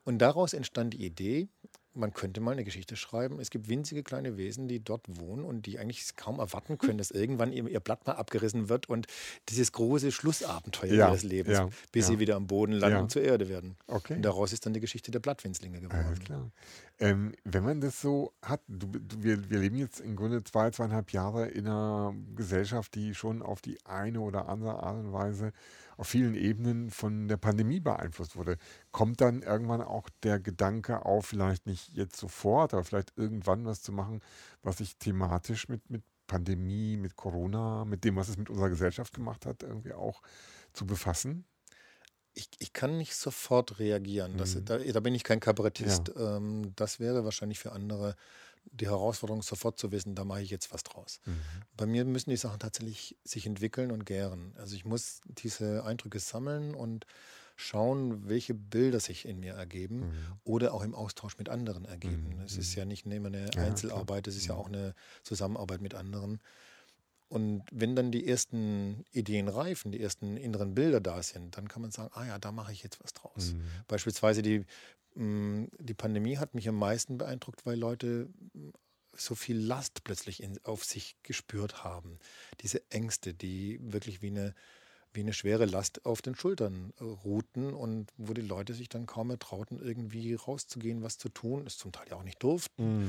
Und 0.05 0.19
daraus 0.19 0.55
entstand 0.55 0.95
die 0.95 1.05
Idee, 1.05 1.49
man 1.97 2.13
könnte 2.13 2.41
mal 2.41 2.53
eine 2.53 2.65
Geschichte 2.65 2.97
schreiben. 2.97 3.41
Es 3.41 3.51
gibt 3.51 3.69
winzige 3.69 4.03
kleine 4.03 4.37
Wesen, 4.37 4.69
die 4.69 4.81
dort 4.81 5.03
wohnen 5.09 5.45
und 5.45 5.67
die 5.67 5.79
eigentlich 5.79 6.17
kaum 6.17 6.39
erwarten 6.39 6.79
können, 6.79 6.99
dass 6.99 7.11
irgendwann 7.11 7.53
ihr, 7.53 7.67
ihr 7.67 7.81
Blatt 7.81 8.07
mal 8.07 8.13
abgerissen 8.13 8.69
wird 8.69 8.89
und 8.89 9.07
dieses 9.49 9.73
große 9.73 10.13
Schlussabenteuer 10.13 10.93
ja, 10.93 11.09
ihres 11.09 11.23
Lebens, 11.23 11.59
ja, 11.59 11.69
bis 11.93 12.07
ja. 12.07 12.13
sie 12.13 12.19
wieder 12.19 12.37
am 12.37 12.47
Boden 12.47 12.73
landen 12.73 12.99
und 12.99 13.11
zur 13.11 13.23
Erde 13.23 13.49
werden. 13.49 13.77
Okay. 13.87 14.15
Und 14.15 14.23
daraus 14.23 14.53
ist 14.53 14.67
dann 14.67 14.75
die 14.75 14.81
Geschichte 14.81 15.11
der 15.11 15.21
Blattwinzlinge 15.21 15.81
geworden. 15.81 16.07
Alles 16.07 16.21
klar. 16.21 16.51
Ähm, 16.99 17.35
wenn 17.45 17.63
man 17.63 17.83
das 17.83 18.01
so 18.01 18.33
hat, 18.43 18.63
du, 18.69 18.87
du, 18.87 19.23
wir, 19.23 19.51
wir 19.51 19.59
leben 19.59 19.77
jetzt 19.77 20.01
im 20.01 20.17
Grunde 20.17 20.43
zwei, 20.45 20.71
zweieinhalb 20.71 21.13
Jahre 21.13 21.47
in 21.49 21.67
einer 21.67 22.15
Gesellschaft, 22.35 22.95
die 22.95 23.15
schon 23.15 23.43
auf 23.43 23.61
die 23.61 23.85
eine 23.85 24.21
oder 24.21 24.49
andere 24.49 24.83
Art 24.83 24.97
und 24.97 25.13
Weise 25.13 25.53
auf 25.99 26.09
vielen 26.09 26.35
Ebenen 26.35 26.91
von 26.91 27.29
der 27.29 27.37
Pandemie 27.37 27.81
beeinflusst 27.81 28.37
wurde. 28.37 28.57
Kommt 28.93 29.21
dann 29.21 29.43
irgendwann 29.43 29.83
auch 29.83 30.09
der 30.23 30.41
Gedanke 30.41 31.05
auf, 31.05 31.27
vielleicht 31.27 31.67
nicht 31.67 31.93
jetzt 31.93 32.17
sofort, 32.17 32.73
aber 32.73 32.85
vielleicht 32.85 33.13
irgendwann 33.17 33.67
was 33.67 33.83
zu 33.83 33.93
machen, 33.93 34.21
was 34.63 34.79
sich 34.79 34.97
thematisch 34.97 35.69
mit, 35.69 35.91
mit 35.91 36.03
Pandemie, 36.27 36.97
mit 36.97 37.17
Corona, 37.17 37.85
mit 37.85 38.05
dem, 38.05 38.17
was 38.17 38.29
es 38.29 38.39
mit 38.39 38.49
unserer 38.49 38.71
Gesellschaft 38.71 39.13
gemacht 39.13 39.45
hat, 39.45 39.63
irgendwie 39.63 39.93
auch 39.93 40.23
zu 40.73 40.87
befassen? 40.87 41.45
Ich, 42.39 42.49
ich 42.59 42.73
kann 42.73 42.99
nicht 42.99 43.17
sofort 43.17 43.79
reagieren. 43.79 44.37
Das, 44.37 44.55
mhm. 44.55 44.65
da, 44.67 44.79
da, 44.79 45.01
bin 45.01 45.15
ich 45.15 45.25
kein 45.25 45.41
Kabarettist. 45.41 46.13
Ja. 46.15 46.37
Ähm, 46.37 46.73
das 46.77 47.01
wäre 47.01 47.25
wahrscheinlich 47.25 47.59
für 47.59 47.73
andere 47.73 48.15
die 48.73 48.87
Herausforderung, 48.87 49.43
sofort 49.43 49.79
zu 49.79 49.93
wissen, 49.93 50.15
da 50.15 50.25
mache 50.25 50.43
ich 50.43 50.51
jetzt 50.51 50.73
was 50.73 50.83
draus. 50.83 51.21
Mhm. 51.25 51.41
Bei 51.77 51.87
mir 51.87 52.05
müssen 52.05 52.31
die 52.31 52.37
Sachen 52.37 52.59
tatsächlich 52.59 53.17
sich 53.25 53.47
entwickeln 53.47 53.91
und 53.91 54.05
gären. 54.05 54.53
Also 54.57 54.75
ich 54.75 54.85
muss 54.85 55.21
diese 55.29 55.85
Eindrücke 55.85 56.19
sammeln 56.19 56.75
und 56.75 57.07
schauen, 57.57 58.29
welche 58.29 58.53
Bilder 58.53 59.01
sich 59.01 59.25
in 59.25 59.41
mir 59.41 59.55
ergeben 59.55 60.01
mhm. 60.01 60.13
oder 60.45 60.75
auch 60.75 60.83
im 60.83 60.95
Austausch 60.95 61.39
mit 61.39 61.49
anderen 61.49 61.87
ergeben. 61.87 62.35
Mhm. 62.37 62.45
Es 62.45 62.57
ist 62.57 62.75
ja 62.75 62.85
nicht 62.85 63.07
immer 63.07 63.29
eine 63.29 63.51
ja, 63.55 63.63
Einzelarbeit, 63.63 64.27
es 64.27 64.37
ist 64.37 64.47
ja 64.47 64.55
mhm. 64.55 64.61
auch 64.61 64.67
eine 64.67 64.95
Zusammenarbeit 65.23 65.81
mit 65.81 65.95
anderen. 65.95 66.41
Und 67.29 67.65
wenn 67.73 67.97
dann 67.97 68.13
die 68.13 68.27
ersten 68.27 69.05
Ideen 69.11 69.49
reifen, 69.49 69.91
die 69.91 70.01
ersten 70.01 70.37
inneren 70.37 70.75
Bilder 70.75 71.01
da 71.01 71.23
sind, 71.23 71.57
dann 71.57 71.67
kann 71.67 71.83
man 71.83 71.91
sagen, 71.91 72.11
ah 72.15 72.25
ja, 72.25 72.39
da 72.39 72.53
mache 72.53 72.73
ich 72.73 72.85
jetzt 72.85 73.03
was 73.03 73.13
draus. 73.13 73.55
Mhm. 73.55 73.63
Beispielsweise 73.89 74.43
die 74.43 74.65
Mm, 75.17 75.65
die 75.79 75.95
Pandemie 75.95 76.37
hat 76.37 76.55
mich 76.55 76.69
am 76.69 76.77
meisten 76.77 77.19
beeindruckt, 77.19 77.65
weil 77.65 77.79
Leute 77.79 78.29
mm, 78.53 78.71
so 79.15 79.35
viel 79.35 79.57
Last 79.59 80.05
plötzlich 80.05 80.43
in, 80.43 80.63
auf 80.65 80.85
sich 80.85 81.17
gespürt 81.23 81.85
haben. 81.85 82.19
Diese 82.61 82.89
Ängste, 82.91 83.33
die 83.33 83.79
wirklich 83.81 84.21
wie 84.21 84.29
eine 84.29 84.55
wie 85.17 85.21
eine 85.21 85.33
schwere 85.33 85.65
Last 85.65 86.05
auf 86.07 86.23
den 86.23 86.35
Schultern 86.35 86.93
äh, 87.01 87.05
ruhten 87.05 87.75
und 87.75 88.13
wo 88.17 88.33
die 88.35 88.43
Leute 88.43 88.75
sich 88.75 88.89
dann 88.89 89.07
kaum 89.07 89.29
mehr 89.29 89.39
trauten, 89.39 89.81
irgendwie 89.81 90.35
rauszugehen, 90.35 91.03
was 91.03 91.19
zu 91.19 91.29
tun, 91.29 91.65
es 91.67 91.79
zum 91.79 91.91
Teil 91.91 92.07
ja 92.11 92.17
auch 92.17 92.23
nicht 92.23 92.43
durften. 92.43 93.01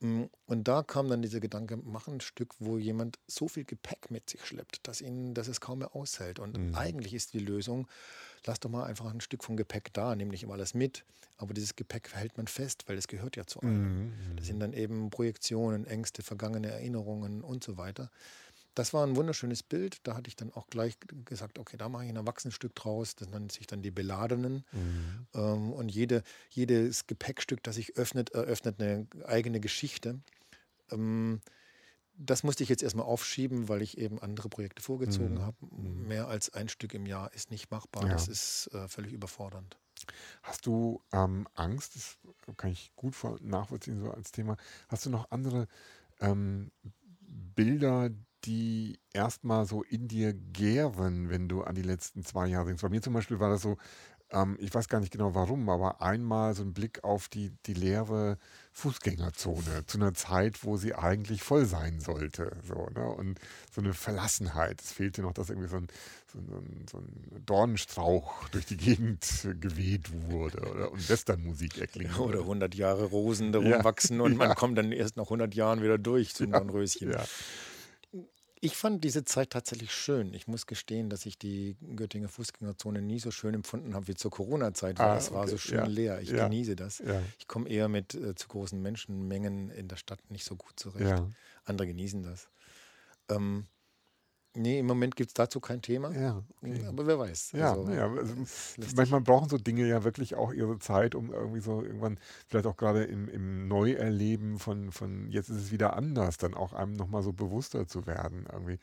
Mhm. 0.00 0.22
Mm, 0.22 0.30
und 0.46 0.68
da 0.68 0.82
kam 0.82 1.08
dann 1.08 1.22
dieser 1.22 1.40
Gedanke, 1.40 1.78
mach 1.82 2.08
ein 2.08 2.20
Stück, 2.20 2.54
wo 2.58 2.76
jemand 2.76 3.18
so 3.26 3.48
viel 3.48 3.64
Gepäck 3.64 4.10
mit 4.10 4.28
sich 4.28 4.44
schleppt, 4.44 4.86
dass, 4.86 5.00
ihn, 5.00 5.32
dass 5.32 5.48
es 5.48 5.60
kaum 5.60 5.78
mehr 5.78 5.94
aushält. 5.94 6.38
Und 6.38 6.58
mhm. 6.58 6.74
eigentlich 6.74 7.14
ist 7.14 7.32
die 7.32 7.38
Lösung, 7.38 7.86
lass 8.44 8.60
doch 8.60 8.68
mal 8.68 8.84
einfach 8.84 9.10
ein 9.10 9.20
Stück 9.20 9.44
von 9.44 9.56
Gepäck 9.56 9.92
da, 9.94 10.14
nimm 10.14 10.28
nicht 10.28 10.42
immer 10.42 10.54
alles 10.54 10.74
mit, 10.74 11.04
aber 11.36 11.54
dieses 11.54 11.76
Gepäck 11.76 12.12
hält 12.14 12.36
man 12.36 12.46
fest, 12.46 12.84
weil 12.86 12.98
es 12.98 13.08
gehört 13.08 13.36
ja 13.36 13.46
zu 13.46 13.60
einem. 13.60 14.06
Mhm. 14.06 14.36
Das 14.36 14.46
sind 14.46 14.60
dann 14.60 14.72
eben 14.72 15.10
Projektionen, 15.10 15.86
Ängste, 15.86 16.22
vergangene 16.22 16.70
Erinnerungen 16.70 17.42
und 17.42 17.64
so 17.64 17.76
weiter. 17.76 18.10
Das 18.74 18.92
war 18.92 19.06
ein 19.06 19.16
wunderschönes 19.16 19.62
Bild. 19.62 19.98
Da 20.02 20.16
hatte 20.16 20.28
ich 20.28 20.36
dann 20.36 20.52
auch 20.52 20.66
gleich 20.68 20.98
gesagt, 21.24 21.58
okay, 21.58 21.76
da 21.76 21.88
mache 21.88 22.04
ich 22.04 22.10
ein 22.10 22.16
Erwachsenenstück 22.16 22.74
draus. 22.74 23.14
Das 23.14 23.28
nennt 23.28 23.52
sich 23.52 23.66
dann 23.66 23.82
die 23.82 23.90
Beladenen. 23.90 24.64
Mhm. 24.72 25.26
Ähm, 25.34 25.72
und 25.72 25.90
jede, 25.90 26.22
jedes 26.50 27.06
Gepäckstück, 27.06 27.62
das 27.62 27.76
sich 27.76 27.96
öffnet, 27.96 28.30
eröffnet 28.30 28.80
eine 28.80 29.06
eigene 29.26 29.60
Geschichte. 29.60 30.20
Ähm, 30.90 31.40
das 32.16 32.42
musste 32.42 32.62
ich 32.62 32.68
jetzt 32.68 32.82
erstmal 32.82 33.06
aufschieben, 33.06 33.68
weil 33.68 33.82
ich 33.82 33.98
eben 33.98 34.20
andere 34.20 34.48
Projekte 34.48 34.82
vorgezogen 34.82 35.34
mhm. 35.34 35.42
habe. 35.42 35.56
Mhm. 35.60 36.06
Mehr 36.08 36.28
als 36.28 36.52
ein 36.52 36.68
Stück 36.68 36.94
im 36.94 37.06
Jahr 37.06 37.32
ist 37.32 37.50
nicht 37.50 37.70
machbar. 37.70 38.04
Ja. 38.04 38.12
Das 38.12 38.28
ist 38.28 38.70
äh, 38.72 38.88
völlig 38.88 39.12
überfordernd. 39.12 39.76
Hast 40.42 40.66
du 40.66 41.02
ähm, 41.12 41.48
Angst? 41.54 41.96
Das 41.96 42.18
kann 42.56 42.70
ich 42.70 42.92
gut 42.96 43.14
nachvollziehen, 43.40 44.00
so 44.00 44.10
als 44.10 44.32
Thema. 44.32 44.56
Hast 44.88 45.06
du 45.06 45.10
noch 45.10 45.30
andere 45.30 45.66
ähm, 46.20 46.70
Bilder, 47.20 48.10
die 48.44 48.98
erstmal 49.12 49.66
so 49.66 49.82
in 49.82 50.08
dir 50.08 50.32
gären, 50.34 51.30
wenn 51.30 51.48
du 51.48 51.62
an 51.62 51.74
die 51.74 51.82
letzten 51.82 52.24
zwei 52.24 52.46
Jahre 52.46 52.66
denkst. 52.66 52.82
Bei 52.82 52.88
mir 52.88 53.02
zum 53.02 53.14
Beispiel 53.14 53.40
war 53.40 53.50
das 53.50 53.62
so, 53.62 53.76
ähm, 54.30 54.56
ich 54.60 54.74
weiß 54.74 54.88
gar 54.88 55.00
nicht 55.00 55.12
genau 55.12 55.34
warum, 55.34 55.68
aber 55.68 56.02
einmal 56.02 56.54
so 56.54 56.62
ein 56.62 56.74
Blick 56.74 57.04
auf 57.04 57.28
die, 57.28 57.52
die 57.66 57.74
leere 57.74 58.38
Fußgängerzone 58.72 59.86
zu 59.86 59.98
einer 59.98 60.14
Zeit, 60.14 60.64
wo 60.64 60.76
sie 60.76 60.94
eigentlich 60.94 61.42
voll 61.42 61.66
sein 61.66 62.00
sollte. 62.00 62.56
So, 62.66 62.88
ne? 62.94 63.06
Und 63.08 63.38
so 63.72 63.80
eine 63.80 63.94
Verlassenheit. 63.94 64.82
Es 64.82 64.92
fehlte 64.92 65.22
noch, 65.22 65.32
dass 65.32 65.50
irgendwie 65.50 65.68
so 65.68 65.76
ein, 65.76 65.86
so 66.32 66.38
ein, 66.38 66.86
so 66.90 66.98
ein 66.98 67.42
Dornenstrauch 67.46 68.48
durch 68.48 68.66
die 68.66 68.76
Gegend 68.76 69.46
geweht 69.60 70.10
wurde 70.30 70.68
oder, 70.68 70.90
und 70.90 71.08
Westernmusik 71.08 71.78
erklingt. 71.78 72.18
Oder 72.18 72.40
100 72.40 72.74
Jahre 72.74 73.04
Rosen 73.04 73.52
darum 73.52 73.70
ja. 73.70 73.84
wachsen 73.84 74.20
und 74.20 74.32
ja. 74.38 74.38
man 74.38 74.56
kommt 74.56 74.76
dann 74.76 74.90
erst 74.90 75.16
nach 75.16 75.24
100 75.24 75.54
Jahren 75.54 75.82
wieder 75.82 75.98
durch 75.98 76.34
zum 76.34 76.50
ja. 76.50 76.58
Dornröschen. 76.58 77.12
Ja. 77.12 77.24
Ich 78.64 78.76
fand 78.76 79.04
diese 79.04 79.24
Zeit 79.24 79.50
tatsächlich 79.50 79.92
schön. 79.92 80.32
Ich 80.32 80.46
muss 80.46 80.66
gestehen, 80.66 81.10
dass 81.10 81.26
ich 81.26 81.38
die 81.38 81.76
Göttinger 81.96 82.28
Fußgängerzone 82.28 83.02
nie 83.02 83.18
so 83.18 83.30
schön 83.30 83.52
empfunden 83.52 83.94
habe 83.94 84.08
wie 84.08 84.14
zur 84.14 84.30
Corona-Zeit, 84.30 84.98
weil 84.98 85.08
ah, 85.08 85.16
es 85.18 85.32
war 85.32 85.46
so 85.46 85.58
schön 85.58 85.78
ja. 85.78 85.84
leer. 85.84 86.20
Ich 86.22 86.30
ja. 86.30 86.44
genieße 86.44 86.74
das. 86.74 87.00
Ja. 87.00 87.20
Ich 87.38 87.46
komme 87.46 87.68
eher 87.68 87.88
mit 87.88 88.14
äh, 88.14 88.34
zu 88.34 88.48
großen 88.48 88.80
Menschenmengen 88.80 89.68
in 89.68 89.88
der 89.88 89.96
Stadt 89.96 90.18
nicht 90.30 90.44
so 90.44 90.56
gut 90.56 90.80
zurecht. 90.80 91.22
Andere 91.64 91.88
genießen 91.88 92.22
das. 92.22 92.48
Ähm, 93.28 93.66
Nee, 94.56 94.78
im 94.78 94.86
Moment 94.86 95.16
gibt 95.16 95.30
es 95.30 95.34
dazu 95.34 95.58
kein 95.58 95.82
Thema. 95.82 96.12
Ja, 96.12 96.42
okay. 96.62 96.86
Aber 96.86 97.06
wer 97.06 97.18
weiß. 97.18 97.52
Ja, 97.52 97.72
also, 97.72 97.90
ja 97.90 98.08
also 98.08 98.34
manchmal 98.94 99.20
brauchen 99.20 99.48
so 99.48 99.58
Dinge 99.58 99.86
ja 99.86 100.04
wirklich 100.04 100.36
auch 100.36 100.52
ihre 100.52 100.78
Zeit, 100.78 101.16
um 101.16 101.32
irgendwie 101.32 101.60
so 101.60 101.82
irgendwann, 101.82 102.20
vielleicht 102.46 102.66
auch 102.66 102.76
gerade 102.76 103.02
im, 103.02 103.28
im 103.28 103.66
Neuerleben 103.66 104.60
von, 104.60 104.92
von 104.92 105.28
jetzt 105.30 105.48
ist 105.48 105.56
es 105.56 105.72
wieder 105.72 105.96
anders, 105.96 106.36
dann 106.36 106.54
auch 106.54 106.72
einem 106.72 106.92
nochmal 106.92 107.24
so 107.24 107.32
bewusster 107.32 107.88
zu 107.88 108.06
werden. 108.06 108.46
Irgendwie. 108.50 108.78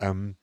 Ähm, 0.00 0.36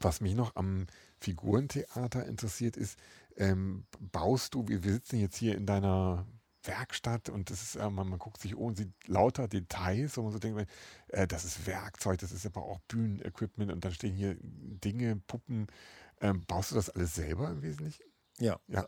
was 0.00 0.20
mich 0.20 0.34
noch 0.34 0.54
am 0.54 0.86
Figurentheater 1.18 2.26
interessiert 2.26 2.76
ist, 2.76 2.98
ähm, 3.36 3.84
baust 3.98 4.54
du, 4.54 4.68
wir, 4.68 4.84
wir 4.84 4.92
sitzen 4.92 5.18
jetzt 5.18 5.36
hier 5.36 5.56
in 5.56 5.66
deiner 5.66 6.26
Werkstatt 6.64 7.28
und 7.28 7.50
das 7.50 7.62
ist, 7.62 7.76
äh, 7.76 7.90
man, 7.90 8.08
man, 8.08 8.18
guckt 8.18 8.40
sich 8.40 8.54
um 8.54 8.68
und 8.68 8.76
sieht 8.76 8.92
lauter 9.06 9.48
Details 9.48 10.16
und 10.16 10.24
man 10.24 10.32
so 10.32 10.38
denkt, 10.38 10.68
äh, 11.08 11.26
das 11.26 11.44
ist 11.44 11.66
Werkzeug, 11.66 12.18
das 12.18 12.32
ist 12.32 12.46
aber 12.46 12.62
auch 12.62 12.78
Bühnenequipment 12.88 13.72
und 13.72 13.84
dann 13.84 13.92
stehen 13.92 14.14
hier 14.14 14.36
Dinge, 14.40 15.16
Puppen. 15.26 15.66
Ähm, 16.20 16.44
baust 16.46 16.70
du 16.70 16.74
das 16.76 16.90
alles 16.90 17.14
selber 17.14 17.50
im 17.50 17.62
Wesentlichen? 17.62 18.04
Ja. 18.38 18.58
ja. 18.68 18.86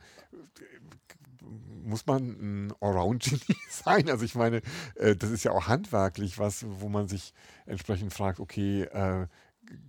Muss 1.82 2.06
man 2.06 2.66
ein 2.66 2.72
Allround-Genie 2.80 3.58
sein? 3.70 4.08
Also 4.08 4.24
ich 4.24 4.34
meine, 4.34 4.62
äh, 4.94 5.16
das 5.16 5.30
ist 5.30 5.44
ja 5.44 5.52
auch 5.52 5.68
handwerklich 5.68 6.38
was, 6.38 6.64
wo 6.66 6.88
man 6.88 7.08
sich 7.08 7.34
entsprechend 7.66 8.14
fragt, 8.14 8.40
okay, 8.40 8.82
äh, 8.84 9.26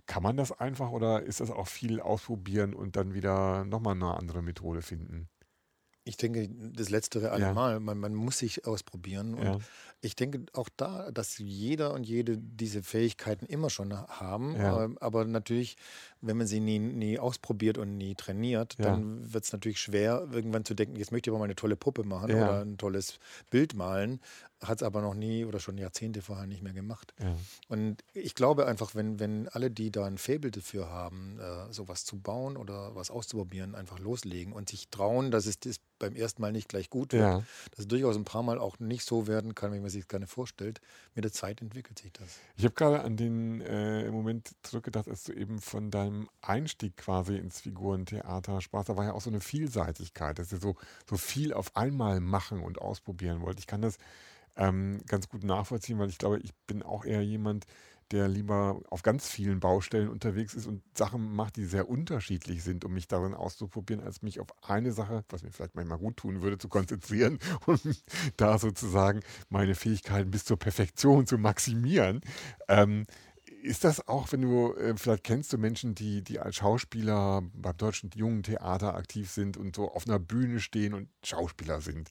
kann 0.06 0.22
man 0.22 0.36
das 0.36 0.52
einfach 0.52 0.90
oder 0.90 1.22
ist 1.22 1.40
das 1.40 1.50
auch 1.50 1.68
viel 1.68 2.00
ausprobieren 2.00 2.74
und 2.74 2.96
dann 2.96 3.14
wieder 3.14 3.64
nochmal 3.64 3.94
eine 3.94 4.14
andere 4.14 4.42
Methode 4.42 4.82
finden? 4.82 5.28
Ich 6.08 6.16
denke, 6.16 6.48
das 6.48 6.88
Letztere 6.88 7.32
allemal. 7.32 7.74
Ja. 7.74 7.80
Man, 7.80 7.98
man 7.98 8.14
muss 8.14 8.38
sich 8.38 8.64
ausprobieren. 8.64 9.34
Und 9.34 9.44
ja. 9.44 9.58
ich 10.02 10.14
denke 10.14 10.46
auch 10.52 10.68
da, 10.76 11.10
dass 11.10 11.38
jeder 11.38 11.92
und 11.94 12.04
jede 12.04 12.38
diese 12.38 12.84
Fähigkeiten 12.84 13.44
immer 13.44 13.70
schon 13.70 13.92
haben. 13.92 14.54
Ja. 14.54 14.72
Aber, 14.72 14.94
aber, 15.00 15.24
natürlich, 15.24 15.76
wenn 16.26 16.36
man 16.36 16.46
sie 16.46 16.60
nie, 16.60 16.78
nie 16.78 17.18
ausprobiert 17.18 17.78
und 17.78 17.96
nie 17.96 18.14
trainiert, 18.14 18.74
dann 18.78 19.32
wird 19.32 19.44
es 19.44 19.52
natürlich 19.52 19.80
schwer, 19.80 20.26
irgendwann 20.32 20.64
zu 20.64 20.74
denken, 20.74 20.96
jetzt 20.96 21.12
möchte 21.12 21.30
ich 21.30 21.32
aber 21.32 21.38
mal 21.38 21.44
eine 21.44 21.56
tolle 21.56 21.76
Puppe 21.76 22.04
machen 22.04 22.32
oder 22.32 22.62
ein 22.62 22.78
tolles 22.78 23.18
Bild 23.50 23.74
malen 23.74 24.20
hat 24.64 24.78
es 24.78 24.82
aber 24.82 25.02
noch 25.02 25.14
nie 25.14 25.44
oder 25.44 25.60
schon 25.60 25.76
Jahrzehnte 25.76 26.22
vorher 26.22 26.46
nicht 26.46 26.62
mehr 26.62 26.72
gemacht. 26.72 27.14
Ja. 27.20 27.36
Und 27.68 28.02
ich 28.14 28.34
glaube 28.34 28.66
einfach, 28.66 28.94
wenn, 28.94 29.20
wenn 29.20 29.48
alle, 29.48 29.70
die 29.70 29.90
da 29.90 30.06
ein 30.06 30.18
Faible 30.18 30.50
dafür 30.50 30.88
haben, 30.88 31.38
äh, 31.38 31.72
sowas 31.72 32.04
zu 32.04 32.18
bauen 32.18 32.56
oder 32.56 32.94
was 32.94 33.10
auszuprobieren, 33.10 33.74
einfach 33.74 33.98
loslegen 33.98 34.52
und 34.52 34.68
sich 34.68 34.88
trauen, 34.88 35.30
dass 35.30 35.46
es 35.46 35.60
das 35.60 35.76
beim 35.98 36.14
ersten 36.14 36.42
Mal 36.42 36.52
nicht 36.52 36.68
gleich 36.68 36.90
gut 36.90 37.12
wird, 37.12 37.22
ja. 37.22 37.38
dass 37.70 37.80
es 37.80 37.88
durchaus 37.88 38.16
ein 38.16 38.24
paar 38.24 38.42
Mal 38.42 38.58
auch 38.58 38.78
nicht 38.78 39.06
so 39.06 39.26
werden 39.26 39.54
kann, 39.54 39.72
wie 39.72 39.80
man 39.80 39.90
sich 39.90 40.02
das 40.02 40.08
gerne 40.08 40.26
vorstellt. 40.26 40.80
Mit 41.14 41.24
der 41.24 41.32
Zeit 41.32 41.62
entwickelt 41.62 41.98
sich 41.98 42.12
das. 42.12 42.38
Ich 42.56 42.64
habe 42.64 42.74
gerade 42.74 43.02
an 43.02 43.16
den 43.16 43.60
äh, 43.62 44.10
Moment 44.10 44.50
zurückgedacht, 44.62 45.08
als 45.08 45.24
du 45.24 45.32
eben 45.32 45.60
von 45.60 45.90
deinem 45.90 46.15
Einstieg 46.40 46.96
quasi 46.96 47.36
ins 47.36 47.60
Figurentheater 47.60 48.60
sprachst. 48.60 48.88
Da 48.88 48.96
war 48.96 49.04
ja 49.04 49.12
auch 49.12 49.20
so 49.20 49.30
eine 49.30 49.40
Vielseitigkeit, 49.40 50.38
dass 50.38 50.52
ihr 50.52 50.58
so, 50.58 50.76
so 51.08 51.16
viel 51.16 51.52
auf 51.52 51.76
einmal 51.76 52.20
machen 52.20 52.60
und 52.60 52.80
ausprobieren 52.80 53.40
wollt. 53.42 53.58
Ich 53.58 53.66
kann 53.66 53.82
das 53.82 53.98
ähm, 54.56 55.00
ganz 55.06 55.28
gut 55.28 55.44
nachvollziehen, 55.44 55.98
weil 55.98 56.08
ich 56.08 56.18
glaube, 56.18 56.38
ich 56.38 56.54
bin 56.66 56.82
auch 56.82 57.04
eher 57.04 57.22
jemand, 57.22 57.66
der 58.12 58.28
lieber 58.28 58.80
auf 58.88 59.02
ganz 59.02 59.28
vielen 59.28 59.58
Baustellen 59.58 60.08
unterwegs 60.08 60.54
ist 60.54 60.66
und 60.66 60.82
Sachen 60.96 61.34
macht, 61.34 61.56
die 61.56 61.64
sehr 61.64 61.88
unterschiedlich 61.88 62.62
sind, 62.62 62.84
um 62.84 62.94
mich 62.94 63.08
darin 63.08 63.34
auszuprobieren, 63.34 64.02
als 64.02 64.22
mich 64.22 64.38
auf 64.38 64.48
eine 64.62 64.92
Sache, 64.92 65.24
was 65.28 65.42
mir 65.42 65.50
vielleicht 65.50 65.74
manchmal 65.74 65.98
gut 65.98 66.16
tun 66.16 66.40
würde, 66.40 66.58
zu 66.58 66.68
konzentrieren 66.68 67.38
und 67.66 68.04
da 68.36 68.58
sozusagen 68.58 69.20
meine 69.48 69.74
Fähigkeiten 69.74 70.30
bis 70.30 70.44
zur 70.44 70.58
Perfektion 70.58 71.26
zu 71.26 71.36
maximieren. 71.36 72.20
Ähm, 72.68 73.06
ist 73.66 73.84
das 73.84 74.08
auch, 74.08 74.32
wenn 74.32 74.42
du, 74.42 74.74
äh, 74.74 74.96
vielleicht 74.96 75.24
kennst 75.24 75.52
du 75.52 75.58
Menschen, 75.58 75.94
die, 75.94 76.22
die 76.22 76.38
als 76.38 76.56
Schauspieler 76.56 77.42
beim 77.52 77.76
Deutschen 77.76 78.10
Jungen 78.14 78.42
Theater 78.42 78.94
aktiv 78.94 79.30
sind 79.30 79.56
und 79.56 79.76
so 79.76 79.90
auf 79.92 80.06
einer 80.06 80.18
Bühne 80.18 80.60
stehen 80.60 80.94
und 80.94 81.08
Schauspieler 81.22 81.80
sind? 81.80 82.10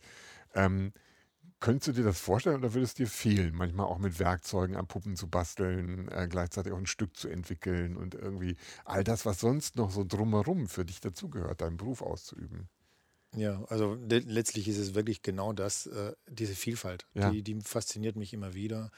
Ähm, 0.54 0.94
Könntest 1.62 1.88
du 1.88 1.92
dir 1.94 2.04
das 2.04 2.20
vorstellen 2.20 2.58
oder 2.58 2.74
würde 2.74 2.84
es 2.84 2.94
dir 2.94 3.08
fehlen, 3.08 3.56
manchmal 3.56 3.88
auch 3.88 3.98
mit 3.98 4.20
Werkzeugen 4.20 4.76
an 4.76 4.88
Puppen 4.88 5.16
zu 5.16 5.28
basteln, 5.28 6.10
äh, 6.10 6.28
gleichzeitig 6.30 6.74
auch 6.74 6.78
ein 6.78 6.86
Stück 6.86 7.16
zu 7.16 7.30
entwickeln 7.30 7.96
und 7.96 8.14
irgendwie 8.14 8.58
all 8.84 9.04
das, 9.04 9.26
was 9.26 9.40
sonst 9.40 9.76
noch 9.76 9.90
so 9.90 10.04
drumherum 10.04 10.68
für 10.68 10.86
dich 10.86 11.00
dazugehört, 11.00 11.62
deinen 11.62 11.78
Beruf 11.78 12.02
auszuüben? 12.02 12.70
Ja, 13.36 13.64
also 13.66 13.96
letztlich 13.96 14.68
ist 14.68 14.78
es 14.78 14.94
wirklich 14.96 15.22
genau 15.22 15.54
das, 15.54 15.88
äh, 15.88 16.14
diese 16.30 16.56
Vielfalt, 16.56 17.08
ja. 17.14 17.32
die, 17.32 17.42
die 17.42 17.60
fasziniert 17.62 18.16
mich 18.16 18.34
immer 18.34 18.54
wieder. 18.54 18.92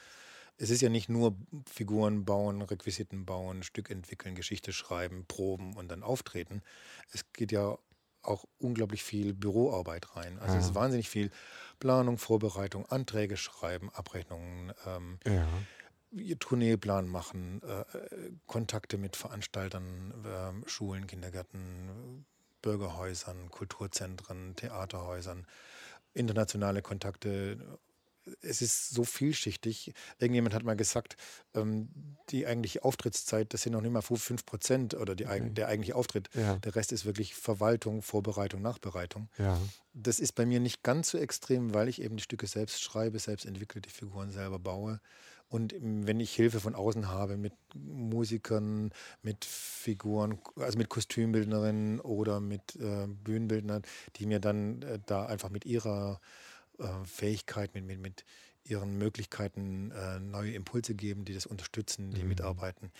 Es 0.58 0.70
ist 0.70 0.80
ja 0.80 0.88
nicht 0.88 1.08
nur 1.08 1.36
Figuren 1.70 2.24
bauen, 2.24 2.62
Requisiten 2.62 3.24
bauen, 3.24 3.62
Stück 3.62 3.90
entwickeln, 3.90 4.34
Geschichte 4.34 4.72
schreiben, 4.72 5.24
proben 5.26 5.76
und 5.76 5.88
dann 5.88 6.02
auftreten. 6.02 6.62
Es 7.12 7.32
geht 7.32 7.52
ja 7.52 7.78
auch 8.22 8.44
unglaublich 8.58 9.02
viel 9.04 9.34
Büroarbeit 9.34 10.16
rein. 10.16 10.38
Also 10.38 10.54
ja. 10.54 10.60
es 10.60 10.66
ist 10.66 10.74
wahnsinnig 10.74 11.08
viel 11.08 11.30
Planung, 11.78 12.18
Vorbereitung, 12.18 12.86
Anträge 12.86 13.36
schreiben, 13.36 13.90
Abrechnungen, 13.90 14.72
ähm, 14.86 15.18
ja. 15.24 15.46
Tourneeplan 16.38 17.06
machen, 17.06 17.62
äh, 17.62 17.84
Kontakte 18.46 18.98
mit 18.98 19.16
Veranstaltern, 19.16 20.12
äh, 20.24 20.68
Schulen, 20.68 21.06
Kindergärten, 21.06 22.24
Bürgerhäusern, 22.62 23.50
Kulturzentren, 23.50 24.56
Theaterhäusern, 24.56 25.46
internationale 26.14 26.82
Kontakte 26.82 27.78
es 28.42 28.62
ist 28.62 28.90
so 28.90 29.04
vielschichtig. 29.04 29.92
Irgendjemand 30.18 30.54
hat 30.54 30.64
mal 30.64 30.76
gesagt, 30.76 31.16
ähm, 31.54 31.88
die 32.30 32.46
eigentliche 32.46 32.84
Auftrittszeit, 32.84 33.52
das 33.54 33.62
sind 33.62 33.72
noch 33.72 33.80
nicht 33.80 33.92
mal 33.92 34.02
5 34.02 34.44
Prozent 34.44 34.94
oder 34.94 35.14
die, 35.14 35.26
okay. 35.26 35.50
der 35.50 35.68
eigentliche 35.68 35.96
Auftritt. 35.96 36.28
Ja. 36.34 36.56
Der 36.56 36.74
Rest 36.74 36.92
ist 36.92 37.04
wirklich 37.04 37.34
Verwaltung, 37.34 38.02
Vorbereitung, 38.02 38.62
Nachbereitung. 38.62 39.28
Ja. 39.38 39.58
Das 39.92 40.20
ist 40.20 40.32
bei 40.34 40.46
mir 40.46 40.60
nicht 40.60 40.82
ganz 40.82 41.10
so 41.10 41.18
extrem, 41.18 41.74
weil 41.74 41.88
ich 41.88 42.02
eben 42.02 42.16
die 42.16 42.22
Stücke 42.22 42.46
selbst 42.46 42.82
schreibe, 42.82 43.18
selbst 43.18 43.46
entwickle, 43.46 43.80
die 43.80 43.90
Figuren 43.90 44.30
selber 44.30 44.58
baue. 44.58 45.00
Und 45.50 45.74
wenn 45.80 46.20
ich 46.20 46.34
Hilfe 46.34 46.60
von 46.60 46.74
außen 46.74 47.08
habe 47.08 47.38
mit 47.38 47.54
Musikern, 47.74 48.90
mit 49.22 49.46
Figuren, 49.46 50.38
also 50.56 50.76
mit 50.76 50.90
Kostümbildnerinnen 50.90 52.00
oder 52.00 52.38
mit 52.38 52.76
äh, 52.76 53.06
Bühnenbildnern, 53.06 53.82
die 54.16 54.26
mir 54.26 54.40
dann 54.40 54.82
äh, 54.82 54.98
da 55.06 55.24
einfach 55.24 55.48
mit 55.48 55.64
ihrer 55.64 56.20
äh, 56.78 57.04
Fähigkeit, 57.04 57.74
mit, 57.74 57.84
mit, 57.84 58.00
mit 58.00 58.24
ihren 58.64 58.98
Möglichkeiten 58.98 59.90
äh, 59.90 60.20
neue 60.20 60.52
Impulse 60.52 60.94
geben, 60.94 61.24
die 61.24 61.34
das 61.34 61.46
unterstützen, 61.46 62.10
die 62.10 62.22
mhm. 62.22 62.28
mitarbeiten. 62.28 62.92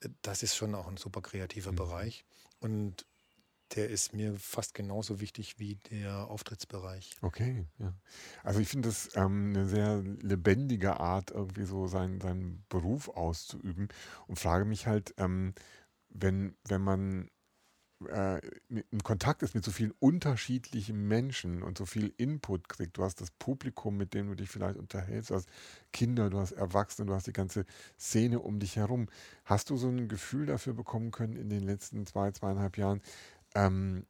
Äh, 0.00 0.08
das 0.22 0.42
ist 0.42 0.56
schon 0.56 0.74
auch 0.74 0.88
ein 0.88 0.96
super 0.96 1.22
kreativer 1.22 1.72
mhm. 1.72 1.76
Bereich. 1.76 2.24
Und 2.60 3.06
der 3.74 3.90
ist 3.90 4.12
mir 4.12 4.34
fast 4.34 4.74
genauso 4.74 5.20
wichtig 5.20 5.58
wie 5.58 5.76
der 5.90 6.28
Auftrittsbereich. 6.28 7.16
Okay, 7.22 7.66
ja. 7.78 7.94
Also 8.42 8.60
ich 8.60 8.68
finde 8.68 8.88
das 8.88 9.16
ähm, 9.16 9.52
eine 9.54 9.66
sehr 9.66 10.02
lebendige 10.02 11.00
Art, 11.00 11.30
irgendwie 11.30 11.64
so 11.64 11.86
seinen, 11.86 12.20
seinen 12.20 12.64
Beruf 12.68 13.08
auszuüben 13.08 13.88
und 14.26 14.38
frage 14.38 14.64
mich 14.64 14.86
halt, 14.86 15.14
ähm, 15.16 15.54
wenn, 16.08 16.56
wenn 16.68 16.82
man 16.82 17.30
äh, 18.06 18.40
in 18.68 19.02
Kontakt 19.02 19.42
ist 19.42 19.54
mit 19.54 19.64
so 19.64 19.70
vielen 19.70 19.92
unterschiedlichen 19.98 21.06
Menschen 21.08 21.62
und 21.62 21.78
so 21.78 21.86
viel 21.86 22.12
Input 22.16 22.68
kriegt. 22.68 22.96
Du 22.96 23.04
hast 23.04 23.20
das 23.20 23.30
Publikum, 23.30 23.96
mit 23.96 24.14
dem 24.14 24.28
du 24.28 24.34
dich 24.34 24.48
vielleicht 24.48 24.78
unterhältst, 24.78 25.30
du 25.30 25.34
hast 25.34 25.48
Kinder, 25.92 26.30
du 26.30 26.38
hast 26.38 26.52
Erwachsene, 26.52 27.06
du 27.06 27.14
hast 27.14 27.26
die 27.26 27.32
ganze 27.32 27.64
Szene 27.98 28.40
um 28.40 28.58
dich 28.58 28.76
herum. 28.76 29.08
Hast 29.44 29.70
du 29.70 29.76
so 29.76 29.88
ein 29.88 30.08
Gefühl 30.08 30.46
dafür 30.46 30.74
bekommen 30.74 31.10
können 31.10 31.36
in 31.36 31.48
den 31.48 31.62
letzten 31.62 32.06
zwei, 32.06 32.30
zweieinhalb 32.30 32.76
Jahren, 32.78 33.00
ähm, 33.54 34.06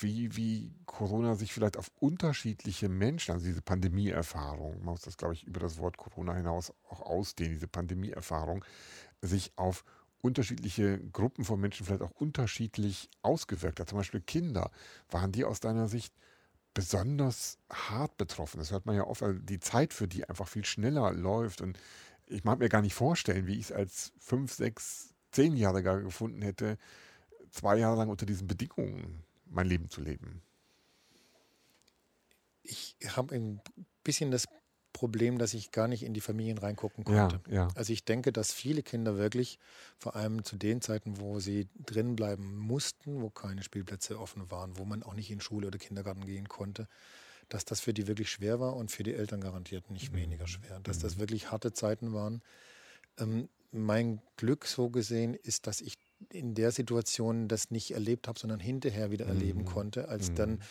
wie, 0.00 0.36
wie 0.36 0.72
Corona 0.86 1.34
sich 1.34 1.52
vielleicht 1.52 1.76
auf 1.76 1.90
unterschiedliche 1.98 2.88
Menschen, 2.88 3.32
also 3.32 3.46
diese 3.46 3.62
Pandemieerfahrung, 3.62 4.78
man 4.78 4.92
muss 4.92 5.02
das, 5.02 5.16
glaube 5.16 5.34
ich, 5.34 5.44
über 5.44 5.60
das 5.60 5.78
Wort 5.78 5.96
Corona 5.96 6.34
hinaus 6.34 6.72
auch 6.88 7.00
ausdehnen, 7.00 7.54
diese 7.54 7.68
Pandemieerfahrung, 7.68 8.64
sich 9.22 9.52
auf 9.56 9.84
unterschiedliche 9.84 9.97
Gruppen 10.22 11.44
von 11.44 11.60
Menschen 11.60 11.86
vielleicht 11.86 12.02
auch 12.02 12.10
unterschiedlich 12.10 13.08
ausgewirkt 13.22 13.80
hat. 13.80 13.88
Zum 13.88 13.98
Beispiel 13.98 14.20
Kinder. 14.20 14.70
Waren 15.10 15.32
die 15.32 15.44
aus 15.44 15.60
deiner 15.60 15.88
Sicht 15.88 16.12
besonders 16.74 17.58
hart 17.70 18.16
betroffen? 18.16 18.58
Das 18.58 18.70
hört 18.70 18.86
man 18.86 18.96
ja 18.96 19.04
oft, 19.04 19.22
weil 19.22 19.38
die 19.40 19.60
Zeit 19.60 19.94
für 19.94 20.08
die 20.08 20.28
einfach 20.28 20.48
viel 20.48 20.64
schneller 20.64 21.12
läuft. 21.12 21.60
Und 21.60 21.78
ich 22.26 22.44
mag 22.44 22.58
mir 22.58 22.68
gar 22.68 22.82
nicht 22.82 22.94
vorstellen, 22.94 23.46
wie 23.46 23.58
ich 23.58 23.66
es 23.66 23.72
als 23.72 24.12
fünf, 24.18 24.52
sechs, 24.52 25.14
zehnjähriger 25.30 26.00
gefunden 26.00 26.42
hätte, 26.42 26.78
zwei 27.50 27.76
Jahre 27.76 27.98
lang 27.98 28.08
unter 28.08 28.26
diesen 28.26 28.46
Bedingungen 28.46 29.22
mein 29.46 29.66
Leben 29.66 29.88
zu 29.88 30.00
leben. 30.00 30.42
Ich 32.62 32.96
habe 33.16 33.34
ein 33.34 33.60
bisschen 34.04 34.30
das 34.30 34.44
Problem, 34.92 35.38
dass 35.38 35.54
ich 35.54 35.70
gar 35.70 35.88
nicht 35.88 36.02
in 36.02 36.14
die 36.14 36.20
Familien 36.20 36.58
reingucken 36.58 37.04
konnte. 37.04 37.40
Ja, 37.48 37.54
ja. 37.54 37.68
Also 37.74 37.92
ich 37.92 38.04
denke, 38.04 38.32
dass 38.32 38.52
viele 38.52 38.82
Kinder 38.82 39.16
wirklich, 39.16 39.58
vor 39.98 40.16
allem 40.16 40.44
zu 40.44 40.56
den 40.56 40.80
Zeiten, 40.80 41.20
wo 41.20 41.40
sie 41.40 41.68
drin 41.84 42.16
bleiben 42.16 42.56
mussten, 42.56 43.20
wo 43.20 43.30
keine 43.30 43.62
Spielplätze 43.62 44.18
offen 44.18 44.50
waren, 44.50 44.78
wo 44.78 44.84
man 44.84 45.02
auch 45.02 45.14
nicht 45.14 45.30
in 45.30 45.40
Schule 45.40 45.68
oder 45.68 45.78
Kindergarten 45.78 46.24
gehen 46.24 46.48
konnte, 46.48 46.88
dass 47.48 47.64
das 47.64 47.80
für 47.80 47.94
die 47.94 48.06
wirklich 48.06 48.30
schwer 48.30 48.60
war 48.60 48.76
und 48.76 48.90
für 48.90 49.02
die 49.02 49.14
Eltern 49.14 49.40
garantiert 49.40 49.90
nicht 49.90 50.12
mhm. 50.12 50.18
weniger 50.18 50.46
schwer. 50.46 50.80
Dass 50.80 50.98
das 50.98 51.16
mhm. 51.16 51.20
wirklich 51.20 51.50
harte 51.50 51.72
Zeiten 51.72 52.12
waren. 52.12 52.42
Ähm, 53.18 53.48
mein 53.70 54.20
Glück 54.36 54.66
so 54.66 54.90
gesehen 54.90 55.34
ist, 55.34 55.66
dass 55.66 55.80
ich 55.80 55.98
in 56.30 56.54
der 56.54 56.72
Situation 56.72 57.48
das 57.48 57.70
nicht 57.70 57.92
erlebt 57.92 58.28
habe, 58.28 58.38
sondern 58.38 58.60
hinterher 58.60 59.10
wieder 59.10 59.26
erleben 59.26 59.60
mhm. 59.60 59.66
konnte, 59.66 60.08
als 60.08 60.30
mhm. 60.30 60.34
dann 60.34 60.62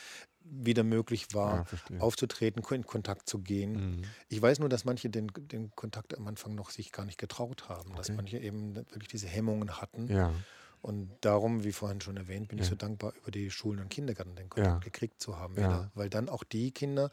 wieder 0.50 0.84
möglich 0.84 1.34
war, 1.34 1.66
ja, 1.90 2.00
aufzutreten, 2.00 2.64
in 2.72 2.86
Kontakt 2.86 3.30
zu 3.30 3.40
gehen. 3.40 3.98
Mhm. 3.98 4.02
Ich 4.30 4.42
weiß 4.42 4.60
nur, 4.60 4.70
dass 4.70 4.86
manche 4.86 5.10
den, 5.10 5.32
den 5.36 5.72
Kontakt 5.76 6.18
am 6.18 6.28
Anfang 6.28 6.56
noch 6.56 6.70
sich 6.70 6.92
gar 6.92 7.06
nicht 7.06 7.18
getraut 7.18 7.70
haben, 7.70 7.90
okay. 7.92 7.98
dass 7.98 8.12
manche 8.12 8.38
eben 8.38 8.76
wirklich 8.76 9.08
diese 9.08 9.28
Hemmungen 9.28 9.82
hatten. 9.82 10.08
Ja. 10.08 10.34
Und 10.82 11.10
darum, 11.22 11.64
wie 11.64 11.72
vorhin 11.72 12.02
schon 12.02 12.18
erwähnt, 12.18 12.50
bin 12.50 12.60
ja. 12.60 12.64
ich 12.64 12.70
so 12.70 12.76
dankbar, 12.76 13.14
über 13.22 13.32
die 13.32 13.50
Schulen 13.50 13.80
und 13.80 13.90
Kindergärten 13.90 14.36
den 14.36 14.50
Kontakt 14.50 14.84
gekriegt 14.84 15.22
zu 15.22 15.38
haben, 15.38 15.58
wieder, 15.58 15.92
weil 15.96 16.10
dann 16.10 16.30
auch 16.30 16.44
die 16.44 16.72
Kinder 16.72 17.12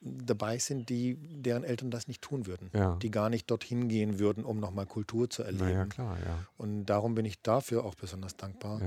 dabei 0.00 0.58
sind, 0.58 0.88
die 0.88 1.16
deren 1.42 1.64
Eltern 1.64 1.90
das 1.90 2.06
nicht 2.06 2.22
tun 2.22 2.46
würden, 2.46 2.70
die 3.00 3.10
gar 3.10 3.30
nicht 3.30 3.50
dorthin 3.50 3.88
gehen 3.88 4.18
würden, 4.18 4.44
um 4.44 4.60
nochmal 4.60 4.86
Kultur 4.86 5.28
zu 5.28 5.42
erleben. 5.42 5.70
Ja, 5.70 5.86
klar, 5.86 6.18
und 6.56 6.86
darum 6.86 7.14
bin 7.14 7.24
ich 7.24 7.42
dafür 7.42 7.84
auch 7.84 7.94
besonders 7.94 8.36
dankbar, 8.36 8.80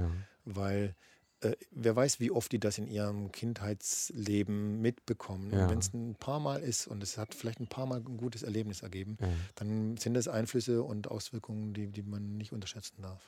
weil 0.45 0.95
äh, 1.41 1.55
wer 1.71 1.95
weiß, 1.95 2.19
wie 2.19 2.31
oft 2.31 2.51
die 2.51 2.59
das 2.59 2.77
in 2.77 2.87
ihrem 2.87 3.31
Kindheitsleben 3.31 4.81
mitbekommen. 4.81 5.51
Ja. 5.51 5.69
Wenn 5.69 5.79
es 5.79 5.93
ein 5.93 6.15
paar 6.15 6.39
Mal 6.39 6.61
ist 6.61 6.87
und 6.87 7.01
es 7.01 7.17
hat 7.17 7.33
vielleicht 7.33 7.59
ein 7.59 7.67
paar 7.67 7.85
Mal 7.85 7.97
ein 7.97 8.17
gutes 8.17 8.43
Erlebnis 8.43 8.83
ergeben, 8.83 9.17
ja. 9.19 9.27
dann 9.55 9.97
sind 9.97 10.13
das 10.13 10.27
Einflüsse 10.27 10.83
und 10.83 11.09
Auswirkungen, 11.09 11.73
die, 11.73 11.87
die 11.87 12.03
man 12.03 12.37
nicht 12.37 12.53
unterschätzen 12.53 13.01
darf. 13.01 13.21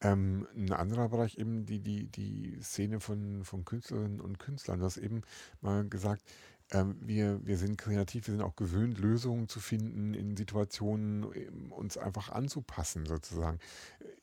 Ähm, 0.00 0.46
ein 0.54 0.72
anderer 0.72 1.08
Bereich 1.08 1.38
eben 1.38 1.66
die, 1.66 1.80
die, 1.80 2.06
die 2.06 2.58
Szene 2.62 3.00
von, 3.00 3.44
von 3.44 3.64
Künstlerinnen 3.64 4.20
und 4.20 4.38
Künstlern. 4.38 4.78
Du 4.78 4.84
hast 4.84 4.96
eben 4.96 5.22
mal 5.60 5.88
gesagt, 5.88 6.22
ähm, 6.70 6.96
wir, 7.00 7.44
wir 7.44 7.56
sind 7.56 7.78
kreativ, 7.78 8.28
wir 8.28 8.34
sind 8.34 8.42
auch 8.42 8.54
gewöhnt, 8.54 8.98
Lösungen 8.98 9.48
zu 9.48 9.58
finden 9.58 10.14
in 10.14 10.36
Situationen, 10.36 11.24
uns 11.70 11.96
einfach 11.96 12.28
anzupassen 12.28 13.06
sozusagen. 13.06 13.58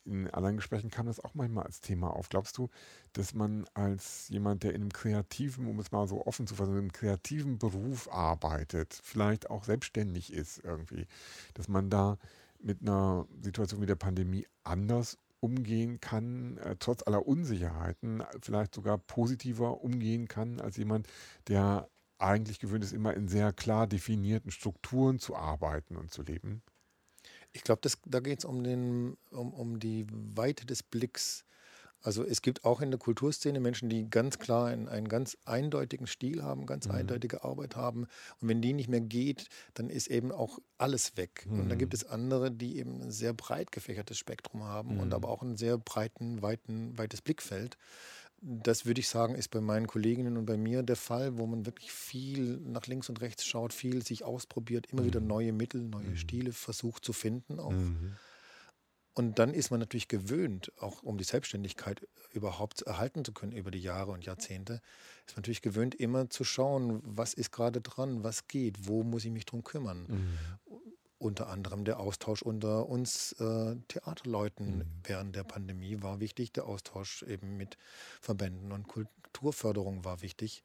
In 0.06 0.30
anderen 0.30 0.56
Gesprächen 0.56 0.90
kam 0.90 1.06
das 1.06 1.20
auch 1.20 1.34
manchmal 1.34 1.64
als 1.64 1.80
Thema 1.80 2.10
auf. 2.10 2.28
Glaubst 2.28 2.56
du, 2.58 2.68
dass 3.12 3.34
man 3.34 3.66
als 3.74 4.28
jemand, 4.28 4.62
der 4.62 4.74
in 4.74 4.82
einem 4.82 4.92
kreativen, 4.92 5.66
um 5.66 5.78
es 5.80 5.90
mal 5.90 6.06
so 6.06 6.24
offen 6.26 6.46
zu 6.46 6.54
fassen, 6.54 6.72
in 6.72 6.78
einem 6.78 6.92
kreativen 6.92 7.58
Beruf 7.58 8.10
arbeitet, 8.12 8.98
vielleicht 9.02 9.50
auch 9.50 9.64
selbstständig 9.64 10.32
ist 10.32 10.62
irgendwie, 10.64 11.06
dass 11.54 11.68
man 11.68 11.90
da 11.90 12.18
mit 12.60 12.82
einer 12.82 13.26
Situation 13.40 13.82
wie 13.82 13.86
der 13.86 13.96
Pandemie 13.96 14.46
anders 14.64 15.18
umgehen 15.40 16.00
kann, 16.00 16.56
äh, 16.58 16.76
trotz 16.78 17.02
aller 17.02 17.26
Unsicherheiten, 17.26 18.22
vielleicht 18.40 18.74
sogar 18.74 18.98
positiver 18.98 19.82
umgehen 19.82 20.28
kann 20.28 20.60
als 20.60 20.76
jemand, 20.76 21.08
der 21.48 21.88
eigentlich 22.18 22.58
gewöhnt 22.60 22.84
ist, 22.84 22.92
immer 22.92 23.14
in 23.14 23.28
sehr 23.28 23.52
klar 23.52 23.86
definierten 23.86 24.50
Strukturen 24.50 25.18
zu 25.18 25.36
arbeiten 25.36 25.96
und 25.96 26.10
zu 26.10 26.22
leben? 26.22 26.62
Ich 27.56 27.64
glaube, 27.64 27.80
da 28.04 28.20
geht 28.20 28.40
es 28.40 28.44
um, 28.44 29.16
um, 29.30 29.54
um 29.54 29.80
die 29.80 30.06
Weite 30.10 30.66
des 30.66 30.82
Blicks. 30.82 31.46
Also 32.02 32.22
es 32.22 32.42
gibt 32.42 32.66
auch 32.66 32.82
in 32.82 32.90
der 32.90 33.00
Kulturszene 33.00 33.60
Menschen, 33.60 33.88
die 33.88 34.10
ganz 34.10 34.38
klar 34.38 34.66
einen, 34.66 34.88
einen 34.88 35.08
ganz 35.08 35.38
eindeutigen 35.46 36.06
Stil 36.06 36.42
haben, 36.42 36.66
ganz 36.66 36.86
mhm. 36.86 36.96
eindeutige 36.96 37.44
Arbeit 37.44 37.74
haben. 37.74 38.02
Und 38.40 38.48
wenn 38.48 38.60
die 38.60 38.74
nicht 38.74 38.90
mehr 38.90 39.00
geht, 39.00 39.48
dann 39.72 39.88
ist 39.88 40.08
eben 40.08 40.32
auch 40.32 40.58
alles 40.76 41.16
weg. 41.16 41.46
Mhm. 41.48 41.60
Und 41.60 41.68
dann 41.70 41.78
gibt 41.78 41.94
es 41.94 42.04
andere, 42.04 42.52
die 42.52 42.78
eben 42.78 43.00
ein 43.00 43.10
sehr 43.10 43.32
breit 43.32 43.72
gefächertes 43.72 44.18
Spektrum 44.18 44.64
haben 44.64 44.94
mhm. 44.96 45.00
und 45.00 45.14
aber 45.14 45.30
auch 45.30 45.42
ein 45.42 45.56
sehr 45.56 45.78
breiten, 45.78 46.42
weiten, 46.42 46.96
weites 46.98 47.22
Blickfeld. 47.22 47.78
Das 48.42 48.86
würde 48.86 49.00
ich 49.00 49.08
sagen, 49.08 49.34
ist 49.34 49.48
bei 49.48 49.60
meinen 49.60 49.86
Kolleginnen 49.86 50.36
und 50.36 50.46
bei 50.46 50.56
mir 50.56 50.82
der 50.82 50.96
Fall, 50.96 51.38
wo 51.38 51.46
man 51.46 51.66
wirklich 51.66 51.90
viel 51.90 52.58
nach 52.58 52.86
links 52.86 53.08
und 53.08 53.20
rechts 53.20 53.44
schaut, 53.44 53.72
viel 53.72 54.04
sich 54.04 54.24
ausprobiert, 54.24 54.86
immer 54.86 55.02
mhm. 55.02 55.06
wieder 55.06 55.20
neue 55.20 55.52
Mittel, 55.52 55.82
neue 55.82 56.10
mhm. 56.10 56.16
Stile 56.16 56.52
versucht 56.52 57.04
zu 57.04 57.12
finden. 57.12 57.58
Auch. 57.58 57.72
Mhm. 57.72 58.16
Und 59.14 59.38
dann 59.38 59.54
ist 59.54 59.70
man 59.70 59.80
natürlich 59.80 60.08
gewöhnt, 60.08 60.70
auch 60.78 61.02
um 61.02 61.16
die 61.16 61.24
Selbstständigkeit 61.24 62.06
überhaupt 62.32 62.82
erhalten 62.82 63.24
zu 63.24 63.32
können 63.32 63.52
über 63.52 63.70
die 63.70 63.80
Jahre 63.80 64.12
und 64.12 64.26
Jahrzehnte, 64.26 64.82
ist 65.26 65.34
man 65.34 65.40
natürlich 65.40 65.62
gewöhnt, 65.62 65.94
immer 65.94 66.28
zu 66.28 66.44
schauen, 66.44 67.00
was 67.02 67.32
ist 67.32 67.50
gerade 67.50 67.80
dran, 67.80 68.22
was 68.22 68.46
geht, 68.46 68.86
wo 68.86 69.02
muss 69.02 69.24
ich 69.24 69.30
mich 69.30 69.46
drum 69.46 69.64
kümmern. 69.64 70.06
Mhm 70.06 70.38
unter 71.18 71.48
anderem 71.48 71.84
der 71.84 72.00
Austausch 72.00 72.42
unter 72.42 72.88
uns 72.88 73.32
äh, 73.40 73.76
Theaterleuten 73.88 74.78
mhm. 74.78 74.84
während 75.04 75.36
der 75.36 75.44
Pandemie 75.44 76.02
war 76.02 76.20
wichtig. 76.20 76.52
Der 76.52 76.66
Austausch 76.66 77.22
eben 77.22 77.56
mit 77.56 77.78
Verbänden 78.20 78.72
und 78.72 78.88
Kulturförderung 78.88 80.04
war 80.04 80.22
wichtig. 80.22 80.62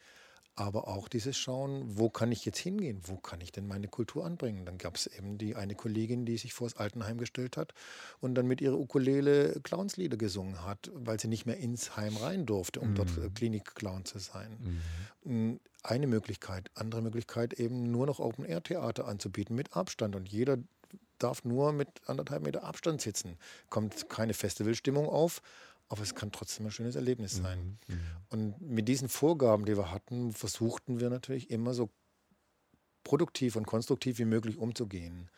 Aber 0.56 0.90
auch 0.90 1.08
dieses 1.08 1.38
Schauen, 1.38 1.98
wo 1.98 2.10
kann 2.10 2.32
ich 2.32 2.44
jetzt 2.44 2.60
hingehen? 2.60 3.00
Wo 3.04 3.16
kann 3.16 3.40
ich 3.40 3.54
denn 3.54 3.68
meine 3.68 3.88
Kultur 3.88 4.26
anbringen? 4.26 4.66
Dann 4.66 4.78
gab 4.78 4.98
es 4.98 5.08
eben 5.08 5.38
die 5.38 5.56
eine 5.56 5.76
Kollegin, 5.76 6.26
die 6.26 6.38
sich 6.38 6.54
vor 6.54 6.68
das 6.68 6.78
Altenheim 6.78 7.18
gestellt 7.18 7.56
hat 7.56 7.74
und 8.20 8.36
dann 8.36 8.48
mit 8.48 8.60
ihrer 8.60 8.78
Ukulele 8.78 9.62
Clownslieder 9.64 10.18
gesungen 10.18 10.66
hat, 10.66 10.92
weil 10.94 11.20
sie 11.20 11.30
nicht 11.30 11.46
mehr 11.46 11.58
ins 11.58 11.96
Heim 11.96 12.18
rein 12.18 12.46
durfte, 12.46 12.82
um 12.82 12.92
mhm. 12.92 12.96
dort 12.96 13.36
Klinikclown 13.36 14.04
zu 14.04 14.20
sein. 14.20 14.82
Mhm. 15.24 15.60
Eine 15.84 16.08
Möglichkeit. 16.08 16.70
Andere 16.76 17.02
Möglichkeit 17.02 17.54
eben 17.54 17.90
nur 17.90 18.06
noch 18.06 18.20
Open-Air-Theater 18.20 19.08
anzubieten 19.08 19.56
mit 19.56 19.76
Abstand 19.76 20.16
und 20.16 20.28
jeder 20.28 20.58
darf 21.18 21.44
nur 21.46 21.72
mit 21.72 21.88
anderthalb 22.08 22.44
Meter 22.44 22.64
Abstand 22.64 23.02
sitzen. 23.02 23.38
Kommt 23.70 24.10
keine 24.10 24.34
Festivalstimmung 24.34 25.08
auf, 25.08 25.42
aber 25.92 26.04
es 26.04 26.16
kann 26.16 26.32
trotzdem 26.32 26.66
ein 26.66 26.72
schönes 26.72 26.96
Erlebnis 26.96 27.36
sein. 27.36 27.78
Mhm, 27.88 27.96
mhm. 27.96 28.02
Und 28.30 28.62
mit 28.62 28.88
diesen 28.88 29.10
Vorgaben, 29.10 29.66
die 29.66 29.76
wir 29.76 29.92
hatten, 29.92 30.32
versuchten 30.32 31.02
wir 31.02 31.10
natürlich 31.10 31.52
immer 31.52 31.74
so 31.74 31.90
produktiv 33.04 33.58
und 33.58 33.68
konstruktiv 33.68 34.18
wie 34.18 34.26
möglich 34.26 34.58
umzugehen. 34.58 35.30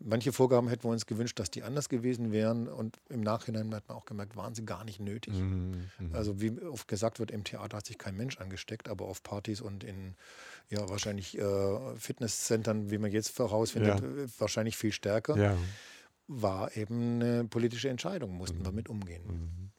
Manche 0.00 0.32
Vorgaben 0.32 0.68
hätten 0.68 0.82
wir 0.82 0.90
uns 0.90 1.06
gewünscht, 1.06 1.38
dass 1.38 1.52
die 1.52 1.62
anders 1.62 1.88
gewesen 1.88 2.32
wären 2.32 2.66
und 2.66 2.98
im 3.08 3.20
Nachhinein 3.20 3.72
hat 3.72 3.86
man 3.86 3.96
auch 3.96 4.04
gemerkt, 4.04 4.34
waren 4.34 4.52
sie 4.52 4.64
gar 4.64 4.84
nicht 4.84 4.98
nötig. 4.98 5.34
Mhm, 5.34 5.88
mhm. 6.00 6.12
also 6.12 6.40
wie 6.40 6.60
oft 6.62 6.88
gesagt 6.88 7.20
wird, 7.20 7.30
im 7.30 7.44
Theater 7.44 7.76
hat 7.76 7.86
sich 7.86 7.96
kein 7.96 8.16
Mensch 8.16 8.38
angesteckt, 8.38 8.88
aber 8.88 9.04
auf 9.04 9.22
Partys 9.22 9.60
und 9.60 9.84
in 9.84 10.16
ja 10.70 10.88
wahrscheinlich 10.88 11.38
äh, 11.38 11.96
Fitnesszentren, 11.96 12.90
wie 12.90 12.98
man 12.98 13.12
jetzt 13.12 13.38
herausfindet, 13.38 14.00
ja. 14.00 14.26
Wahrscheinlich 14.38 14.76
viel 14.76 14.90
stärker. 14.90 15.36
Ja. 15.36 15.56
War 16.26 16.76
eben 16.76 17.20
eine 17.20 17.44
politische 17.44 17.88
Entscheidung, 17.88 18.34
mussten 18.36 18.60
mhm. 18.60 18.64
wir 18.64 18.72
mit 18.72 18.88
umgehen. 18.88 19.22
Mhm. 19.26 19.70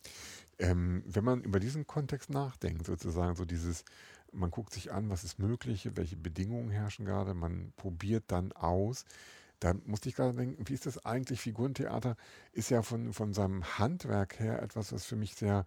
Ähm, 0.58 1.04
wenn 1.06 1.24
man 1.24 1.42
über 1.42 1.60
diesen 1.60 1.86
Kontext 1.86 2.30
nachdenkt, 2.30 2.86
sozusagen 2.86 3.36
so 3.36 3.46
dieses, 3.46 3.84
man 4.32 4.52
guckt 4.52 4.74
sich 4.74 4.92
an, 4.92 5.10
was 5.10 5.24
ist 5.24 5.40
möglich, 5.40 5.90
welche 5.96 6.16
Bedingungen 6.16 6.70
herrschen 6.70 7.06
gerade, 7.06 7.34
man 7.34 7.74
probiert 7.76 8.26
dann 8.28 8.52
aus. 8.54 9.06
Da 9.60 9.74
musste 9.86 10.10
ich 10.10 10.16
gerade 10.16 10.34
denken, 10.34 10.68
wie 10.68 10.74
ist 10.74 10.86
das 10.86 11.04
eigentlich? 11.06 11.42
Figurentheater 11.42 12.16
ist 12.52 12.70
ja 12.70 12.82
von, 12.82 13.14
von 13.14 13.34
seinem 13.34 13.64
Handwerk 13.80 14.40
her 14.40 14.62
etwas, 14.62 14.94
was 14.94 15.06
für 15.06 15.16
mich 15.16 15.36
sehr, 15.36 15.66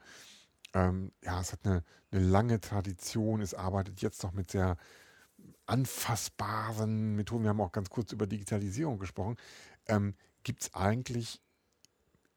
ähm, 0.75 1.13
ja, 1.23 1.41
es 1.41 1.53
hat 1.53 1.61
eine, 1.65 1.83
eine 2.11 2.23
lange 2.23 2.61
Tradition, 2.61 3.41
es 3.41 3.55
arbeitet 3.55 4.01
jetzt 4.01 4.23
noch 4.23 4.33
mit 4.33 4.51
sehr 4.51 4.77
anfassbaren 5.67 7.15
Methoden. 7.15 7.45
Wir 7.45 7.51
haben 7.51 7.61
auch 7.61 7.73
ganz 7.73 7.91
kurz 7.91 8.13
über 8.13 8.27
Digitalisierung 8.27 8.99
gesprochen. 8.99 9.37
Ähm, 9.87 10.15
Gibt 10.49 10.63
es 10.63 10.73
eigentlich 10.73 11.43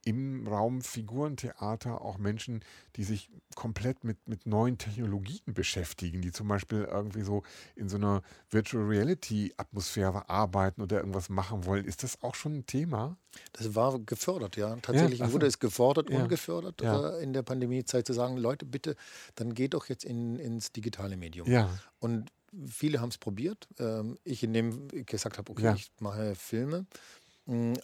im 0.03 0.45
Raum 0.45 0.82
Figurentheater 0.82 2.01
auch 2.01 2.18
Menschen, 2.18 2.62
die 2.97 3.05
sich 3.05 3.30
komplett 3.55 4.03
mit, 4.03 4.18
mit 4.28 4.45
neuen 4.45 4.78
Technologien 4.78 5.53
beschäftigen, 5.53 6.22
die 6.22 6.34
zum 6.34 6.49
Beispiel 6.49 6.89
irgendwie 6.91 7.22
so 7.22 7.43
in 7.74 7.88
so 7.88 7.95
einer 7.95 8.22
Virtual 8.49 8.84
Reality 8.84 9.53
Atmosphäre 9.55 10.30
arbeiten 10.30 10.82
oder 10.82 10.97
irgendwas 10.97 11.30
machen 11.30 11.66
wollen. 11.66 11.86
Ist 11.86 12.03
das 12.03 12.22
auch 12.22 12.36
schon 12.36 12.57
ein 12.57 12.66
Thema? 12.66 13.16
Das 13.53 13.76
war 13.76 13.97
gefördert, 13.99 14.57
ja. 14.57 14.76
Tatsächlich 14.82 15.20
ja, 15.20 15.32
wurde 15.32 15.45
es 15.45 15.57
gefordert 15.57 16.09
ja. 16.09 16.22
und 16.22 16.28
gefördert 16.28 16.82
ja. 16.82 17.12
Äh, 17.12 17.24
in 17.24 17.32
der 17.32 17.43
Pandemiezeit 17.43 18.05
zu 18.05 18.12
sagen, 18.12 18.36
Leute, 18.36 18.66
bitte, 18.66 18.97
dann 19.36 19.53
geht 19.53 19.74
doch 19.74 19.88
jetzt 19.88 20.03
in, 20.03 20.38
ins 20.38 20.74
digitale 20.74 21.16
Medium. 21.16 21.49
Ja. 21.49 21.70
Und 21.99 22.30
viele 22.68 22.99
haben 22.99 23.09
es 23.09 23.18
probiert. 23.18 23.68
Ähm, 23.80 24.18
ich 24.26 24.43
in 24.43 24.51
dem 24.51 24.88
gesagt 25.05 25.38
habe, 25.38 25.49
okay, 25.49 25.74
ich 25.76 25.91
mache 25.99 26.36
Filme 26.36 26.86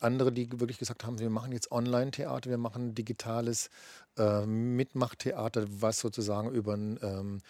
andere, 0.02 0.32
die 0.32 0.60
wirklich 0.60 0.78
gesagt 0.78 1.06
haben, 1.06 1.20
wir 1.20 1.30
machen 1.30 1.52
jetzt 1.52 1.72
Online-Theater, 1.72 2.50
wir 2.50 2.58
machen 2.58 2.96
digitales 2.96 3.70
äh, 4.18 4.46
Mitmachtheater, 4.46 5.66
was 5.70 6.00
sozusagen 6.00 6.52
über 6.52 6.74
einen 6.74 7.00
ähm, 7.02 7.42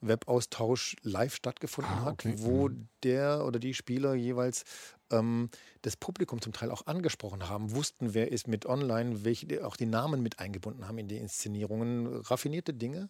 Webaustausch 0.00 0.96
live 1.02 1.34
stattgefunden 1.34 1.92
ah, 1.92 2.10
okay. 2.10 2.32
hat, 2.32 2.42
wo 2.42 2.68
mhm. 2.68 2.88
der 3.02 3.44
oder 3.44 3.58
die 3.58 3.74
Spieler 3.74 4.14
jeweils 4.14 4.64
ähm, 5.10 5.50
das 5.82 5.96
Publikum 5.96 6.40
zum 6.40 6.52
Teil 6.52 6.70
auch 6.70 6.86
angesprochen 6.86 7.48
haben, 7.48 7.74
wussten, 7.74 8.14
wer 8.14 8.30
ist 8.30 8.48
mit 8.48 8.66
online, 8.66 9.24
welche 9.24 9.66
auch 9.66 9.76
die 9.76 9.86
Namen 9.86 10.22
mit 10.22 10.38
eingebunden 10.38 10.86
haben 10.86 10.98
in 10.98 11.08
die 11.08 11.16
Inszenierungen, 11.18 12.06
raffinierte 12.22 12.74
Dinge. 12.74 13.08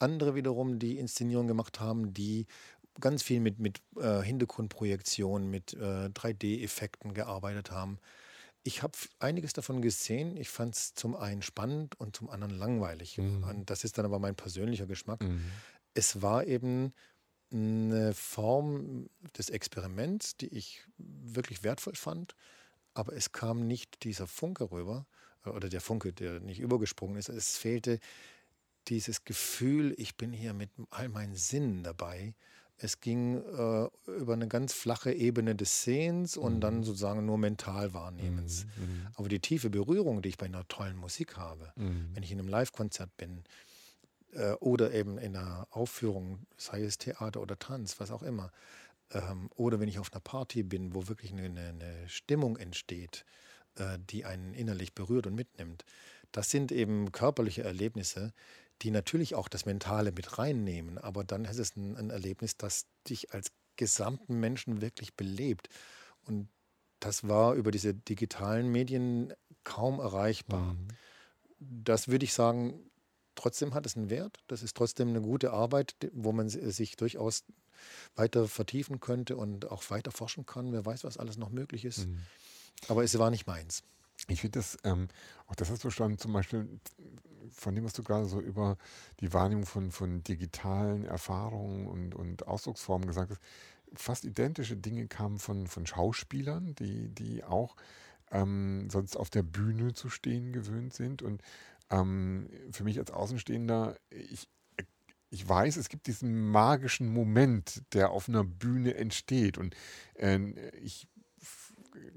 Andere 0.00 0.34
wiederum, 0.34 0.78
die 0.78 0.98
Inszenierungen 0.98 1.48
gemacht 1.48 1.80
haben, 1.80 2.14
die 2.14 2.46
ganz 3.00 3.22
viel 3.22 3.40
mit, 3.40 3.58
mit 3.58 3.80
äh, 3.96 4.22
Hintergrundprojektion, 4.22 5.48
mit 5.48 5.74
äh, 5.74 6.06
3D-Effekten 6.06 7.14
gearbeitet 7.14 7.70
haben. 7.70 7.98
Ich 8.64 8.82
habe 8.82 8.92
einiges 9.18 9.52
davon 9.52 9.80
gesehen. 9.82 10.36
Ich 10.36 10.48
fand 10.48 10.74
es 10.74 10.94
zum 10.94 11.16
einen 11.16 11.42
spannend 11.42 11.98
und 11.98 12.16
zum 12.16 12.28
anderen 12.28 12.56
langweilig. 12.56 13.18
Mhm. 13.18 13.44
Und 13.44 13.70
das 13.70 13.84
ist 13.84 13.98
dann 13.98 14.04
aber 14.04 14.18
mein 14.18 14.34
persönlicher 14.34 14.86
Geschmack. 14.86 15.22
Mhm. 15.22 15.50
Es 15.94 16.22
war 16.22 16.46
eben 16.46 16.92
eine 17.50 18.12
Form 18.14 19.08
des 19.38 19.48
Experiments, 19.48 20.36
die 20.36 20.48
ich 20.48 20.84
wirklich 20.98 21.62
wertvoll 21.62 21.94
fand, 21.94 22.34
aber 22.94 23.14
es 23.14 23.32
kam 23.32 23.66
nicht 23.66 24.04
dieser 24.04 24.26
Funke 24.26 24.70
rüber, 24.70 25.06
äh, 25.44 25.50
oder 25.50 25.68
der 25.68 25.80
Funke, 25.80 26.12
der 26.12 26.40
nicht 26.40 26.60
übergesprungen 26.60 27.16
ist. 27.16 27.28
Es 27.28 27.56
fehlte 27.56 28.00
dieses 28.88 29.24
Gefühl, 29.24 29.94
ich 29.98 30.16
bin 30.16 30.32
hier 30.32 30.54
mit 30.54 30.70
all 30.90 31.08
meinen 31.08 31.36
Sinnen 31.36 31.82
dabei 31.82 32.34
es 32.78 33.00
ging 33.00 33.36
äh, 33.36 33.88
über 34.06 34.32
eine 34.32 34.46
ganz 34.46 34.72
flache 34.72 35.12
Ebene 35.12 35.54
des 35.56 35.82
Sehens 35.82 36.36
und 36.36 36.56
mhm. 36.56 36.60
dann 36.60 36.82
sozusagen 36.84 37.26
nur 37.26 37.36
Mentalwahrnehmens. 37.36 38.66
Mhm, 38.76 38.84
mhm. 38.84 39.06
Aber 39.14 39.28
die 39.28 39.40
tiefe 39.40 39.68
Berührung, 39.68 40.22
die 40.22 40.30
ich 40.30 40.38
bei 40.38 40.46
einer 40.46 40.66
tollen 40.68 40.96
Musik 40.96 41.36
habe, 41.36 41.72
mhm. 41.76 42.10
wenn 42.14 42.22
ich 42.22 42.30
in 42.30 42.38
einem 42.38 42.48
Live-Konzert 42.48 43.16
bin 43.16 43.42
äh, 44.32 44.52
oder 44.54 44.92
eben 44.92 45.18
in 45.18 45.36
einer 45.36 45.66
Aufführung, 45.70 46.46
sei 46.56 46.82
es 46.82 46.98
Theater 46.98 47.40
oder 47.40 47.58
Tanz, 47.58 47.98
was 47.98 48.12
auch 48.12 48.22
immer, 48.22 48.52
ähm, 49.12 49.50
oder 49.56 49.80
wenn 49.80 49.88
ich 49.88 49.98
auf 49.98 50.12
einer 50.12 50.20
Party 50.20 50.62
bin, 50.62 50.94
wo 50.94 51.08
wirklich 51.08 51.32
eine, 51.32 51.44
eine 51.46 52.08
Stimmung 52.08 52.56
entsteht, 52.58 53.24
äh, 53.74 53.98
die 54.08 54.24
einen 54.24 54.54
innerlich 54.54 54.94
berührt 54.94 55.26
und 55.26 55.34
mitnimmt, 55.34 55.84
das 56.30 56.50
sind 56.50 56.70
eben 56.70 57.10
körperliche 57.10 57.64
Erlebnisse, 57.64 58.32
die 58.82 58.90
natürlich 58.90 59.34
auch 59.34 59.48
das 59.48 59.66
Mentale 59.66 60.12
mit 60.12 60.38
reinnehmen, 60.38 60.98
aber 60.98 61.24
dann 61.24 61.44
ist 61.44 61.58
es 61.58 61.76
ein, 61.76 61.96
ein 61.96 62.10
Erlebnis, 62.10 62.56
das 62.56 62.86
dich 63.08 63.32
als 63.32 63.50
gesamten 63.76 64.38
Menschen 64.38 64.80
wirklich 64.80 65.14
belebt. 65.14 65.68
Und 66.26 66.48
das 67.00 67.26
war 67.26 67.54
über 67.54 67.70
diese 67.70 67.94
digitalen 67.94 68.68
Medien 68.68 69.32
kaum 69.64 70.00
erreichbar. 70.00 70.74
Mhm. 70.74 70.88
das 71.60 72.08
würde 72.08 72.24
ich 72.24 72.32
sagen, 72.32 72.88
trotzdem 73.34 73.74
hat 73.74 73.86
es 73.86 73.96
einen 73.96 74.10
Wert. 74.10 74.38
Das 74.48 74.62
ist 74.62 74.76
trotzdem 74.76 75.08
eine 75.08 75.20
gute 75.20 75.52
Arbeit, 75.52 75.94
wo 76.12 76.32
man 76.32 76.48
sich 76.48 76.96
durchaus 76.96 77.44
weiter 78.16 78.48
vertiefen 78.48 79.00
könnte 79.00 79.36
und 79.36 79.70
auch 79.70 79.88
weiter 79.90 80.10
forschen 80.10 80.46
kann. 80.46 80.72
Wer 80.72 80.84
weiß, 80.84 81.04
was 81.04 81.18
alles 81.18 81.36
noch 81.36 81.50
möglich 81.50 81.84
ist. 81.84 82.06
Mhm. 82.06 82.18
Aber 82.88 83.04
es 83.04 83.16
war 83.18 83.30
nicht 83.30 83.46
meins. 83.46 83.82
Ich 84.26 84.40
finde 84.40 84.58
das, 84.58 84.76
ähm, 84.82 85.08
auch 85.46 85.54
das 85.54 85.70
hast 85.70 85.84
du 85.84 85.90
schon 85.90 86.18
zum 86.18 86.32
Beispiel 86.32 86.68
von 87.52 87.74
dem, 87.74 87.84
was 87.84 87.92
du 87.92 88.02
gerade 88.02 88.26
so 88.26 88.40
über 88.40 88.76
die 89.20 89.32
Wahrnehmung 89.32 89.66
von, 89.66 89.90
von 89.90 90.22
digitalen 90.22 91.04
Erfahrungen 91.04 91.86
und, 91.86 92.14
und 92.14 92.46
Ausdrucksformen 92.46 93.06
gesagt 93.06 93.30
hast, 93.30 93.40
fast 93.94 94.24
identische 94.24 94.76
Dinge 94.76 95.06
kamen 95.06 95.38
von, 95.38 95.66
von 95.66 95.86
Schauspielern, 95.86 96.74
die, 96.74 97.08
die 97.08 97.44
auch 97.44 97.76
ähm, 98.30 98.88
sonst 98.90 99.16
auf 99.16 99.30
der 99.30 99.42
Bühne 99.42 99.94
zu 99.94 100.08
stehen 100.08 100.52
gewöhnt 100.52 100.94
sind. 100.94 101.22
Und 101.22 101.42
ähm, 101.90 102.48
für 102.70 102.84
mich 102.84 102.98
als 102.98 103.10
Außenstehender, 103.10 103.96
ich, 104.10 104.48
ich 105.30 105.48
weiß, 105.48 105.76
es 105.76 105.88
gibt 105.88 106.06
diesen 106.06 106.50
magischen 106.50 107.12
Moment, 107.12 107.82
der 107.92 108.10
auf 108.10 108.28
einer 108.28 108.44
Bühne 108.44 108.94
entsteht. 108.94 109.58
Und 109.58 109.74
äh, 110.14 110.38
ich 110.82 111.08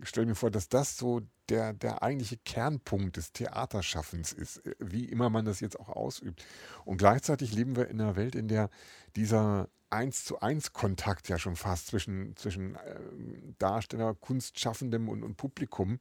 stelle 0.04 0.28
mir 0.28 0.36
vor, 0.36 0.52
dass 0.52 0.70
das 0.70 0.98
so 0.98 1.22
der, 1.52 1.74
der 1.74 2.02
eigentliche 2.02 2.38
Kernpunkt 2.38 3.18
des 3.18 3.34
Theaterschaffens 3.34 4.32
ist, 4.32 4.66
äh, 4.66 4.74
wie 4.80 5.06
immer 5.06 5.30
man 5.30 5.46
das 5.46 5.60
jetzt 5.60 5.80
auch 5.80 5.90
ausübt. 5.90 6.44
Und 6.86 6.98
gleichzeitig 6.98 7.54
leben 7.54 7.76
wir 7.76 7.90
in 7.90 8.00
einer 8.00 8.16
Welt, 8.16 8.36
in 8.36 8.48
der 8.48 8.70
dieser 9.16 9.68
eins 9.90 10.24
zu 10.24 10.40
eins 10.40 10.72
Kontakt 10.72 11.28
ja 11.28 11.38
schon 11.38 11.58
fast 11.58 11.88
zwischen, 11.88 12.36
zwischen 12.38 12.76
äh, 12.76 13.00
Darsteller, 13.60 14.16
Kunstschaffendem 14.16 15.10
und, 15.10 15.24
und 15.24 15.36
Publikum 15.36 15.98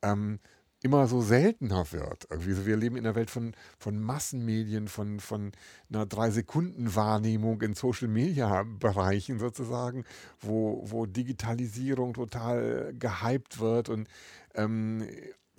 ähm, 0.00 0.40
immer 0.82 1.06
so 1.06 1.20
seltener 1.20 1.90
wird. 1.92 2.26
Irgendwie 2.30 2.66
wir 2.66 2.76
leben 2.76 2.96
in 2.96 3.06
einer 3.06 3.14
Welt 3.14 3.30
von, 3.30 3.54
von 3.78 3.98
Massenmedien, 3.98 4.88
von, 4.88 5.20
von 5.20 5.52
einer 5.88 6.06
Drei-Sekunden-Wahrnehmung 6.06 7.62
in 7.62 7.74
Social-Media-Bereichen 7.74 9.38
sozusagen, 9.38 10.04
wo, 10.40 10.82
wo 10.84 11.06
Digitalisierung 11.06 12.14
total 12.14 12.94
gehypt 12.98 13.58
wird. 13.58 13.88
Und 13.88 14.08
ähm, 14.56 15.06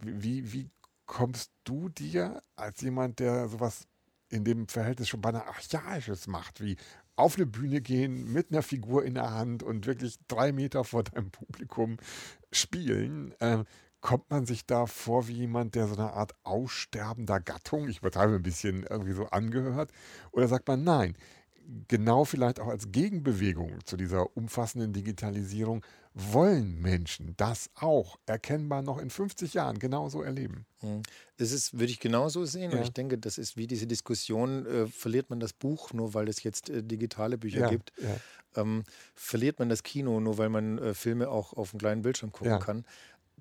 wie, 0.02 0.52
wie 0.54 0.70
kommst 1.06 1.52
du 1.64 1.90
dir 1.90 2.42
als 2.56 2.82
jemand, 2.82 3.20
der 3.20 3.48
sowas 3.48 3.88
in 4.30 4.44
dem 4.44 4.68
Verhältnis 4.68 5.08
schon 5.08 5.22
beinahe 5.22 5.48
Archaisches 5.48 6.28
macht, 6.28 6.62
wie 6.62 6.76
auf 7.16 7.36
eine 7.36 7.46
Bühne 7.46 7.82
gehen 7.82 8.32
mit 8.32 8.52
einer 8.52 8.62
Figur 8.62 9.04
in 9.04 9.16
der 9.16 9.32
Hand 9.32 9.64
und 9.64 9.88
wirklich 9.88 10.18
drei 10.28 10.52
Meter 10.52 10.84
vor 10.84 11.04
deinem 11.04 11.32
Publikum 11.32 11.98
spielen. 12.52 13.34
Äh, 13.40 13.64
kommt 14.02 14.30
man 14.30 14.46
sich 14.46 14.66
da 14.66 14.86
vor 14.86 15.28
wie 15.28 15.34
jemand, 15.34 15.74
der 15.76 15.88
so 15.88 15.96
eine 15.96 16.14
Art 16.14 16.36
aussterbender 16.44 17.40
Gattung, 17.40 17.88
ich 17.90 18.00
übertreibe 18.00 18.36
ein 18.36 18.44
bisschen, 18.44 18.84
irgendwie 18.84 19.14
so 19.14 19.26
angehört? 19.26 19.92
Oder 20.32 20.48
sagt 20.48 20.68
man, 20.68 20.84
nein, 20.84 21.18
genau 21.88 22.24
vielleicht 22.24 22.60
auch 22.60 22.68
als 22.68 22.92
Gegenbewegung 22.92 23.84
zu 23.86 23.98
dieser 23.98 24.38
umfassenden 24.38 24.94
Digitalisierung 24.94 25.84
wollen 26.20 26.82
Menschen 26.82 27.36
das 27.38 27.70
auch 27.76 28.18
erkennbar 28.26 28.82
noch 28.82 28.98
in 28.98 29.10
50 29.10 29.54
Jahren 29.54 29.78
genauso 29.80 30.22
erleben. 30.22 30.66
Das 31.38 31.52
ist, 31.52 31.74
würde 31.74 31.92
ich 31.92 32.00
genauso 32.00 32.46
sehen. 32.46 32.72
Ja. 32.72 32.78
Und 32.78 32.84
ich 32.84 32.92
denke, 32.92 33.18
das 33.18 33.38
ist 33.38 33.58
wie 33.58 33.68
diese 33.68 33.88
Diskussion, 33.88 34.66
äh, 34.66 34.88
verliert 34.88 35.30
man 35.30 35.40
das 35.40 35.54
Buch 35.54 35.94
nur, 35.94 36.14
weil 36.14 36.28
es 36.28 36.44
jetzt 36.44 36.70
äh, 36.70 36.84
digitale 36.84 37.38
Bücher 37.38 37.62
ja, 37.62 37.70
gibt. 37.70 37.94
Ja. 38.02 38.62
Ähm, 38.62 38.84
verliert 39.16 39.60
man 39.60 39.70
das 39.70 39.84
Kino 39.84 40.20
nur, 40.20 40.38
weil 40.38 40.50
man 40.50 40.78
äh, 40.80 40.94
Filme 40.94 41.30
auch 41.30 41.54
auf 41.54 41.74
einem 41.74 41.80
kleinen 41.80 42.02
Bildschirm 42.02 42.32
gucken 42.32 42.60
kann. 42.60 42.86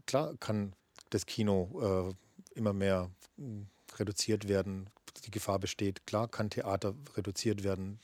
Klar 0.06 0.34
kann 0.38 0.74
das 1.10 1.26
Kino 1.26 2.14
äh, 2.14 2.58
immer 2.58 2.72
mehr 2.72 3.10
hm, 3.36 3.66
reduziert 3.98 4.48
werden, 4.48 4.90
die 5.24 5.30
Gefahr 5.30 5.58
besteht. 5.58 6.06
Klar 6.06 6.28
kann 6.28 6.50
Theater 6.50 6.94
reduziert 7.16 7.64
werden, 7.64 7.98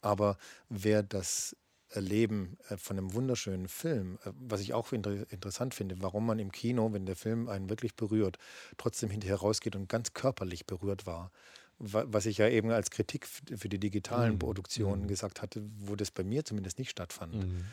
aber 0.00 0.36
wer 0.68 1.02
das 1.02 1.56
Erleben 1.92 2.58
äh, 2.68 2.76
von 2.76 2.98
einem 2.98 3.14
wunderschönen 3.14 3.68
Film, 3.68 4.18
äh, 4.24 4.32
was 4.34 4.60
ich 4.60 4.74
auch 4.74 4.92
inter 4.92 5.30
interessant 5.30 5.74
finde, 5.74 5.96
warum 6.00 6.26
man 6.26 6.38
im 6.38 6.52
Kino, 6.52 6.92
wenn 6.92 7.06
der 7.06 7.16
Film 7.16 7.48
einen 7.48 7.68
wirklich 7.68 7.94
berührt, 7.94 8.38
trotzdem 8.78 9.10
hinterher 9.10 9.36
rausgeht 9.36 9.76
und 9.76 9.88
ganz 9.88 10.12
körperlich 10.12 10.66
berührt 10.66 11.06
war. 11.06 11.30
Was 11.78 12.26
ich 12.26 12.38
ja 12.38 12.48
eben 12.48 12.70
als 12.70 12.90
Kritik 12.90 13.26
für 13.26 13.68
die 13.68 13.80
digitalen 13.80 14.34
mhm. 14.34 14.38
Produktionen 14.38 15.02
mhm. 15.02 15.08
gesagt 15.08 15.42
hatte, 15.42 15.68
wo 15.80 15.96
das 15.96 16.10
bei 16.12 16.22
mir 16.22 16.44
zumindest 16.44 16.78
nicht 16.78 16.90
stattfand. 16.90 17.34
Mhm. 17.34 17.64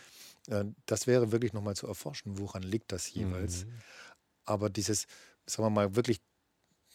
Äh, 0.47 0.65
das 0.85 1.05
wäre 1.05 1.31
wirklich 1.31 1.53
nochmal 1.53 1.75
zu 1.75 1.87
erforschen, 1.87 2.39
woran 2.39 2.63
liegt 2.63 2.91
das 2.91 3.13
jeweils. 3.13 3.65
Mhm. 3.65 3.73
Aber 4.45 4.69
dieses, 4.69 5.05
sagen 5.45 5.67
wir 5.67 5.69
mal, 5.69 5.95
wirklich 5.95 6.21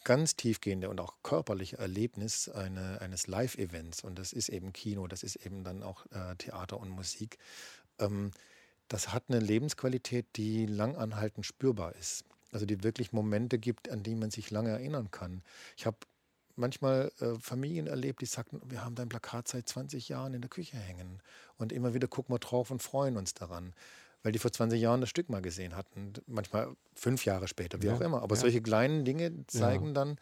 ganz 0.04 0.36
tiefgehende 0.36 0.88
und 0.88 1.00
auch 1.00 1.14
körperliche 1.22 1.78
Erlebnis 1.78 2.48
eine, 2.48 3.00
eines 3.00 3.26
Live-Events, 3.26 4.04
und 4.04 4.18
das 4.18 4.32
ist 4.32 4.48
eben 4.48 4.72
Kino, 4.72 5.06
das 5.06 5.22
ist 5.22 5.36
eben 5.36 5.64
dann 5.64 5.82
auch 5.82 6.06
äh, 6.12 6.36
Theater 6.36 6.78
und 6.78 6.90
Musik, 6.90 7.38
ähm, 7.98 8.30
das 8.88 9.12
hat 9.12 9.24
eine 9.28 9.40
Lebensqualität, 9.40 10.26
die 10.36 10.66
langanhaltend 10.66 11.46
spürbar 11.46 11.94
ist. 11.96 12.24
Also 12.52 12.66
die 12.66 12.84
wirklich 12.84 13.12
Momente 13.12 13.58
gibt, 13.58 13.90
an 13.90 14.02
die 14.02 14.14
man 14.14 14.30
sich 14.30 14.50
lange 14.50 14.70
erinnern 14.70 15.10
kann. 15.10 15.42
Ich 15.76 15.86
habe 15.86 15.96
manchmal 16.54 17.10
äh, 17.18 17.34
Familien 17.40 17.86
erlebt, 17.86 18.20
die 18.20 18.26
sagten, 18.26 18.60
wir 18.70 18.84
haben 18.84 18.94
dein 18.94 19.08
Plakat 19.08 19.48
seit 19.48 19.68
20 19.68 20.08
Jahren 20.08 20.34
in 20.34 20.42
der 20.42 20.50
Küche 20.50 20.76
hängen. 20.76 21.20
Und 21.56 21.72
immer 21.72 21.94
wieder 21.94 22.06
gucken 22.06 22.32
wir 22.32 22.38
drauf 22.38 22.70
und 22.70 22.82
freuen 22.82 23.16
uns 23.16 23.34
daran 23.34 23.74
weil 24.24 24.32
die 24.32 24.40
vor 24.40 24.50
20 24.50 24.80
Jahren 24.80 25.00
das 25.00 25.10
Stück 25.10 25.28
mal 25.28 25.42
gesehen 25.42 25.76
hatten. 25.76 26.14
Manchmal 26.26 26.74
fünf 26.94 27.24
Jahre 27.24 27.46
später, 27.46 27.80
wie 27.82 27.86
ja, 27.86 27.94
auch 27.94 28.00
immer. 28.00 28.22
Aber 28.22 28.34
ja. 28.34 28.40
solche 28.40 28.60
kleinen 28.60 29.04
Dinge 29.04 29.46
zeigen 29.46 29.88
ja. 29.88 29.92
dann, 29.92 30.16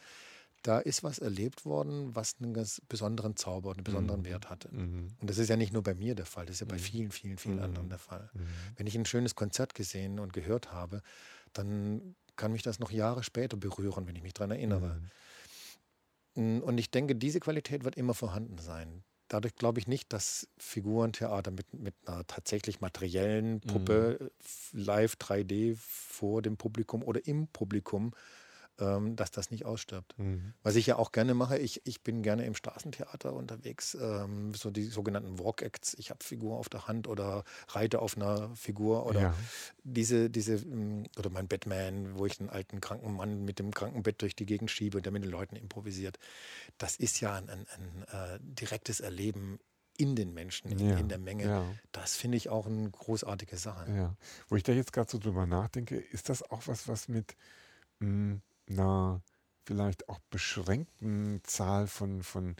da 0.63 0.81
ist 0.81 1.05
was 1.05 1.21
erlebt 1.21 1.65
worden, 1.65 2.15
was 2.15 2.37
einen 2.41 2.53
ganz 2.53 2.83
besonderen 2.89 3.37
Zauber 3.37 3.71
und 3.71 3.79
einen 3.79 3.85
besonderen 3.85 4.21
mhm. 4.21 4.27
Wert 4.27 4.51
hatte. 4.51 4.69
Mhm. 4.75 5.09
Und 5.21 5.31
das 5.31 5.39
ist 5.39 5.49
ja 5.49 5.57
nicht 5.57 5.73
nur 5.73 5.83
bei 5.83 5.95
mir 5.95 6.15
der 6.17 6.27
Fall, 6.27 6.47
das 6.47 6.57
ist 6.57 6.61
ja 6.61 6.67
bei 6.67 6.77
mhm. 6.77 6.81
vielen, 6.81 7.11
vielen, 7.13 7.39
vielen 7.39 7.57
mhm. 7.57 7.63
anderen 7.63 7.89
der 7.89 7.99
Fall. 7.99 8.29
Mhm. 8.35 8.49
Wenn 8.77 8.87
ich 8.87 8.97
ein 8.97 9.07
schönes 9.07 9.37
Konzert 9.37 9.75
gesehen 9.75 10.19
und 10.19 10.33
gehört 10.33 10.73
habe, 10.73 11.01
dann 11.53 12.17
kann 12.35 12.53
mich 12.53 12.63
das 12.63 12.81
noch 12.81 12.91
Jahre 12.91 13.23
später 13.23 13.57
berühren, 13.57 14.07
wenn 14.09 14.17
ich 14.17 14.23
mich 14.23 14.35
daran 14.35 14.51
erinnere. 14.51 15.01
Mhm. 16.35 16.61
Und 16.61 16.79
ich 16.79 16.91
denke, 16.91 17.15
diese 17.15 17.39
Qualität 17.39 17.85
wird 17.85 17.97
immer 17.97 18.15
vorhanden 18.15 18.59
sein. 18.59 19.05
Dadurch 19.33 19.55
glaube 19.55 19.81
ich 19.81 19.89
nicht, 19.89 20.13
dass 20.13 20.47
Figurentheater 20.59 21.53
mit, 21.53 21.73
mit 21.73 21.95
einer 22.05 22.27
tatsächlich 22.27 22.83
materiellen 22.83 23.63
Puppe 23.63 24.19
mhm. 24.21 24.79
live 24.79 25.15
3D 25.15 25.75
vor 25.79 26.43
dem 26.43 26.59
Publikum 26.59 27.03
oder 27.03 27.27
im 27.27 27.47
Publikum 27.47 28.13
ähm, 28.79 29.17
dass 29.17 29.31
das 29.31 29.51
nicht 29.51 29.65
ausstirbt. 29.65 30.19
Mhm. 30.19 30.55
Was 30.63 30.77
ich 30.77 30.87
ja 30.87 30.97
auch 30.97 31.13
gerne 31.13 31.35
mache, 31.35 31.59
ich, 31.59 31.83
ich 31.85 32.03
bin 32.03 32.23
gerne 32.23 32.45
im 32.47 32.55
Straßentheater 32.55 33.33
unterwegs, 33.33 33.97
ähm, 34.01 34.55
so 34.55 34.71
die 34.71 34.85
sogenannten 34.85 35.39
Walk-Acts. 35.39 35.95
Ich 35.95 36.11
habe 36.11 36.25
Figur 36.25 36.59
auf 36.59 36.69
der 36.69 36.89
Hand 36.89 37.07
oder 37.07 37.45
reite 37.69 38.01
auf 38.01 38.17
einer 38.17 38.55
Figur 38.57 39.07
oder 39.07 39.21
ja. 39.21 39.35
diese, 39.85 40.31
diese, 40.31 40.57
mm, 40.59 41.05
oder 41.19 41.31
mein 41.31 41.49
Batman, 41.49 42.19
wo 42.19 42.27
ich 42.27 42.41
einen 42.41 42.51
alten 42.51 42.81
kranken 42.81 43.15
Mann 43.15 43.45
mit 43.45 43.59
dem 43.59 43.73
Krankenbett 43.73 44.23
durch 44.23 44.35
die 44.35 44.47
Gegend 44.47 44.71
schiebe 44.71 44.99
und 44.99 45.05
der 45.07 45.13
mit 45.13 45.23
den 45.23 45.31
Leuten 45.31 45.57
improvisiert. 45.57 46.19
Das 46.79 46.97
ist 46.97 47.21
ja 47.21 47.35
ein, 47.35 47.49
ein, 47.49 47.67
ein 47.69 48.03
äh, 48.09 48.39
direktes 48.41 49.01
Erleben 49.01 49.59
in 49.99 50.17
den 50.17 50.33
Menschen, 50.33 50.71
in, 50.71 50.79
ja, 50.79 50.97
in 50.97 51.09
der 51.09 51.19
Menge. 51.19 51.45
Ja. 51.45 51.65
Das 51.93 52.17
finde 52.17 52.39
ich 52.39 52.49
auch 52.49 52.67
eine 52.67 52.91
großartige 52.91 53.57
Sache. 53.57 53.91
Ja. 53.93 54.17
Wo 54.49 54.57
ich 54.57 54.63
da 54.63 54.73
jetzt 54.73 54.93
gerade 54.93 55.11
so 55.11 55.19
drüber 55.19 55.47
nachdenke, 55.47 55.97
ist 55.97 56.29
das 56.29 56.43
auch 56.43 56.67
was, 56.67 56.89
was 56.89 57.09
mit 57.09 57.37
mh, 58.01 58.09
mm, 58.09 58.43
einer 58.73 59.23
vielleicht 59.65 60.09
auch 60.09 60.19
beschränkten 60.31 61.41
Zahl 61.45 61.87
von, 61.87 62.23
von 62.23 62.57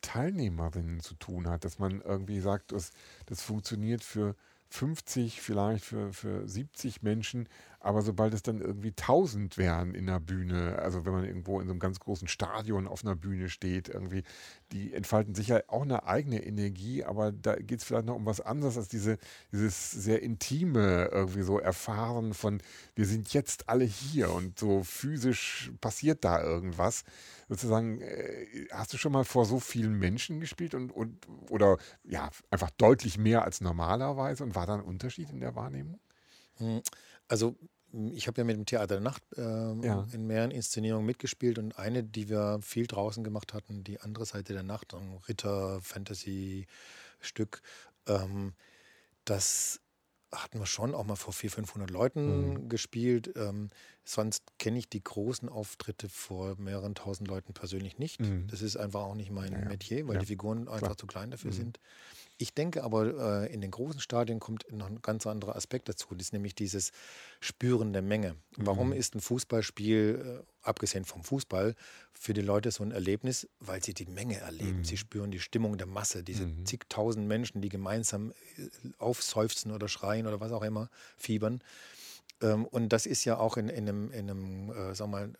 Teilnehmerinnen 0.00 1.00
zu 1.00 1.14
tun 1.14 1.48
hat, 1.48 1.64
dass 1.64 1.78
man 1.78 2.00
irgendwie 2.00 2.40
sagt, 2.40 2.72
das, 2.72 2.90
das 3.26 3.42
funktioniert 3.42 4.02
für 4.02 4.34
50, 4.70 5.40
vielleicht 5.40 5.84
für, 5.84 6.12
für 6.12 6.48
70 6.48 7.02
Menschen, 7.02 7.48
aber 7.82 8.02
sobald 8.02 8.34
es 8.34 8.42
dann 8.42 8.60
irgendwie 8.60 8.90
1000 8.90 9.56
wären 9.56 9.94
in 9.94 10.06
der 10.06 10.20
Bühne, 10.20 10.78
also 10.78 11.06
wenn 11.06 11.14
man 11.14 11.24
irgendwo 11.24 11.60
in 11.60 11.66
so 11.66 11.72
einem 11.72 11.80
ganz 11.80 11.98
großen 11.98 12.28
Stadion 12.28 12.86
auf 12.86 13.04
einer 13.04 13.16
Bühne 13.16 13.48
steht, 13.48 13.88
irgendwie, 13.88 14.22
die 14.70 14.92
entfalten 14.92 15.34
sicher 15.34 15.64
auch 15.68 15.82
eine 15.82 16.04
eigene 16.04 16.44
Energie, 16.44 17.04
aber 17.04 17.32
da 17.32 17.56
geht 17.56 17.78
es 17.78 17.84
vielleicht 17.84 18.04
noch 18.04 18.16
um 18.16 18.26
was 18.26 18.42
anderes 18.42 18.76
als 18.76 18.88
diese, 18.88 19.16
dieses 19.50 19.90
sehr 19.90 20.20
intime 20.22 21.06
irgendwie 21.10 21.42
so 21.42 21.58
Erfahren 21.58 22.34
von, 22.34 22.62
wir 22.94 23.06
sind 23.06 23.32
jetzt 23.32 23.70
alle 23.70 23.84
hier 23.84 24.30
und 24.30 24.58
so 24.58 24.82
physisch 24.84 25.72
passiert 25.80 26.22
da 26.22 26.42
irgendwas. 26.42 27.04
Sozusagen, 27.48 28.02
äh, 28.02 28.46
hast 28.72 28.92
du 28.92 28.98
schon 28.98 29.12
mal 29.12 29.24
vor 29.24 29.46
so 29.46 29.58
vielen 29.58 29.98
Menschen 29.98 30.38
gespielt 30.40 30.74
und, 30.74 30.92
und 30.92 31.26
oder 31.48 31.78
ja, 32.04 32.30
einfach 32.50 32.70
deutlich 32.70 33.16
mehr 33.16 33.44
als 33.44 33.62
normalerweise 33.62 34.44
und 34.44 34.54
war 34.54 34.66
da 34.66 34.74
ein 34.74 34.82
Unterschied 34.82 35.30
in 35.30 35.40
der 35.40 35.54
Wahrnehmung? 35.56 35.98
Also 37.30 37.56
ich 38.12 38.26
habe 38.26 38.40
ja 38.40 38.44
mit 38.44 38.56
dem 38.56 38.66
Theater 38.66 38.96
der 38.96 39.00
Nacht 39.00 39.22
äh, 39.36 39.42
ja. 39.42 40.04
in 40.12 40.26
mehreren 40.26 40.50
Inszenierungen 40.50 41.06
mitgespielt 41.06 41.60
und 41.60 41.78
eine, 41.78 42.02
die 42.02 42.28
wir 42.28 42.58
viel 42.60 42.88
draußen 42.88 43.22
gemacht 43.22 43.54
hatten, 43.54 43.84
die 43.84 44.00
andere 44.00 44.26
Seite 44.26 44.52
der 44.52 44.64
Nacht, 44.64 44.94
ein 44.94 45.16
Ritter-Fantasy-Stück, 45.28 47.62
ähm, 48.08 48.54
das 49.24 49.80
hatten 50.32 50.58
wir 50.58 50.66
schon 50.66 50.92
auch 50.94 51.04
mal 51.04 51.14
vor 51.14 51.32
400, 51.32 51.68
500 51.68 51.90
Leuten 51.90 52.48
mhm. 52.48 52.68
gespielt. 52.68 53.32
Ähm, 53.36 53.70
Sonst 54.10 54.42
kenne 54.58 54.76
ich 54.76 54.88
die 54.88 55.04
großen 55.04 55.48
Auftritte 55.48 56.08
vor 56.08 56.56
mehreren 56.58 56.96
tausend 56.96 57.28
Leuten 57.28 57.52
persönlich 57.52 57.96
nicht. 57.98 58.18
Mhm. 58.18 58.48
Das 58.48 58.60
ist 58.60 58.76
einfach 58.76 59.02
auch 59.02 59.14
nicht 59.14 59.30
mein 59.30 59.52
ja, 59.52 59.60
Metier, 59.60 60.08
weil 60.08 60.14
ja. 60.14 60.20
die 60.20 60.26
Figuren 60.26 60.66
einfach 60.66 60.78
Klar. 60.78 60.96
zu 60.96 61.06
klein 61.06 61.30
dafür 61.30 61.52
mhm. 61.52 61.56
sind. 61.56 61.80
Ich 62.36 62.52
denke 62.52 62.82
aber, 62.82 63.44
äh, 63.44 63.54
in 63.54 63.60
den 63.60 63.70
großen 63.70 64.00
Stadien 64.00 64.40
kommt 64.40 64.66
noch 64.72 64.88
ein 64.88 65.00
ganz 65.00 65.28
anderer 65.28 65.54
Aspekt 65.54 65.88
dazu. 65.88 66.08
Das 66.10 66.26
ist 66.26 66.32
nämlich 66.32 66.56
dieses 66.56 66.90
Spüren 67.38 67.92
der 67.92 68.02
Menge. 68.02 68.34
Warum 68.56 68.88
mhm. 68.88 68.94
ist 68.94 69.14
ein 69.14 69.20
Fußballspiel, 69.20 70.40
äh, 70.40 70.66
abgesehen 70.66 71.04
vom 71.04 71.22
Fußball, 71.22 71.76
für 72.12 72.32
die 72.32 72.40
Leute 72.40 72.72
so 72.72 72.82
ein 72.82 72.90
Erlebnis? 72.90 73.46
Weil 73.60 73.80
sie 73.80 73.94
die 73.94 74.06
Menge 74.06 74.38
erleben. 74.38 74.78
Mhm. 74.78 74.84
Sie 74.84 74.96
spüren 74.96 75.30
die 75.30 75.38
Stimmung 75.38 75.78
der 75.78 75.86
Masse, 75.86 76.24
diese 76.24 76.46
mhm. 76.46 76.66
zigtausend 76.66 77.28
Menschen, 77.28 77.62
die 77.62 77.68
gemeinsam 77.68 78.32
äh, 78.56 78.66
aufseufzen 78.98 79.70
oder 79.70 79.86
schreien 79.86 80.26
oder 80.26 80.40
was 80.40 80.50
auch 80.50 80.62
immer, 80.62 80.90
fiebern. 81.16 81.62
Ähm, 82.42 82.66
und 82.66 82.90
das 82.90 83.06
ist 83.06 83.24
ja 83.24 83.38
auch 83.38 83.56
in, 83.56 83.68
in 83.68 83.88
einem, 83.88 84.10
in 84.10 84.30
einem 84.30 84.70
äh, 84.70 84.94
wir 84.94 85.06
mal, 85.06 85.32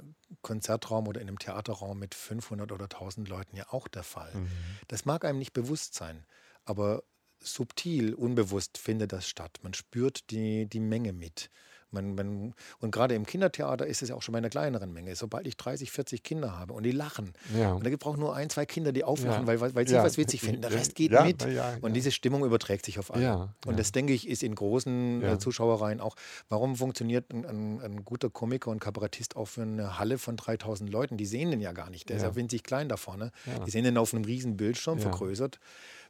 Konzertraum 0.42 1.08
oder 1.08 1.20
in 1.20 1.28
einem 1.28 1.38
Theaterraum 1.38 1.98
mit 1.98 2.14
500 2.14 2.72
oder 2.72 2.84
1000 2.84 3.28
Leuten 3.28 3.56
ja 3.56 3.66
auch 3.70 3.88
der 3.88 4.04
Fall. 4.04 4.32
Mhm. 4.34 4.48
Das 4.88 5.04
mag 5.04 5.24
einem 5.24 5.38
nicht 5.38 5.52
bewusst 5.52 5.94
sein 5.94 6.24
aber 6.64 7.02
subtil, 7.42 8.14
unbewusst 8.14 8.78
findet 8.78 9.12
das 9.12 9.28
statt. 9.28 9.58
Man 9.62 9.74
spürt 9.74 10.30
die, 10.30 10.66
die 10.66 10.80
Menge 10.80 11.12
mit. 11.12 11.50
Man, 11.92 12.14
man, 12.14 12.54
und 12.78 12.90
gerade 12.90 13.14
im 13.14 13.26
Kindertheater 13.26 13.86
ist 13.86 14.02
es 14.02 14.10
ja 14.10 14.14
auch 14.14 14.22
schon 14.22 14.32
bei 14.32 14.38
einer 14.38 14.50
kleineren 14.50 14.92
Menge. 14.92 15.14
Sobald 15.16 15.46
ich 15.46 15.56
30, 15.56 15.90
40 15.90 16.22
Kinder 16.22 16.58
habe 16.58 16.72
und 16.72 16.84
die 16.84 16.92
lachen, 16.92 17.32
ja. 17.56 17.72
und 17.72 17.86
da 17.86 17.90
braucht 17.96 18.18
nur 18.18 18.34
ein, 18.34 18.50
zwei 18.50 18.66
Kinder, 18.66 18.92
die 18.92 19.04
auflachen, 19.04 19.46
ja. 19.46 19.60
weil, 19.60 19.74
weil 19.74 19.88
sie 19.88 19.94
ja. 19.94 20.04
was 20.04 20.16
witzig 20.16 20.40
finden. 20.40 20.62
Der 20.62 20.72
Rest 20.72 20.94
geht 20.94 21.12
mit. 21.12 21.46
Und 21.80 21.94
diese 21.94 22.10
Stimmung 22.10 22.44
überträgt 22.44 22.84
sich 22.84 22.98
auf 22.98 23.12
alle. 23.12 23.54
Und 23.66 23.78
das, 23.78 23.92
denke 23.92 24.12
ich, 24.12 24.28
ist 24.28 24.42
in 24.42 24.54
großen 24.54 25.22
äh, 25.22 25.38
Zuschauereien 25.38 26.00
auch. 26.00 26.16
Warum 26.48 26.76
funktioniert 26.76 27.32
ein, 27.32 27.44
ein, 27.44 27.80
ein, 27.80 28.04
guter 28.04 28.30
Komiker 28.30 28.70
und 28.70 28.80
Kabarettist 28.80 29.36
auch 29.36 29.46
für 29.46 29.62
eine 29.62 29.98
Halle 29.98 30.18
von 30.18 30.36
3000 30.36 30.90
Leuten? 30.90 31.16
Die 31.16 31.26
sehen 31.26 31.50
den 31.50 31.60
ja 31.60 31.72
gar 31.72 31.90
nicht. 31.90 32.08
Der 32.08 32.16
ist 32.16 32.22
ja 32.22 32.34
winzig 32.36 32.62
klein 32.62 32.88
da 32.88 32.96
vorne. 32.96 33.32
Die 33.66 33.70
sehen 33.70 33.84
den 33.84 33.96
auf 33.98 34.14
einem 34.14 34.24
riesen 34.24 34.56
Bildschirm 34.56 34.98
vergrößert 34.98 35.58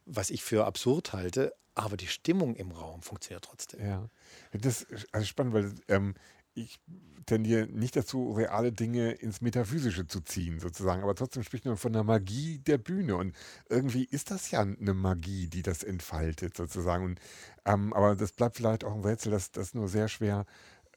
was 0.05 0.29
ich 0.29 0.43
für 0.43 0.65
absurd 0.65 1.13
halte, 1.13 1.53
aber 1.75 1.97
die 1.97 2.07
Stimmung 2.07 2.55
im 2.55 2.71
Raum 2.71 3.01
funktioniert 3.01 3.45
trotzdem. 3.45 3.85
Ja, 3.85 4.09
das 4.51 4.81
ist 4.83 5.27
spannend, 5.27 5.53
weil 5.53 5.73
ähm, 5.87 6.15
ich 6.53 6.79
tendiere 7.25 7.67
nicht 7.67 7.95
dazu, 7.95 8.33
reale 8.33 8.71
Dinge 8.71 9.11
ins 9.11 9.41
Metaphysische 9.41 10.07
zu 10.07 10.21
ziehen, 10.21 10.59
sozusagen. 10.59 11.03
Aber 11.03 11.15
trotzdem 11.15 11.43
spricht 11.43 11.65
man 11.65 11.77
von 11.77 11.93
der 11.93 12.03
Magie 12.03 12.59
der 12.59 12.77
Bühne. 12.77 13.15
Und 13.15 13.35
irgendwie 13.69 14.03
ist 14.03 14.31
das 14.31 14.51
ja 14.51 14.61
eine 14.61 14.93
Magie, 14.93 15.47
die 15.47 15.61
das 15.61 15.83
entfaltet, 15.83 16.57
sozusagen. 16.57 17.05
Und, 17.05 17.19
ähm, 17.65 17.93
aber 17.93 18.15
das 18.15 18.33
bleibt 18.33 18.57
vielleicht 18.57 18.83
auch 18.83 18.93
ein 18.93 19.05
Rätsel, 19.05 19.31
das, 19.31 19.51
das 19.51 19.73
nur 19.73 19.87
sehr 19.87 20.07
schwer 20.07 20.45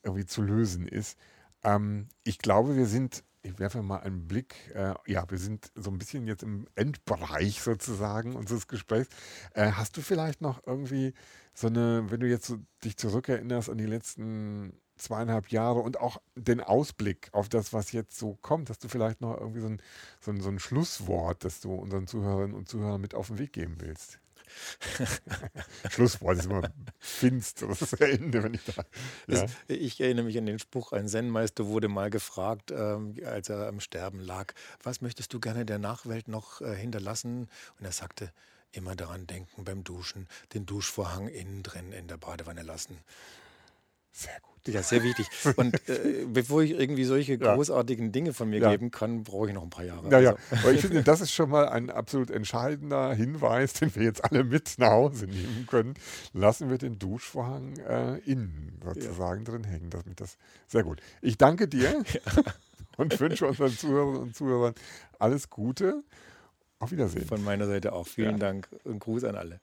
irgendwie 0.03 0.27
zu 0.27 0.43
lösen 0.43 0.89
ist. 0.89 1.19
Ähm, 1.63 2.09
ich 2.25 2.39
glaube, 2.39 2.77
wir 2.77 2.87
sind 2.87 3.23
ich 3.45 3.59
werfe 3.59 3.83
mal 3.83 3.99
einen 3.99 4.27
Blick. 4.27 4.73
Äh, 4.75 4.95
ja, 5.07 5.29
wir 5.31 5.39
sind 5.39 5.71
so 5.75 5.91
ein 5.91 5.99
bisschen 5.99 6.27
jetzt 6.27 6.43
im 6.43 6.67
Endbereich 6.75 7.61
sozusagen 7.61 8.35
unseres 8.35 8.67
Gesprächs. 8.67 9.09
Äh, 9.53 9.73
hast 9.73 9.97
du 9.97 10.01
vielleicht 10.01 10.41
noch 10.41 10.67
irgendwie 10.67 11.13
so 11.53 11.69
eine, 11.69 12.11
wenn 12.11 12.21
du 12.21 12.29
jetzt 12.29 12.47
so 12.47 12.59
dich 12.83 12.97
zurückerinnerst 12.97 13.71
an 13.71 13.79
die 13.79 13.87
letzten 13.87 14.73
zweieinhalb 14.97 15.49
Jahre 15.49 15.81
und 15.81 16.01
auch 16.01 16.21
den 16.37 16.61
Ausblick 16.61 17.29
auf 17.33 17.49
das, 17.49 17.73
was 17.73 17.93
jetzt 17.93 18.17
so 18.19 18.37
kommt, 18.41 18.71
hast 18.71 18.83
du 18.83 18.89
vielleicht 18.89 19.21
noch 19.21 19.39
irgendwie 19.39 19.61
so 19.61 19.67
ein, 19.67 19.83
so 20.21 20.31
ein, 20.31 20.41
so 20.41 20.49
ein 20.49 20.59
Schlusswort, 20.59 21.45
das 21.45 21.61
du 21.61 21.75
unseren 21.75 22.07
Zuhörerinnen 22.07 22.57
und 22.57 22.69
Zuhörern 22.69 23.01
mit 23.01 23.15
auf 23.15 23.27
den 23.27 23.39
Weg 23.39 23.53
geben 23.53 23.77
willst? 23.79 24.21
Schlusswort 25.91 26.39
ist 26.39 26.47
immer 26.47 26.63
finsteres 26.99 27.93
Ende, 28.01 28.43
wenn 28.43 28.55
ich 28.55 28.65
da. 28.65 28.85
Ja. 29.27 29.47
Ich 29.69 30.01
erinnere 30.01 30.25
mich 30.25 30.39
an 30.39 30.47
den 30.47 30.59
Spruch: 30.59 30.93
Ein 30.93 31.09
Zen-Meister 31.09 31.67
wurde 31.67 31.89
mal 31.89 32.11
gefragt, 32.11 32.71
ähm, 32.71 33.17
als 33.25 33.49
er 33.49 33.69
am 33.69 33.81
Sterben 33.81 34.21
lag, 34.21 34.53
was 34.83 35.01
möchtest 35.01 35.33
du 35.33 35.41
gerne 35.41 35.65
der 35.65 35.79
Nachwelt 35.79 36.29
noch 36.29 36.61
äh, 36.61 36.75
hinterlassen? 36.75 37.49
Und 37.79 37.85
er 37.85 37.93
sagte, 37.93 38.33
immer 38.73 38.97
daran 38.97 39.27
denken 39.27 39.65
beim 39.65 39.85
Duschen, 39.85 40.29
den 40.53 40.67
Duschvorhang 40.67 41.29
innen 41.29 41.63
drin 41.63 41.93
in 41.93 42.09
der 42.09 42.17
Badewanne 42.17 42.63
lassen. 42.63 42.99
Sehr 44.17 44.41
gut. 44.43 44.73
Ja, 44.73 44.83
sehr 44.83 45.03
wichtig. 45.03 45.27
Und 45.57 45.75
äh, 45.89 46.25
bevor 46.27 46.63
ich 46.63 46.71
irgendwie 46.71 47.05
solche 47.05 47.35
ja. 47.35 47.55
großartigen 47.55 48.13
Dinge 48.13 48.33
von 48.33 48.49
mir 48.49 48.61
ja. 48.61 48.71
geben 48.71 48.93
kann, 48.93 49.25
brauche 49.25 49.49
ich 49.49 49.55
noch 49.55 49.65
ein 49.65 49.71
paar 49.71 49.85
Jahre. 49.85 50.09
Ja, 50.09 50.17
also. 50.17 50.31
ja. 50.31 50.59
Aber 50.63 50.73
ich 50.73 50.81
finde, 50.81 51.03
das 51.03 51.21
ist 51.21 51.33
schon 51.33 51.51
mal 51.51 51.69
ein 51.69 51.91
absolut 51.91 52.31
entscheidender 52.31 53.13
Hinweis, 53.13 53.75
den 53.75 53.95
wir 53.95 54.05
jetzt 54.05 54.25
alle 54.25 54.45
mit 54.45 54.77
nach 54.79 54.93
Hause 54.93 55.27
nehmen 55.27 55.67
können. 55.69 55.95
Lassen 56.33 56.71
wir 56.71 56.79
den 56.79 56.99
Duschvorhang 56.99 57.77
äh, 57.81 58.19
innen 58.21 58.81
sozusagen 58.85 59.45
drin 59.45 59.65
hängen. 59.65 59.91
Das, 59.91 60.05
das 60.17 60.39
sehr 60.69 60.85
gut. 60.85 61.01
Ich 61.21 61.37
danke 61.37 61.67
dir 61.67 62.05
und 62.97 63.19
wünsche 63.19 63.47
unseren 63.47 63.77
Zuhörern 63.77 64.17
und 64.17 64.37
Zuhörern 64.37 64.75
alles 65.19 65.51
Gute. 65.51 66.05
Auf 66.79 66.93
Wiedersehen. 66.93 67.27
Von 67.27 67.43
meiner 67.43 67.67
Seite 67.67 67.93
auch. 67.93 68.07
Vielen 68.07 68.39
Dank 68.39 68.69
und 68.85 69.01
Gruß 69.01 69.25
an 69.25 69.35
alle. 69.35 69.61